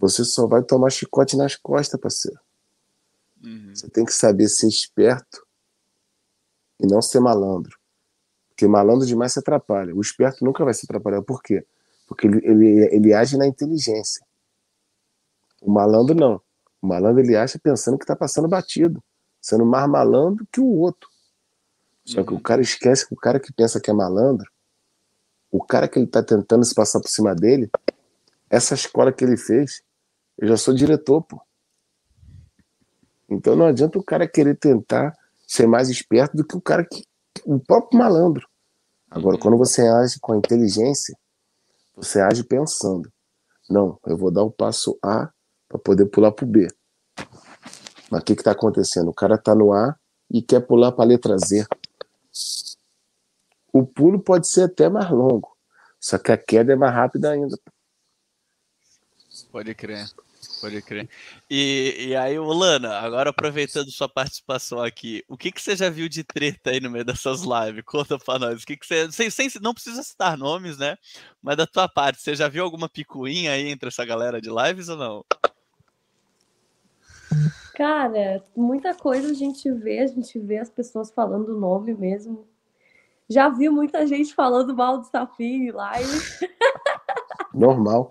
você 0.00 0.24
só 0.24 0.46
vai 0.46 0.62
tomar 0.62 0.90
chicote 0.90 1.36
nas 1.36 1.54
costas, 1.56 2.00
parceiro. 2.00 2.40
Uhum. 3.44 3.74
Você 3.74 3.88
tem 3.88 4.04
que 4.04 4.12
saber 4.12 4.48
ser 4.48 4.66
esperto 4.66 5.46
e 6.80 6.86
não 6.86 7.02
ser 7.02 7.20
malandro. 7.20 7.78
Porque 8.48 8.66
malandro 8.66 9.06
demais 9.06 9.34
se 9.34 9.38
atrapalha. 9.38 9.94
O 9.94 10.00
esperto 10.00 10.42
nunca 10.42 10.64
vai 10.64 10.72
se 10.72 10.86
atrapalhar. 10.86 11.22
Por 11.22 11.42
quê? 11.42 11.66
Porque 12.06 12.26
ele, 12.26 12.40
ele, 12.42 12.94
ele 12.94 13.14
age 13.14 13.36
na 13.36 13.46
inteligência. 13.46 14.24
O 15.60 15.70
malandro 15.70 16.14
não. 16.14 16.40
O 16.80 16.86
malandro 16.86 17.20
ele 17.20 17.36
acha 17.36 17.58
pensando 17.58 17.98
que 17.98 18.04
está 18.04 18.16
passando 18.16 18.48
batido, 18.48 19.04
sendo 19.40 19.66
mais 19.66 19.86
malandro 19.86 20.46
que 20.50 20.60
o 20.60 20.66
outro. 20.66 21.10
Só 22.06 22.24
que 22.24 22.30
o 22.30 22.36
uhum. 22.36 22.42
cara 22.42 22.62
esquece 22.62 23.06
que 23.06 23.12
o 23.12 23.16
cara 23.16 23.38
que 23.38 23.52
pensa 23.52 23.78
que 23.78 23.90
é 23.90 23.92
malandro, 23.92 24.50
o 25.50 25.62
cara 25.62 25.86
que 25.86 25.98
ele 25.98 26.06
está 26.06 26.22
tentando 26.22 26.64
se 26.64 26.74
passar 26.74 27.00
por 27.00 27.08
cima 27.08 27.34
dele, 27.34 27.70
essa 28.48 28.74
escola 28.74 29.12
que 29.12 29.22
ele 29.22 29.36
fez, 29.36 29.82
eu 30.40 30.48
já 30.48 30.56
sou 30.56 30.72
diretor, 30.72 31.22
pô. 31.22 31.38
Então 33.28 33.54
não 33.54 33.66
adianta 33.66 33.98
o 33.98 34.02
cara 34.02 34.26
querer 34.26 34.56
tentar 34.56 35.14
ser 35.46 35.66
mais 35.66 35.90
esperto 35.90 36.34
do 36.36 36.44
que 36.44 36.56
o 36.56 36.60
cara 36.60 36.84
que. 36.84 37.04
o 37.44 37.60
próprio 37.60 37.98
malandro. 37.98 38.48
Agora, 39.10 39.36
uhum. 39.36 39.42
quando 39.42 39.58
você 39.58 39.86
age 39.86 40.18
com 40.18 40.32
a 40.32 40.36
inteligência, 40.36 41.14
você 41.94 42.20
age 42.20 42.42
pensando. 42.42 43.12
Não, 43.68 44.00
eu 44.06 44.16
vou 44.16 44.30
dar 44.30 44.42
o 44.42 44.50
passo 44.50 44.98
A 45.02 45.30
para 45.68 45.78
poder 45.78 46.06
pular 46.06 46.32
para 46.32 46.44
o 46.44 46.48
B. 46.48 46.68
Mas 48.10 48.22
o 48.22 48.24
que 48.24 48.32
está 48.32 48.52
acontecendo? 48.52 49.10
O 49.10 49.14
cara 49.14 49.34
está 49.34 49.54
no 49.54 49.72
A 49.74 49.94
e 50.30 50.40
quer 50.40 50.60
pular 50.60 50.90
para 50.90 51.04
a 51.04 51.08
letra 51.08 51.36
Z. 51.36 51.66
O 53.72 53.86
pulo 53.86 54.18
pode 54.18 54.48
ser 54.48 54.62
até 54.62 54.88
mais 54.88 55.10
longo, 55.10 55.54
só 56.00 56.18
que 56.18 56.32
a 56.32 56.36
queda 56.36 56.72
é 56.72 56.76
mais 56.76 56.94
rápida 56.94 57.30
ainda. 57.30 57.56
Pode 59.52 59.74
crer. 59.74 60.08
Pode 60.60 60.82
crer. 60.82 61.08
E, 61.48 62.08
e 62.08 62.16
aí, 62.16 62.38
Lana, 62.38 62.98
agora 62.98 63.30
aproveitando 63.30 63.90
sua 63.90 64.08
participação 64.08 64.82
aqui, 64.82 65.24
o 65.26 65.36
que, 65.36 65.50
que 65.50 65.60
você 65.60 65.74
já 65.74 65.88
viu 65.88 66.08
de 66.08 66.22
treta 66.22 66.70
aí 66.70 66.80
no 66.80 66.90
meio 66.90 67.04
dessas 67.04 67.42
lives? 67.42 67.82
Conta 67.86 68.18
pra 68.18 68.38
nós. 68.38 68.62
O 68.62 68.66
que, 68.66 68.76
que 68.76 68.86
você. 68.86 69.10
Sem, 69.10 69.30
sem, 69.30 69.48
não 69.62 69.72
precisa 69.72 70.02
citar 70.02 70.36
nomes, 70.36 70.76
né? 70.76 70.96
Mas 71.42 71.56
da 71.56 71.66
tua 71.66 71.88
parte, 71.88 72.20
você 72.20 72.34
já 72.34 72.48
viu 72.48 72.62
alguma 72.62 72.88
picuinha 72.88 73.52
aí 73.52 73.68
entre 73.68 73.88
essa 73.88 74.04
galera 74.04 74.40
de 74.40 74.50
lives 74.50 74.88
ou 74.88 74.96
não? 74.96 75.24
Cara, 77.74 78.44
muita 78.54 78.94
coisa 78.94 79.30
a 79.30 79.34
gente 79.34 79.72
vê, 79.72 80.00
a 80.00 80.06
gente 80.06 80.38
vê 80.38 80.58
as 80.58 80.68
pessoas 80.68 81.10
falando 81.10 81.56
o 81.56 81.58
nome 81.58 81.94
mesmo. 81.94 82.46
Já 83.28 83.48
vi 83.48 83.68
muita 83.68 84.06
gente 84.06 84.34
falando 84.34 84.74
mal 84.74 84.98
do 84.98 85.06
Sapinho 85.06 85.68
em 85.68 85.70
live. 85.70 86.10
Normal. 87.54 88.10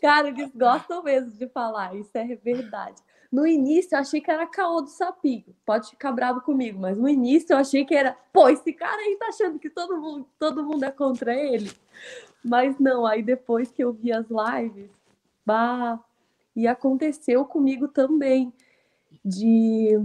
Cara, 0.00 0.28
eles 0.28 0.50
gostam 0.54 1.02
mesmo 1.02 1.30
de 1.32 1.48
falar, 1.48 1.94
isso 1.94 2.10
é 2.14 2.34
verdade. 2.36 3.00
No 3.30 3.46
início 3.46 3.94
eu 3.94 4.00
achei 4.00 4.20
que 4.20 4.30
era 4.30 4.46
caô 4.46 4.82
do 4.82 4.90
Sapinho. 4.90 5.56
Pode 5.64 5.88
ficar 5.88 6.12
bravo 6.12 6.42
comigo, 6.42 6.78
mas 6.78 6.98
no 6.98 7.08
início 7.08 7.54
eu 7.54 7.56
achei 7.56 7.84
que 7.84 7.94
era, 7.94 8.16
pô, 8.30 8.48
esse 8.48 8.72
cara 8.74 9.00
aí 9.00 9.16
tá 9.16 9.28
achando 9.28 9.58
que 9.58 9.70
todo 9.70 9.98
mundo, 9.98 10.26
todo 10.38 10.62
mundo 10.62 10.84
é 10.84 10.90
contra 10.90 11.34
ele. 11.34 11.72
Mas 12.44 12.78
não, 12.78 13.06
aí 13.06 13.22
depois 13.22 13.72
que 13.72 13.82
eu 13.82 13.92
vi 13.92 14.12
as 14.12 14.26
lives, 14.28 14.90
bah, 15.46 15.98
e 16.54 16.66
aconteceu 16.66 17.44
comigo 17.46 17.88
também 17.88 18.52
de 19.24 19.98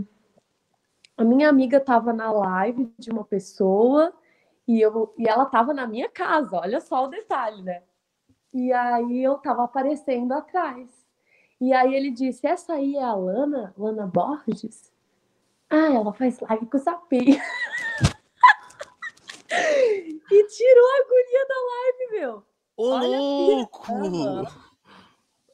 a 1.17 1.23
minha 1.23 1.49
amiga 1.49 1.77
estava 1.77 2.13
na 2.13 2.31
live 2.31 2.93
de 2.97 3.09
uma 3.09 3.25
pessoa 3.25 4.13
e 4.67 4.79
eu 4.79 5.13
e 5.17 5.27
ela 5.27 5.43
estava 5.43 5.73
na 5.73 5.87
minha 5.87 6.07
casa. 6.07 6.57
Olha 6.57 6.79
só 6.79 7.05
o 7.05 7.07
detalhe, 7.07 7.61
né? 7.61 7.81
E 8.57 8.73
aí 8.73 9.23
eu 9.23 9.35
estava 9.35 9.63
aparecendo 9.65 10.33
atrás. 10.33 10.89
E 11.61 11.71
aí 11.71 11.93
ele 11.93 12.09
disse: 12.09 12.47
"Essa 12.47 12.73
aí 12.73 12.95
é 12.95 13.03
a 13.03 13.13
Lana, 13.13 13.71
Lana 13.77 14.07
Borges?" 14.07 14.91
Ah, 15.69 15.93
ela 15.93 16.11
faz 16.11 16.39
live 16.39 16.65
com 16.65 16.77
o 16.77 16.81
sapinho. 16.81 17.39
e 19.51 20.47
tirou 20.47 20.87
a 20.87 20.97
agonia 21.03 21.45
da 21.47 21.55
live, 21.69 22.07
meu. 22.13 22.43
Ô, 22.75 22.97
louco! 22.97 23.93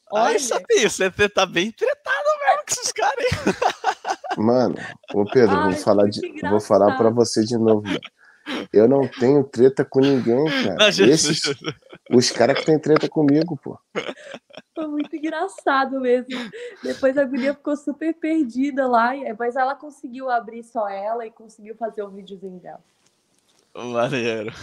Olha. 0.09 0.29
Aí, 0.29 0.39
Sabi, 0.39 0.89
você 0.89 1.11
tá 1.27 1.45
bem 1.45 1.73
tretado 1.73 2.29
mesmo 2.45 2.59
com 2.59 2.71
esses 2.71 2.93
caras 2.93 3.17
aí. 3.17 3.27
Mano, 4.41 4.75
ô 5.13 5.25
Pedro, 5.25 5.57
Ai, 5.57 5.73
vou 5.73 5.83
falar, 5.83 6.09
de, 6.09 6.21
vou 6.49 6.61
falar 6.61 6.95
pra 6.95 7.09
você 7.09 7.43
de 7.43 7.57
novo. 7.57 7.85
Mano. 7.85 7.99
Eu 8.71 8.87
não 8.87 9.07
tenho 9.07 9.43
treta 9.43 9.83
com 9.85 9.99
ninguém, 9.99 10.45
cara. 10.45 10.75
Não, 10.75 10.87
Esses, 10.87 11.41
os 12.09 12.31
caras 12.31 12.59
que 12.59 12.65
têm 12.65 12.77
treta 12.77 13.07
comigo, 13.07 13.57
pô. 13.57 13.77
Foi 14.75 14.87
muito 14.87 15.15
engraçado 15.15 15.99
mesmo. 16.01 16.37
Depois 16.83 17.17
a 17.17 17.23
guria 17.23 17.53
ficou 17.53 17.77
super 17.77 18.13
perdida 18.13 18.87
lá, 18.87 19.11
mas 19.37 19.55
ela 19.55 19.75
conseguiu 19.75 20.29
abrir 20.29 20.63
só 20.63 20.89
ela 20.89 21.25
e 21.25 21.31
conseguiu 21.31 21.75
fazer 21.75 22.03
o 22.03 22.09
videozinho 22.09 22.59
dela. 22.59 22.81
Maneiro. 23.75 24.53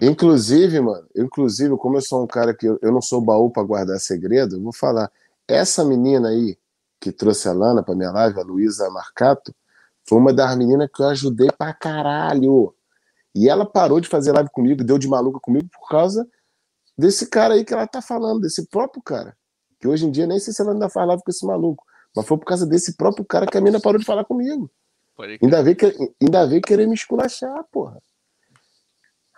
Inclusive, 0.00 0.80
mano, 0.80 1.06
inclusive, 1.14 1.76
como 1.76 1.96
eu 1.96 2.02
sou 2.02 2.22
um 2.22 2.26
cara 2.26 2.54
que 2.54 2.66
eu, 2.66 2.78
eu 2.80 2.92
não 2.92 3.02
sou 3.02 3.20
baú 3.20 3.50
para 3.50 3.62
guardar 3.62 3.98
segredo, 3.98 4.56
eu 4.56 4.62
vou 4.62 4.72
falar. 4.72 5.10
Essa 5.48 5.84
menina 5.84 6.28
aí 6.28 6.56
que 7.00 7.12
trouxe 7.12 7.48
a 7.48 7.52
Lana 7.52 7.82
pra 7.82 7.94
minha 7.94 8.10
live, 8.10 8.40
a 8.40 8.42
Luísa 8.42 8.88
Marcato, 8.90 9.54
foi 10.08 10.18
uma 10.18 10.32
das 10.32 10.56
meninas 10.56 10.88
que 10.92 11.02
eu 11.02 11.08
ajudei 11.08 11.48
pra 11.56 11.74
caralho. 11.74 12.74
E 13.34 13.48
ela 13.48 13.66
parou 13.66 14.00
de 14.00 14.08
fazer 14.08 14.32
live 14.32 14.48
comigo, 14.50 14.82
deu 14.82 14.96
de 14.96 15.08
maluca 15.08 15.38
comigo 15.40 15.68
por 15.68 15.88
causa 15.88 16.26
desse 16.96 17.26
cara 17.28 17.54
aí 17.54 17.64
que 17.64 17.74
ela 17.74 17.86
tá 17.86 18.00
falando, 18.00 18.40
desse 18.40 18.66
próprio 18.66 19.02
cara. 19.02 19.36
Que 19.78 19.86
hoje 19.86 20.06
em 20.06 20.10
dia 20.10 20.26
nem 20.26 20.38
sei 20.38 20.52
se 20.52 20.62
ela 20.62 20.72
ainda 20.72 20.88
faz 20.88 21.06
live 21.06 21.22
com 21.22 21.30
esse 21.30 21.46
maluco. 21.46 21.84
Mas 22.14 22.26
foi 22.26 22.38
por 22.38 22.46
causa 22.46 22.66
desse 22.66 22.96
próprio 22.96 23.24
cara 23.24 23.46
que 23.46 23.58
a 23.58 23.60
mina 23.60 23.80
parou 23.80 23.98
de 23.98 24.06
falar 24.06 24.24
comigo. 24.24 24.70
Ainda 25.42 25.62
veio, 25.62 25.76
que, 25.76 26.14
ainda 26.20 26.46
veio 26.46 26.62
querer 26.62 26.86
me 26.86 26.94
esculachar, 26.94 27.64
porra. 27.70 28.00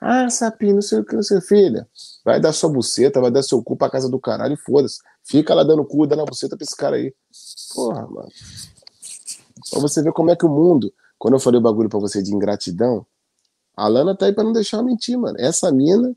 Ah, 0.01 0.31
sapinho, 0.31 0.77
não 0.77 0.83
sei 0.83 1.01
o 1.01 1.05
que, 1.05 1.15
não 1.15 1.23
sei, 1.23 1.41
filha. 1.41 1.89
Vai 2.25 2.41
dar 2.41 2.53
sua 2.53 2.71
buceta, 2.71 3.21
vai 3.21 3.31
dar 3.31 3.43
seu 3.43 3.63
cu 3.63 3.77
pra 3.77 3.91
casa 3.91 4.09
do 4.09 4.19
caralho 4.21 4.55
e 4.55 4.57
foda-se. 4.57 4.99
Fica 5.25 5.55
lá 5.55 5.65
dando 5.65 5.85
cu, 5.85 6.07
dando 6.07 6.23
a 6.23 6.25
buceta 6.25 6.57
pra 6.57 6.65
esse 6.65 6.77
cara 6.77 6.97
aí. 6.97 7.13
Porra, 7.75 8.07
mano. 8.07 8.29
Pra 9.71 9.81
você 9.81 10.03
ver 10.03 10.13
como 10.13 10.31
é 10.31 10.37
que 10.37 10.47
o 10.47 10.49
mundo. 10.49 10.93
Quando 11.19 11.35
eu 11.35 11.41
falei 11.41 11.59
o 11.59 11.63
bagulho 11.63 11.89
pra 11.89 11.99
você 11.99 12.23
de 12.23 12.33
ingratidão, 12.33 13.05
a 13.77 13.89
Lana 13.89 14.17
tá 14.17 14.27
aí 14.27 14.33
pra 14.33 14.45
não 14.45 14.53
deixar 14.53 14.77
eu 14.79 14.85
mentir, 14.85 15.19
mano. 15.19 15.37
Essa 15.39 15.73
mina 15.73 16.15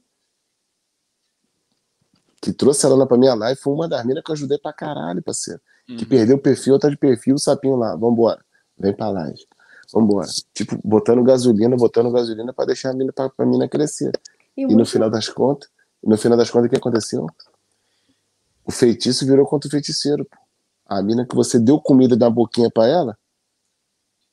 que 2.42 2.52
trouxe 2.52 2.86
a 2.86 2.90
Lana 2.90 3.06
pra 3.06 3.18
minha 3.18 3.36
live 3.36 3.60
foi 3.60 3.72
uma 3.72 3.88
das 3.88 4.04
minas 4.04 4.24
que 4.24 4.32
eu 4.32 4.34
ajudei 4.34 4.58
pra 4.58 4.74
caralho, 4.74 5.22
parceiro. 5.22 5.62
Uhum. 5.88 5.98
Que 5.98 6.06
perdeu 6.06 6.38
o 6.38 6.40
perfil, 6.40 6.80
tá 6.80 6.90
de 6.90 6.98
perfil, 6.98 7.36
o 7.36 7.40
sapinho 7.40 7.76
lá. 7.76 7.96
Vambora. 7.96 8.44
Vem 8.78 8.94
pra 8.94 9.10
live. 9.10 9.46
Vambora. 9.94 10.28
Tipo, 10.54 10.80
botando 10.84 11.24
gasolina, 11.24 11.76
botando 11.78 12.12
gasolina 12.12 12.52
pra 12.52 12.66
deixar 12.66 12.90
a 12.90 12.94
mina, 12.94 13.14
pra, 13.14 13.30
pra 13.30 13.46
mina 13.46 13.68
crescer. 13.70 14.12
E, 14.58 14.64
e 14.64 14.76
no 14.76 14.86
final 14.86 15.10
das 15.10 15.30
contas, 15.30 15.70
no 16.04 16.18
final 16.18 16.38
das 16.38 16.50
contas, 16.50 16.68
o 16.68 16.70
que 16.70 16.78
aconteceu? 16.78 17.28
O 18.66 18.72
feitiço 18.72 19.26
virou 19.26 19.46
contra 19.46 19.68
o 19.68 19.72
feiticeiro. 19.72 20.26
Pô. 20.26 20.38
A 20.88 21.02
mina 21.02 21.26
que 21.26 21.36
você 21.36 21.60
deu 21.60 21.80
comida 21.80 22.18
da 22.18 22.30
boquinha 22.30 22.70
pra 22.70 22.88
ela, 22.88 23.18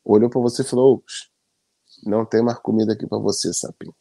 olhou 0.05 0.31
pra 0.31 0.41
você 0.41 0.63
e 0.63 0.65
falou: 0.65 1.05
não 2.05 2.25
tem 2.25 2.43
mais 2.43 2.59
comida 2.59 2.95
aqui 2.95 3.07
pra 3.07 3.19
você, 3.19 3.53
sapinho. 3.53 3.95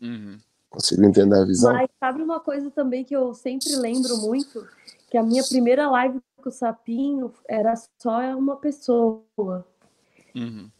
Uhum. 0.00 0.38
Consigo 0.70 1.04
entender 1.04 1.36
a 1.36 1.44
visão? 1.44 1.72
Mas 1.72 1.90
sabe 1.98 2.22
uma 2.22 2.38
coisa 2.38 2.70
também 2.70 3.04
que 3.04 3.14
eu 3.14 3.34
sempre 3.34 3.74
lembro 3.74 4.16
muito? 4.18 4.66
Que 5.10 5.18
a 5.18 5.22
minha 5.22 5.42
primeira 5.42 5.90
live 5.90 6.20
com 6.40 6.48
o 6.48 6.52
Sapinho 6.52 7.34
era 7.48 7.74
só 7.98 8.20
uma 8.36 8.56
pessoa. 8.56 9.66
Uhum. 10.34 10.70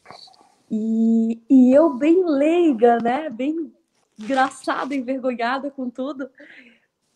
E, 0.71 1.43
e 1.51 1.73
eu 1.73 1.95
bem 1.95 2.25
leiga, 2.25 2.99
né? 2.99 3.29
Bem 3.29 3.73
engraçada, 4.17 4.95
envergonhada 4.95 5.73
com 5.73 5.91
tudo. 5.91 6.31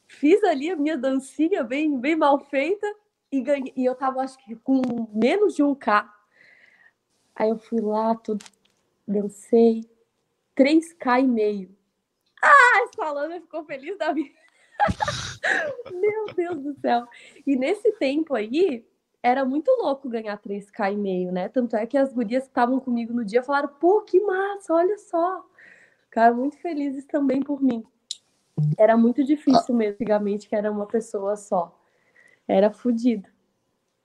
Fiz 0.09 0.43
ali 0.43 0.71
a 0.71 0.77
minha 0.77 0.99
dancinha 0.99 1.63
bem, 1.63 1.97
bem 1.97 2.17
mal 2.17 2.41
feita 2.41 2.87
e, 3.31 3.41
ganhei, 3.41 3.73
e 3.77 3.85
eu 3.85 3.95
tava, 3.95 4.21
acho 4.21 4.37
que, 4.45 4.57
com 4.57 4.83
menos 5.13 5.55
de 5.55 5.63
um 5.63 5.75
K. 5.75 6.13
Aí 7.37 7.51
eu 7.51 7.59
fui 7.59 7.81
lá, 7.81 8.15
tudo, 8.17 8.45
dancei 9.07 9.85
3K 10.57 11.21
e 11.21 11.27
meio. 11.27 11.77
Ah, 12.45 13.11
Lana 13.11 13.41
ficou 13.41 13.65
feliz 13.65 13.97
da 13.99 14.13
vida. 14.13 14.35
Meu 15.93 16.27
Deus 16.35 16.63
do 16.63 16.81
céu. 16.81 17.07
E 17.47 17.57
nesse 17.57 17.93
tempo 17.93 18.35
aí, 18.35 18.85
era 19.23 19.45
muito 19.45 19.71
louco 19.81 20.09
ganhar 20.09 20.39
3K 20.39 20.93
e 20.93 20.97
meio, 20.97 21.33
né? 21.33 21.49
Tanto 21.49 21.77
é 21.77 21.87
que 21.87 21.97
as 21.97 22.13
gurias 22.13 22.45
que 22.45 22.51
estavam 22.51 22.79
comigo 22.81 23.13
no 23.13 23.25
dia 23.25 23.43
falaram, 23.43 23.69
pô, 23.69 24.03
que 24.03 24.21
massa, 24.21 24.75
olha 24.75 24.99
só. 24.99 25.45
Ficaram 26.05 26.37
muito 26.37 26.59
felizes 26.59 27.05
também 27.07 27.43
por 27.43 27.63
mim. 27.63 27.85
Era 28.79 28.97
muito 28.97 29.25
difícil 29.25 29.75
mesmo, 29.75 29.95
antigamente, 29.95 30.49
que 30.49 30.55
era 30.55 30.71
uma 30.71 30.87
pessoa 30.87 31.37
só. 31.37 31.77
Era 32.47 32.71
fodido. 32.71 33.29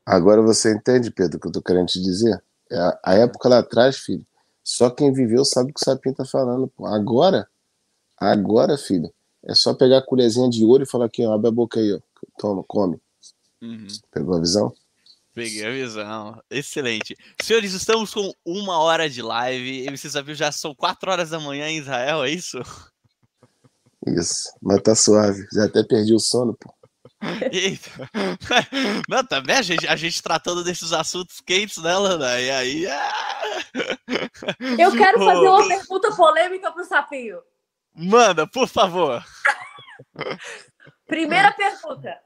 Agora 0.06 0.42
você 0.42 0.74
entende, 0.74 1.12
Pedro, 1.12 1.38
o 1.38 1.40
que 1.42 1.48
eu 1.48 1.52
tô 1.52 1.62
querendo 1.62 1.88
te 1.88 2.02
dizer? 2.02 2.42
É, 2.72 3.00
a 3.04 3.14
época 3.16 3.50
lá 3.50 3.60
atrás, 3.60 3.98
filho, 3.98 4.26
só 4.64 4.90
quem 4.90 5.12
viveu 5.14 5.44
sabe 5.46 5.72
o 5.72 5.74
que 5.74 5.82
o 5.82 5.84
Sapinho 5.84 6.16
tá 6.16 6.26
falando. 6.26 6.72
Agora, 6.86 7.48
agora, 8.20 8.78
filho, 8.78 9.12
é 9.44 9.54
só 9.54 9.74
pegar 9.74 10.00
a 10.00 10.06
colherzinha 10.06 10.50
de 10.50 10.66
ouro 10.66 10.84
e 10.84 10.90
falar 10.90 11.06
aqui, 11.06 11.26
ó, 11.26 11.34
abre 11.34 11.48
a 11.48 11.52
boca 11.52 11.80
aí, 11.80 11.94
ó. 11.94 12.00
Toma, 12.38 12.64
come. 12.68 13.00
Uhum. 13.62 13.88
Pegou 14.12 14.36
a 14.36 14.40
visão? 14.40 14.74
Peguei 15.34 15.66
a 15.66 15.72
visão. 15.72 16.42
Excelente. 16.50 17.16
Senhores, 17.42 17.74
estamos 17.74 18.14
com 18.14 18.34
uma 18.46 18.80
hora 18.80 19.10
de 19.10 19.22
live. 19.22 19.88
E 19.88 19.98
você 19.98 20.10
sabia, 20.10 20.36
já 20.36 20.52
são 20.52 20.76
quatro 20.76 21.10
horas 21.10 21.30
da 21.30 21.40
manhã 21.40 21.70
em 21.70 21.78
Israel, 21.78 22.24
é 22.24 22.30
isso? 22.30 22.60
Isso, 24.08 24.54
mas 24.62 24.82
tá 24.82 24.96
suave. 24.96 25.46
Já 25.54 25.66
até 25.66 25.84
perdi 25.84 26.14
o 26.14 26.20
sono, 26.20 26.56
pô. 26.60 26.74
Eita. 27.52 27.90
Não, 29.10 29.24
também 29.26 29.56
a 29.56 29.62
gente, 29.62 29.88
a 29.88 29.96
gente 29.96 30.24
tratando 30.24 30.64
desses 30.64 30.94
assuntos 30.94 31.42
quentes, 31.42 31.78
né, 31.78 31.98
Lana? 31.98 32.40
E 32.40 32.52
aí. 32.52 32.86
É... 32.86 33.00
Eu 34.78 34.92
quero 34.92 35.20
fazer 35.20 35.48
uma 35.48 35.68
pergunta 35.68 36.16
polêmica 36.16 36.72
pro 36.72 36.86
Sapinho. 36.86 37.40
Manda, 38.00 38.48
por 38.48 38.68
favor. 38.68 39.24
Primeira 41.08 41.52
pergunta. 41.52 42.18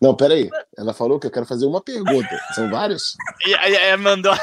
Não, 0.00 0.14
peraí. 0.14 0.48
Ela 0.76 0.92
falou 0.94 1.18
que 1.18 1.26
eu 1.26 1.30
quero 1.30 1.46
fazer 1.46 1.66
uma 1.66 1.80
pergunta. 1.80 2.38
São 2.54 2.70
vários? 2.70 3.16
E 3.46 3.54
aí, 3.54 3.96
mandou. 3.96 4.34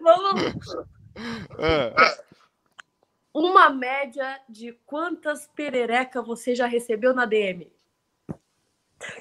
Vamos. 0.00 0.54
Ah 1.58 2.20
uma 3.32 3.70
média 3.70 4.40
de 4.48 4.72
quantas 4.84 5.48
perereca 5.54 6.20
você 6.22 6.54
já 6.54 6.66
recebeu 6.66 7.14
na 7.14 7.24
DM? 7.24 7.70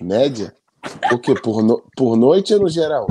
Média? 0.02 0.54
O 1.12 1.20
que? 1.20 1.34
Por, 1.36 1.64
no... 1.64 1.84
por 1.96 2.16
noite 2.16 2.54
ou 2.54 2.62
no 2.62 2.70
geral? 2.70 3.08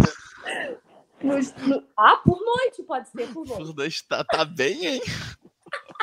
No, 1.23 1.37
no... 1.37 1.83
Ah, 1.97 2.17
por 2.25 2.41
noite, 2.41 2.83
pode 2.83 3.09
ser 3.09 3.27
por 3.29 3.47
noite. 3.47 3.65
Por 3.65 3.75
noite 3.75 4.05
tá, 4.09 4.25
tá 4.25 4.45
bem, 4.45 4.87
hein? 4.87 5.03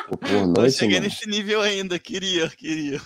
Por 0.08 0.46
noite, 0.46 0.58
Não 0.58 0.70
cheguei 0.70 0.96
mano. 1.00 1.08
nesse 1.08 1.28
nível 1.28 1.60
ainda, 1.60 1.98
queria, 1.98 2.48
queria. 2.50 3.00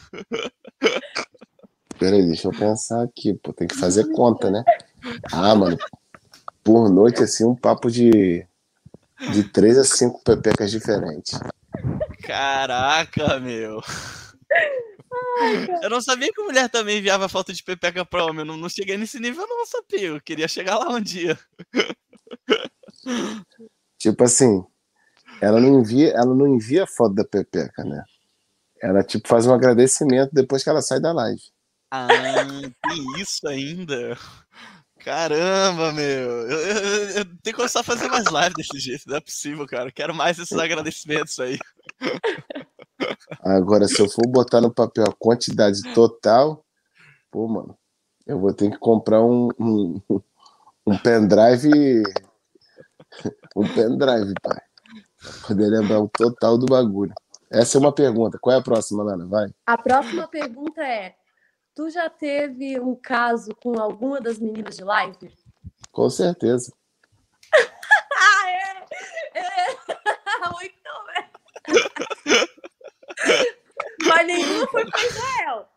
Peraí, 1.98 2.26
deixa 2.26 2.48
eu 2.48 2.52
pensar 2.52 3.02
aqui, 3.02 3.34
pô, 3.34 3.52
tem 3.52 3.68
que 3.68 3.76
fazer 3.76 4.10
conta, 4.12 4.50
né? 4.50 4.64
Ah, 5.32 5.54
mano, 5.54 5.78
por 6.64 6.90
noite, 6.90 7.22
assim, 7.22 7.44
um 7.44 7.54
papo 7.54 7.90
de, 7.90 8.46
de 9.32 9.44
três 9.44 9.78
a 9.78 9.84
cinco 9.84 10.22
pepecas 10.22 10.70
diferentes. 10.70 11.38
Caraca, 12.22 13.38
meu. 13.40 13.80
Ai, 15.40 15.68
eu 15.82 15.90
não 15.90 16.00
sabia 16.00 16.32
que 16.32 16.42
mulher 16.42 16.68
também 16.68 16.98
enviava 16.98 17.28
foto 17.28 17.52
de 17.52 17.62
pepeca 17.62 18.04
pra 18.04 18.24
homem. 18.24 18.40
Eu 18.40 18.44
não, 18.44 18.56
não 18.56 18.68
cheguei 18.68 18.96
nesse 18.96 19.18
nível, 19.18 19.46
não, 19.46 19.66
sabia. 19.66 20.08
Eu 20.08 20.20
queria 20.20 20.48
chegar 20.48 20.78
lá 20.78 20.88
um 20.90 21.00
dia. 21.00 21.38
Tipo 23.98 24.24
assim, 24.24 24.64
ela 25.40 25.60
não 25.60 25.80
envia, 25.80 26.10
ela 26.10 26.34
não 26.34 26.46
envia 26.46 26.86
foto 26.86 27.14
da 27.14 27.24
pepeca, 27.24 27.84
né? 27.84 28.02
Ela 28.82 29.02
tipo 29.02 29.28
faz 29.28 29.46
um 29.46 29.52
agradecimento 29.52 30.30
depois 30.32 30.62
que 30.64 30.70
ela 30.70 30.80
sai 30.80 31.00
da 31.00 31.12
live. 31.12 31.42
Ah, 31.90 32.08
tem 32.88 33.20
isso 33.20 33.46
ainda. 33.46 34.16
Caramba, 35.00 35.92
meu. 35.92 36.02
Eu, 36.02 36.58
eu, 36.58 37.08
eu, 37.10 37.24
tenho 37.24 37.38
que 37.42 37.52
começar 37.54 37.80
a 37.80 37.84
fazer 37.84 38.08
mais 38.08 38.26
live 38.26 38.54
desse 38.54 38.78
jeito. 38.78 39.04
Não 39.06 39.16
é 39.16 39.20
possível, 39.20 39.66
cara. 39.66 39.90
Quero 39.90 40.14
mais 40.14 40.38
esses 40.38 40.56
agradecimentos 40.56 41.38
aí. 41.38 41.58
Agora, 43.42 43.86
se 43.86 44.00
eu 44.00 44.08
for 44.08 44.26
botar 44.26 44.60
no 44.60 44.72
papel 44.72 45.04
a 45.04 45.14
quantidade 45.18 45.82
total, 45.94 46.64
pô, 47.30 47.46
mano, 47.48 47.76
eu 48.26 48.38
vou 48.38 48.52
ter 48.52 48.70
que 48.70 48.78
comprar 48.78 49.22
um, 49.22 49.48
um, 49.58 50.00
um 50.86 50.98
pendrive. 50.98 52.02
Um 53.56 53.66
pendrive, 53.74 54.34
pai. 54.42 54.60
Pra 55.20 55.48
poder 55.48 55.68
lembrar 55.68 56.00
o 56.00 56.08
total 56.08 56.56
do 56.56 56.66
bagulho. 56.66 57.12
Essa 57.50 57.78
é 57.78 57.80
uma 57.80 57.92
pergunta. 57.92 58.38
Qual 58.40 58.54
é 58.54 58.58
a 58.58 58.62
próxima, 58.62 59.02
Lana? 59.02 59.26
Vai. 59.26 59.48
A 59.66 59.76
próxima 59.76 60.28
pergunta 60.28 60.82
é: 60.82 61.16
Tu 61.74 61.90
já 61.90 62.08
teve 62.10 62.78
um 62.80 62.94
caso 62.94 63.54
com 63.56 63.80
alguma 63.80 64.20
das 64.20 64.38
meninas 64.38 64.76
de 64.76 64.84
live? 64.84 65.32
Com 65.90 66.10
certeza. 66.10 66.72
ah, 67.54 68.50
é, 68.50 69.40
é. 69.40 69.66
Muito 70.52 70.90
bem. 71.06 72.46
Mas 74.06 74.26
nenhuma 74.26 74.66
foi 74.68 74.84
para 74.90 75.06
Israel. 75.06 75.68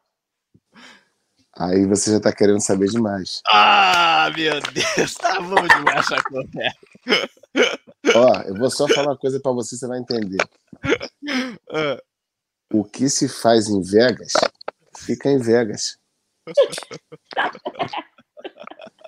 Aí 1.56 1.86
você 1.86 2.12
já 2.12 2.20
tá 2.20 2.34
querendo 2.34 2.62
saber 2.62 2.88
demais. 2.88 3.42
Ah, 3.48 4.32
meu 4.36 4.60
Deus, 4.72 5.14
tá 5.16 5.40
bom 5.40 5.56
demais 5.68 6.00
essa 6.12 6.24
conversa. 6.24 6.80
Ó, 8.16 8.42
eu 8.42 8.56
vou 8.56 8.72
só 8.72 8.88
falar 8.88 9.10
uma 9.12 9.18
coisa 9.18 9.40
pra 9.40 9.52
você, 9.52 9.78
você 9.78 9.88
vai 9.88 10.00
entender. 10.00 10.44
Ah, 11.70 12.02
O 12.72 12.84
que 12.84 13.08
se 13.08 13.30
faz 13.30 13.68
em 13.68 13.82
Vegas, 13.84 14.34
fica 14.98 15.30
em 15.30 15.38
Vegas. 15.38 15.98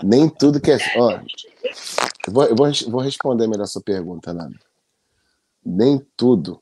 Nem 0.03 0.30
tudo 0.30 0.61
que 0.61 0.71
é. 0.71 0.78
Ó, 0.97 1.11
eu 2.28 2.34
vou, 2.34 2.45
eu 2.45 2.55
vou, 2.55 2.71
vou 2.89 3.01
responder 3.01 3.47
melhor 3.47 3.63
a 3.63 3.67
sua 3.67 3.82
pergunta, 3.82 4.34
Nada. 4.34 4.55
Nem 5.65 5.97
tudo, 6.15 6.61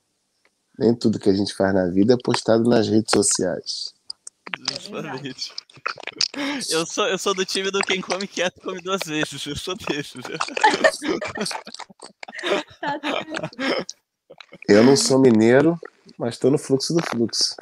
nem 0.84 0.94
tudo 0.94 1.20
que 1.20 1.30
a 1.30 1.34
gente 1.34 1.54
faz 1.56 1.74
na 1.74 1.88
vida 1.88 2.14
é 2.14 2.18
postado 2.18 2.70
nas 2.70 2.88
redes 2.88 3.12
sociais. 3.12 3.94
Justamente. 4.70 5.54
Eu 6.70 6.86
sou, 6.86 7.08
eu 7.08 7.18
sou 7.18 7.34
do 7.34 7.46
time 7.46 7.72
do 7.72 7.80
quem 7.80 8.02
come 8.02 8.28
quieto 8.28 8.62
come 8.62 8.82
duas 8.82 9.02
vezes. 9.06 9.46
Eu 9.46 9.56
sou 9.56 9.76
desses. 9.76 10.22
Tá. 10.24 10.38
Eu 14.68 14.84
não 14.84 14.96
sou 14.96 15.20
mineiro, 15.20 15.80
mas 16.18 16.38
tô 16.38 16.50
no 16.50 16.58
fluxo 16.58 16.94
do 16.94 17.02
fluxo. 17.04 17.56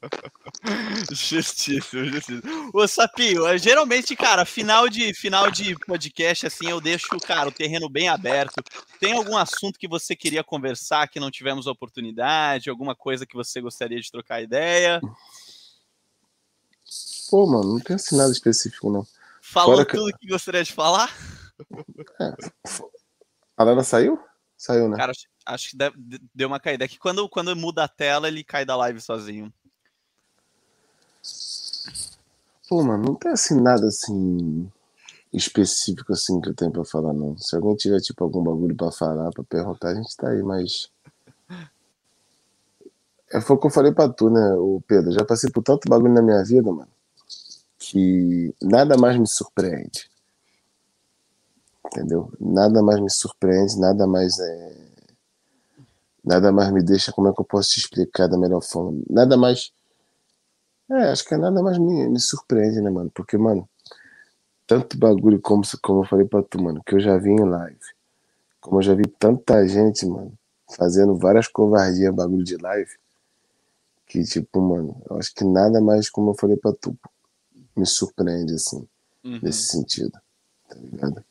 Justíssimo, 1.12 2.04
justíssimo. 2.06 2.70
Ô, 2.72 2.86
Sapinho, 2.86 3.46
é, 3.46 3.58
geralmente, 3.58 4.14
cara, 4.16 4.44
final 4.44 4.88
de, 4.88 5.14
final 5.14 5.50
de 5.50 5.74
podcast, 5.86 6.46
assim, 6.46 6.68
eu 6.68 6.80
deixo, 6.80 7.08
cara, 7.20 7.48
o 7.48 7.52
terreno 7.52 7.88
bem 7.88 8.08
aberto. 8.08 8.62
Tem 8.98 9.12
algum 9.12 9.36
assunto 9.36 9.78
que 9.78 9.88
você 9.88 10.14
queria 10.14 10.44
conversar 10.44 11.08
que 11.08 11.20
não 11.20 11.30
tivemos 11.30 11.66
oportunidade? 11.66 12.70
Alguma 12.70 12.94
coisa 12.94 13.26
que 13.26 13.34
você 13.34 13.60
gostaria 13.60 14.00
de 14.00 14.10
trocar 14.10 14.42
ideia? 14.42 15.00
Pô, 17.30 17.46
mano, 17.46 17.74
não 17.74 17.80
tem 17.80 17.96
assim 17.96 18.16
nada 18.16 18.32
específico, 18.32 18.90
não. 18.90 19.06
Falou 19.40 19.76
Fora 19.76 19.86
que- 19.86 19.96
tudo 19.96 20.18
que 20.18 20.28
gostaria 20.28 20.62
de 20.62 20.72
falar? 20.72 21.14
A 23.56 23.64
Lana 23.64 23.82
saiu? 23.82 24.18
Saiu, 24.56 24.88
né? 24.88 24.96
Cara, 24.96 25.12
acho, 25.46 25.70
que 25.70 25.76
deu 26.34 26.48
uma 26.48 26.60
caída. 26.60 26.84
É 26.84 26.88
que 26.88 26.98
quando, 26.98 27.26
quando 27.28 27.56
muda 27.56 27.84
a 27.84 27.88
tela, 27.88 28.28
ele 28.28 28.44
cai 28.44 28.64
da 28.64 28.76
live 28.76 29.00
sozinho. 29.00 29.52
Pô, 32.70 32.84
mano, 32.84 33.02
não 33.02 33.14
tem 33.16 33.32
assim 33.32 33.60
nada 33.60 33.88
assim 33.88 34.70
específico 35.32 36.12
assim 36.12 36.40
que 36.40 36.50
eu 36.50 36.54
tenho 36.54 36.70
pra 36.70 36.84
falar, 36.84 37.12
não. 37.12 37.36
Se 37.36 37.56
alguém 37.56 37.74
tiver 37.74 38.00
tipo 38.00 38.22
algum 38.22 38.44
bagulho 38.44 38.76
pra 38.76 38.92
falar, 38.92 39.28
pra 39.32 39.42
perguntar, 39.42 39.88
a 39.88 39.94
gente 39.96 40.16
tá 40.16 40.28
aí, 40.28 40.40
mas. 40.40 40.88
É, 43.32 43.40
foi 43.40 43.56
o 43.56 43.58
que 43.58 43.66
eu 43.66 43.70
falei 43.72 43.90
pra 43.92 44.08
tu, 44.08 44.30
né, 44.30 44.54
o 44.54 44.80
Pedro? 44.86 45.10
Já 45.10 45.24
passei 45.24 45.50
por 45.50 45.64
tanto 45.64 45.88
bagulho 45.88 46.14
na 46.14 46.22
minha 46.22 46.44
vida, 46.44 46.70
mano, 46.70 46.88
que 47.76 48.54
nada 48.62 48.96
mais 48.96 49.18
me 49.18 49.26
surpreende. 49.26 50.08
Entendeu? 51.86 52.32
Nada 52.40 52.80
mais 52.84 53.00
me 53.00 53.10
surpreende, 53.10 53.80
nada 53.80 54.06
mais 54.06 54.38
é. 54.38 54.76
Nada 56.24 56.52
mais 56.52 56.70
me 56.72 56.84
deixa, 56.84 57.10
como 57.10 57.28
é 57.28 57.32
que 57.32 57.40
eu 57.40 57.44
posso 57.44 57.70
te 57.70 57.80
explicar 57.80 58.28
da 58.28 58.38
melhor 58.38 58.62
forma? 58.62 59.02
Nada 59.10 59.36
mais. 59.36 59.72
É, 60.90 61.10
acho 61.10 61.24
que 61.24 61.34
é 61.34 61.36
nada 61.36 61.62
mais 61.62 61.78
me, 61.78 62.08
me 62.08 62.18
surpreende, 62.20 62.80
né, 62.80 62.90
mano? 62.90 63.10
Porque, 63.14 63.36
mano, 63.38 63.68
tanto 64.66 64.98
bagulho 64.98 65.40
como, 65.40 65.62
como 65.82 66.00
eu 66.02 66.08
falei 66.08 66.26
pra 66.26 66.42
tu, 66.42 66.60
mano, 66.62 66.82
que 66.84 66.94
eu 66.96 67.00
já 67.00 67.16
vi 67.16 67.30
em 67.30 67.44
live. 67.44 67.78
Como 68.60 68.78
eu 68.78 68.82
já 68.82 68.94
vi 68.94 69.06
tanta 69.06 69.66
gente, 69.66 70.04
mano, 70.06 70.32
fazendo 70.76 71.16
várias 71.16 71.46
covardias 71.48 72.14
bagulho 72.14 72.44
de 72.44 72.56
live. 72.56 72.90
Que, 74.06 74.24
tipo, 74.24 74.60
mano, 74.60 75.00
eu 75.08 75.16
acho 75.18 75.32
que 75.34 75.44
nada 75.44 75.80
mais, 75.80 76.10
como 76.10 76.30
eu 76.30 76.34
falei 76.34 76.56
pra 76.56 76.72
tu, 76.72 76.96
me 77.76 77.86
surpreende, 77.86 78.54
assim, 78.54 78.86
Uhum. 79.24 79.38
nesse 79.42 79.66
sentido. 79.68 80.18
Tá 80.68 80.74
ligado? 80.76 81.24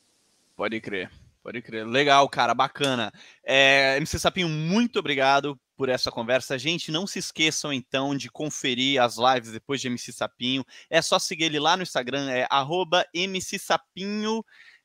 Pode 0.56 0.80
crer, 0.80 1.12
pode 1.44 1.62
crer. 1.62 1.86
Legal, 1.86 2.28
cara, 2.30 2.54
bacana. 2.54 3.12
É, 3.44 3.98
MC 3.98 4.20
Sapinho, 4.20 4.50
muito 4.50 5.00
obrigado 5.00 5.60
por 5.76 5.90
essa 5.90 6.12
conversa. 6.12 6.60
Gente, 6.60 6.92
não 6.92 7.08
se 7.08 7.20
esqueçam 7.20 7.72
então 7.72 8.16
de 8.16 8.30
conferir 8.30 9.02
as 9.02 9.16
lives 9.18 9.52
depois 9.52 9.80
de 9.80 9.88
MC 9.88 10.12
Sapinho. 10.12 10.66
É 10.90 11.02
só 11.02 11.18
seguir 11.18 11.46
ele 11.46 11.60
lá 11.60 11.78
no 11.78 11.84
Instagram, 11.84 12.30
é 12.30 12.46
arroba 12.50 13.06
MC 13.14 13.58
Sapinho, 13.58 14.44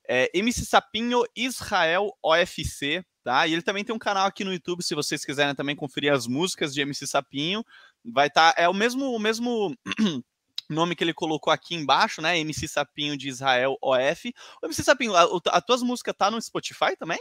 é, 0.09 0.31
MC 0.33 0.65
Sapinho 0.65 1.25
Israel 1.35 2.11
OFC, 2.23 3.05
tá? 3.25 3.47
E 3.47 3.53
ele 3.53 3.63
também 3.63 3.85
tem 3.85 3.95
um 3.95 3.99
canal 3.99 4.27
aqui 4.27 4.45
no 4.45 4.53
YouTube, 4.53 4.83
se 4.83 4.95
vocês 4.95 5.25
quiserem 5.25 5.55
também 5.55 5.75
conferir 5.75 6.13
as 6.13 6.27
músicas 6.27 6.73
de 6.73 6.81
MC 6.81 7.07
Sapinho. 7.07 7.65
Vai 8.05 8.29
estar, 8.29 8.55
é 8.57 8.69
o 8.69 8.75
mesmo, 8.75 9.15
o 9.15 9.19
mesmo 9.19 9.75
nome 10.69 10.95
que 10.97 11.05
ele 11.05 11.15
colocou 11.15 11.53
aqui 11.53 11.75
embaixo, 11.75 12.21
né? 12.23 12.39
MC 12.39 12.67
Sapinho 12.69 13.17
de 13.17 13.29
Israel 13.29 13.77
OF. 13.83 14.33
Ô, 14.63 14.67
MC 14.67 14.83
Sapinho, 14.83 15.15
a, 15.15 15.27
o- 15.27 15.41
a 15.47 15.61
tuas 15.61 15.83
músicas 15.83 16.15
tá 16.17 16.31
no 16.31 16.41
Spotify 16.41 16.97
também? 16.99 17.21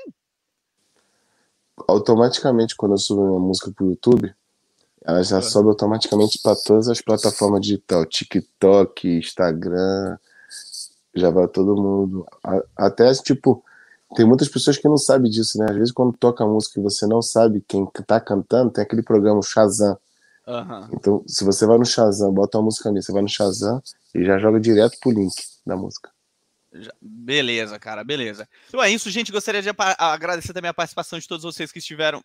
Automaticamente, 1.87 2.75
quando 2.75 2.93
eu 2.93 2.97
subo 2.97 3.21
uma 3.21 3.39
música 3.39 3.71
pro 3.71 3.87
YouTube, 3.89 4.33
ela 5.03 5.23
já 5.23 5.39
Ah. 5.39 5.41
sobe 5.41 5.69
automaticamente 5.69 6.39
pra 6.41 6.55
todas 6.55 6.87
as 6.87 7.01
plataformas 7.01 7.61
digitais, 7.61 8.07
TikTok, 8.09 9.07
Instagram, 9.17 10.17
já 11.15 11.29
vai 11.29 11.47
todo 11.47 11.75
mundo. 11.75 12.25
Até, 12.77 13.11
tipo, 13.15 13.63
tem 14.15 14.25
muitas 14.25 14.47
pessoas 14.47 14.77
que 14.77 14.87
não 14.87 14.97
sabem 14.97 15.29
disso, 15.29 15.57
né? 15.57 15.65
Às 15.69 15.75
vezes, 15.75 15.91
quando 15.91 16.15
toca 16.15 16.45
música 16.45 16.79
e 16.79 16.83
você 16.83 17.07
não 17.07 17.21
sabe 17.21 17.63
quem 17.67 17.85
tá 18.07 18.19
cantando, 18.19 18.71
tem 18.71 18.83
aquele 18.83 19.01
programa, 19.01 19.39
o 19.39 19.43
Shazam. 19.43 19.97
Aham. 20.47 20.89
Então, 20.93 21.23
se 21.27 21.43
você 21.43 21.65
vai 21.65 21.77
no 21.77 21.85
Shazam, 21.85 22.33
bota 22.33 22.57
uma 22.57 22.65
música 22.65 22.89
ali, 22.89 23.01
você 23.01 23.11
vai 23.11 23.21
no 23.21 23.29
Shazam 23.29 23.81
e 24.13 24.23
já 24.23 24.37
joga 24.37 24.59
direto 24.59 24.97
pro 24.99 25.11
link 25.11 25.33
da 25.65 25.75
música. 25.75 26.11
Beleza, 27.01 27.77
cara, 27.77 28.03
beleza. 28.03 28.47
Então 28.67 28.81
é 28.81 28.89
isso, 28.89 29.09
gente. 29.09 29.31
Gostaria 29.31 29.61
de 29.61 29.69
agradecer 29.97 30.53
também 30.53 30.69
a 30.69 30.73
participação 30.73 31.19
de 31.19 31.27
todos 31.27 31.43
vocês 31.43 31.71
que 31.71 31.79
estiveram. 31.79 32.23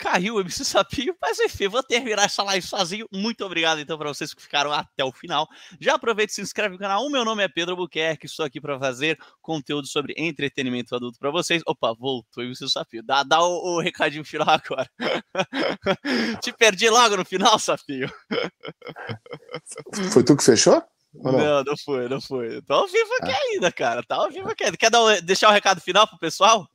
Caiu 0.00 0.36
o 0.36 0.40
MC 0.40 0.64
Sapinho, 0.64 1.14
mas 1.20 1.38
enfim, 1.38 1.68
vou 1.68 1.82
terminar 1.82 2.24
essa 2.24 2.42
live 2.42 2.66
sozinho. 2.66 3.06
Muito 3.12 3.44
obrigado, 3.44 3.80
então, 3.80 3.98
para 3.98 4.08
vocês 4.08 4.32
que 4.32 4.40
ficaram 4.40 4.72
até 4.72 5.04
o 5.04 5.12
final. 5.12 5.46
Já 5.78 5.94
aproveita 5.94 6.32
e 6.32 6.34
se 6.34 6.40
inscreve 6.40 6.72
no 6.72 6.78
canal. 6.78 7.04
O 7.04 7.10
meu 7.10 7.22
nome 7.22 7.44
é 7.44 7.48
Pedro 7.48 7.76
Buquerque, 7.76 8.24
estou 8.24 8.46
aqui 8.46 8.58
para 8.62 8.78
fazer 8.78 9.18
conteúdo 9.42 9.86
sobre 9.86 10.14
entretenimento 10.16 10.96
adulto 10.96 11.18
para 11.18 11.30
vocês. 11.30 11.62
Opa, 11.66 11.92
voltou 11.92 12.42
o 12.42 12.46
MC 12.46 12.66
Sapinho. 12.70 13.02
Dá, 13.02 13.22
dá 13.22 13.42
o, 13.42 13.76
o 13.76 13.80
recadinho 13.82 14.24
final 14.24 14.48
agora. 14.48 14.90
Te 16.42 16.50
perdi 16.54 16.88
logo 16.88 17.18
no 17.18 17.24
final, 17.24 17.58
Sapinho. 17.58 18.10
Foi 20.10 20.24
tu 20.24 20.34
que 20.34 20.44
fechou? 20.44 20.82
Ou 21.14 21.32
não? 21.32 21.38
Não, 21.38 21.64
não 21.64 21.76
foi, 21.76 22.08
não 22.08 22.20
foi. 22.22 22.62
Tô 22.62 22.72
ao 22.72 22.86
vivo 22.86 23.10
aqui 23.20 23.32
ainda, 23.32 23.70
cara. 23.70 24.02
Tá 24.02 24.16
ao 24.16 24.30
vivo 24.30 24.48
aqui 24.48 24.64
ainda. 24.64 24.78
Quer 24.78 24.90
dar 24.90 25.20
deixar 25.20 25.48
o 25.48 25.50
um 25.50 25.54
recado 25.54 25.78
final 25.82 26.08
pro 26.08 26.18
pessoal? 26.18 26.66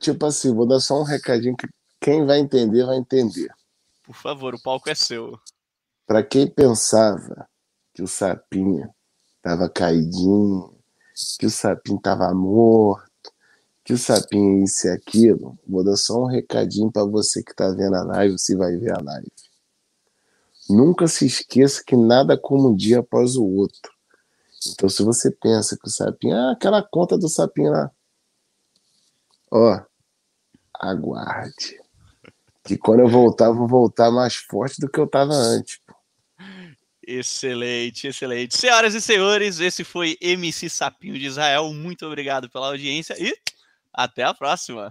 Tipo 0.00 0.26
assim, 0.26 0.54
vou 0.54 0.66
dar 0.66 0.80
só 0.80 1.00
um 1.00 1.04
recadinho 1.04 1.56
que 1.56 1.68
quem 2.00 2.24
vai 2.24 2.38
entender, 2.38 2.84
vai 2.84 2.96
entender. 2.96 3.50
Por 4.04 4.14
favor, 4.14 4.54
o 4.54 4.62
palco 4.62 4.88
é 4.88 4.94
seu. 4.94 5.38
Pra 6.06 6.22
quem 6.22 6.48
pensava 6.48 7.48
que 7.92 8.02
o 8.02 8.06
sapinho 8.06 8.88
tava 9.42 9.68
caidinho, 9.68 10.72
que 11.38 11.46
o 11.46 11.50
sapinho 11.50 12.00
tava 12.00 12.32
morto, 12.32 13.08
que 13.84 13.92
o 13.92 13.98
sapinho 13.98 14.62
isso 14.62 14.86
e 14.86 14.90
aquilo, 14.90 15.58
vou 15.66 15.82
dar 15.82 15.96
só 15.96 16.22
um 16.22 16.26
recadinho 16.26 16.92
pra 16.92 17.04
você 17.04 17.42
que 17.42 17.54
tá 17.54 17.70
vendo 17.70 17.96
a 17.96 18.02
live, 18.04 18.38
você 18.38 18.54
vai 18.54 18.76
ver 18.76 18.92
a 18.92 19.00
live. 19.02 19.32
Nunca 20.68 21.08
se 21.08 21.26
esqueça 21.26 21.82
que 21.84 21.96
nada 21.96 22.38
como 22.38 22.68
um 22.68 22.76
dia 22.76 23.00
após 23.00 23.36
o 23.36 23.44
outro. 23.44 23.90
Então, 24.68 24.88
se 24.88 25.02
você 25.02 25.30
pensa 25.30 25.76
que 25.76 25.88
o 25.88 25.90
sapinho, 25.90 26.36
ah, 26.36 26.52
aquela 26.52 26.82
conta 26.82 27.16
do 27.16 27.28
sapinho 27.28 27.70
lá, 27.70 27.90
ó, 29.50 29.80
aguarde. 30.74 31.78
Que 32.64 32.76
quando 32.76 33.00
eu 33.00 33.08
voltar, 33.08 33.50
vou 33.50 33.66
voltar 33.66 34.10
mais 34.10 34.36
forte 34.36 34.80
do 34.80 34.90
que 34.90 35.00
eu 35.00 35.06
tava 35.06 35.32
antes. 35.32 35.80
Excelente, 37.06 38.06
excelente. 38.06 38.54
Senhoras 38.54 38.94
e 38.94 39.00
senhores, 39.00 39.60
esse 39.60 39.82
foi 39.82 40.18
MC 40.20 40.68
Sapinho 40.68 41.18
de 41.18 41.24
Israel. 41.24 41.72
Muito 41.72 42.04
obrigado 42.04 42.50
pela 42.50 42.66
audiência 42.66 43.16
e 43.18 43.34
até 43.90 44.22
a 44.22 44.34
próxima. 44.34 44.86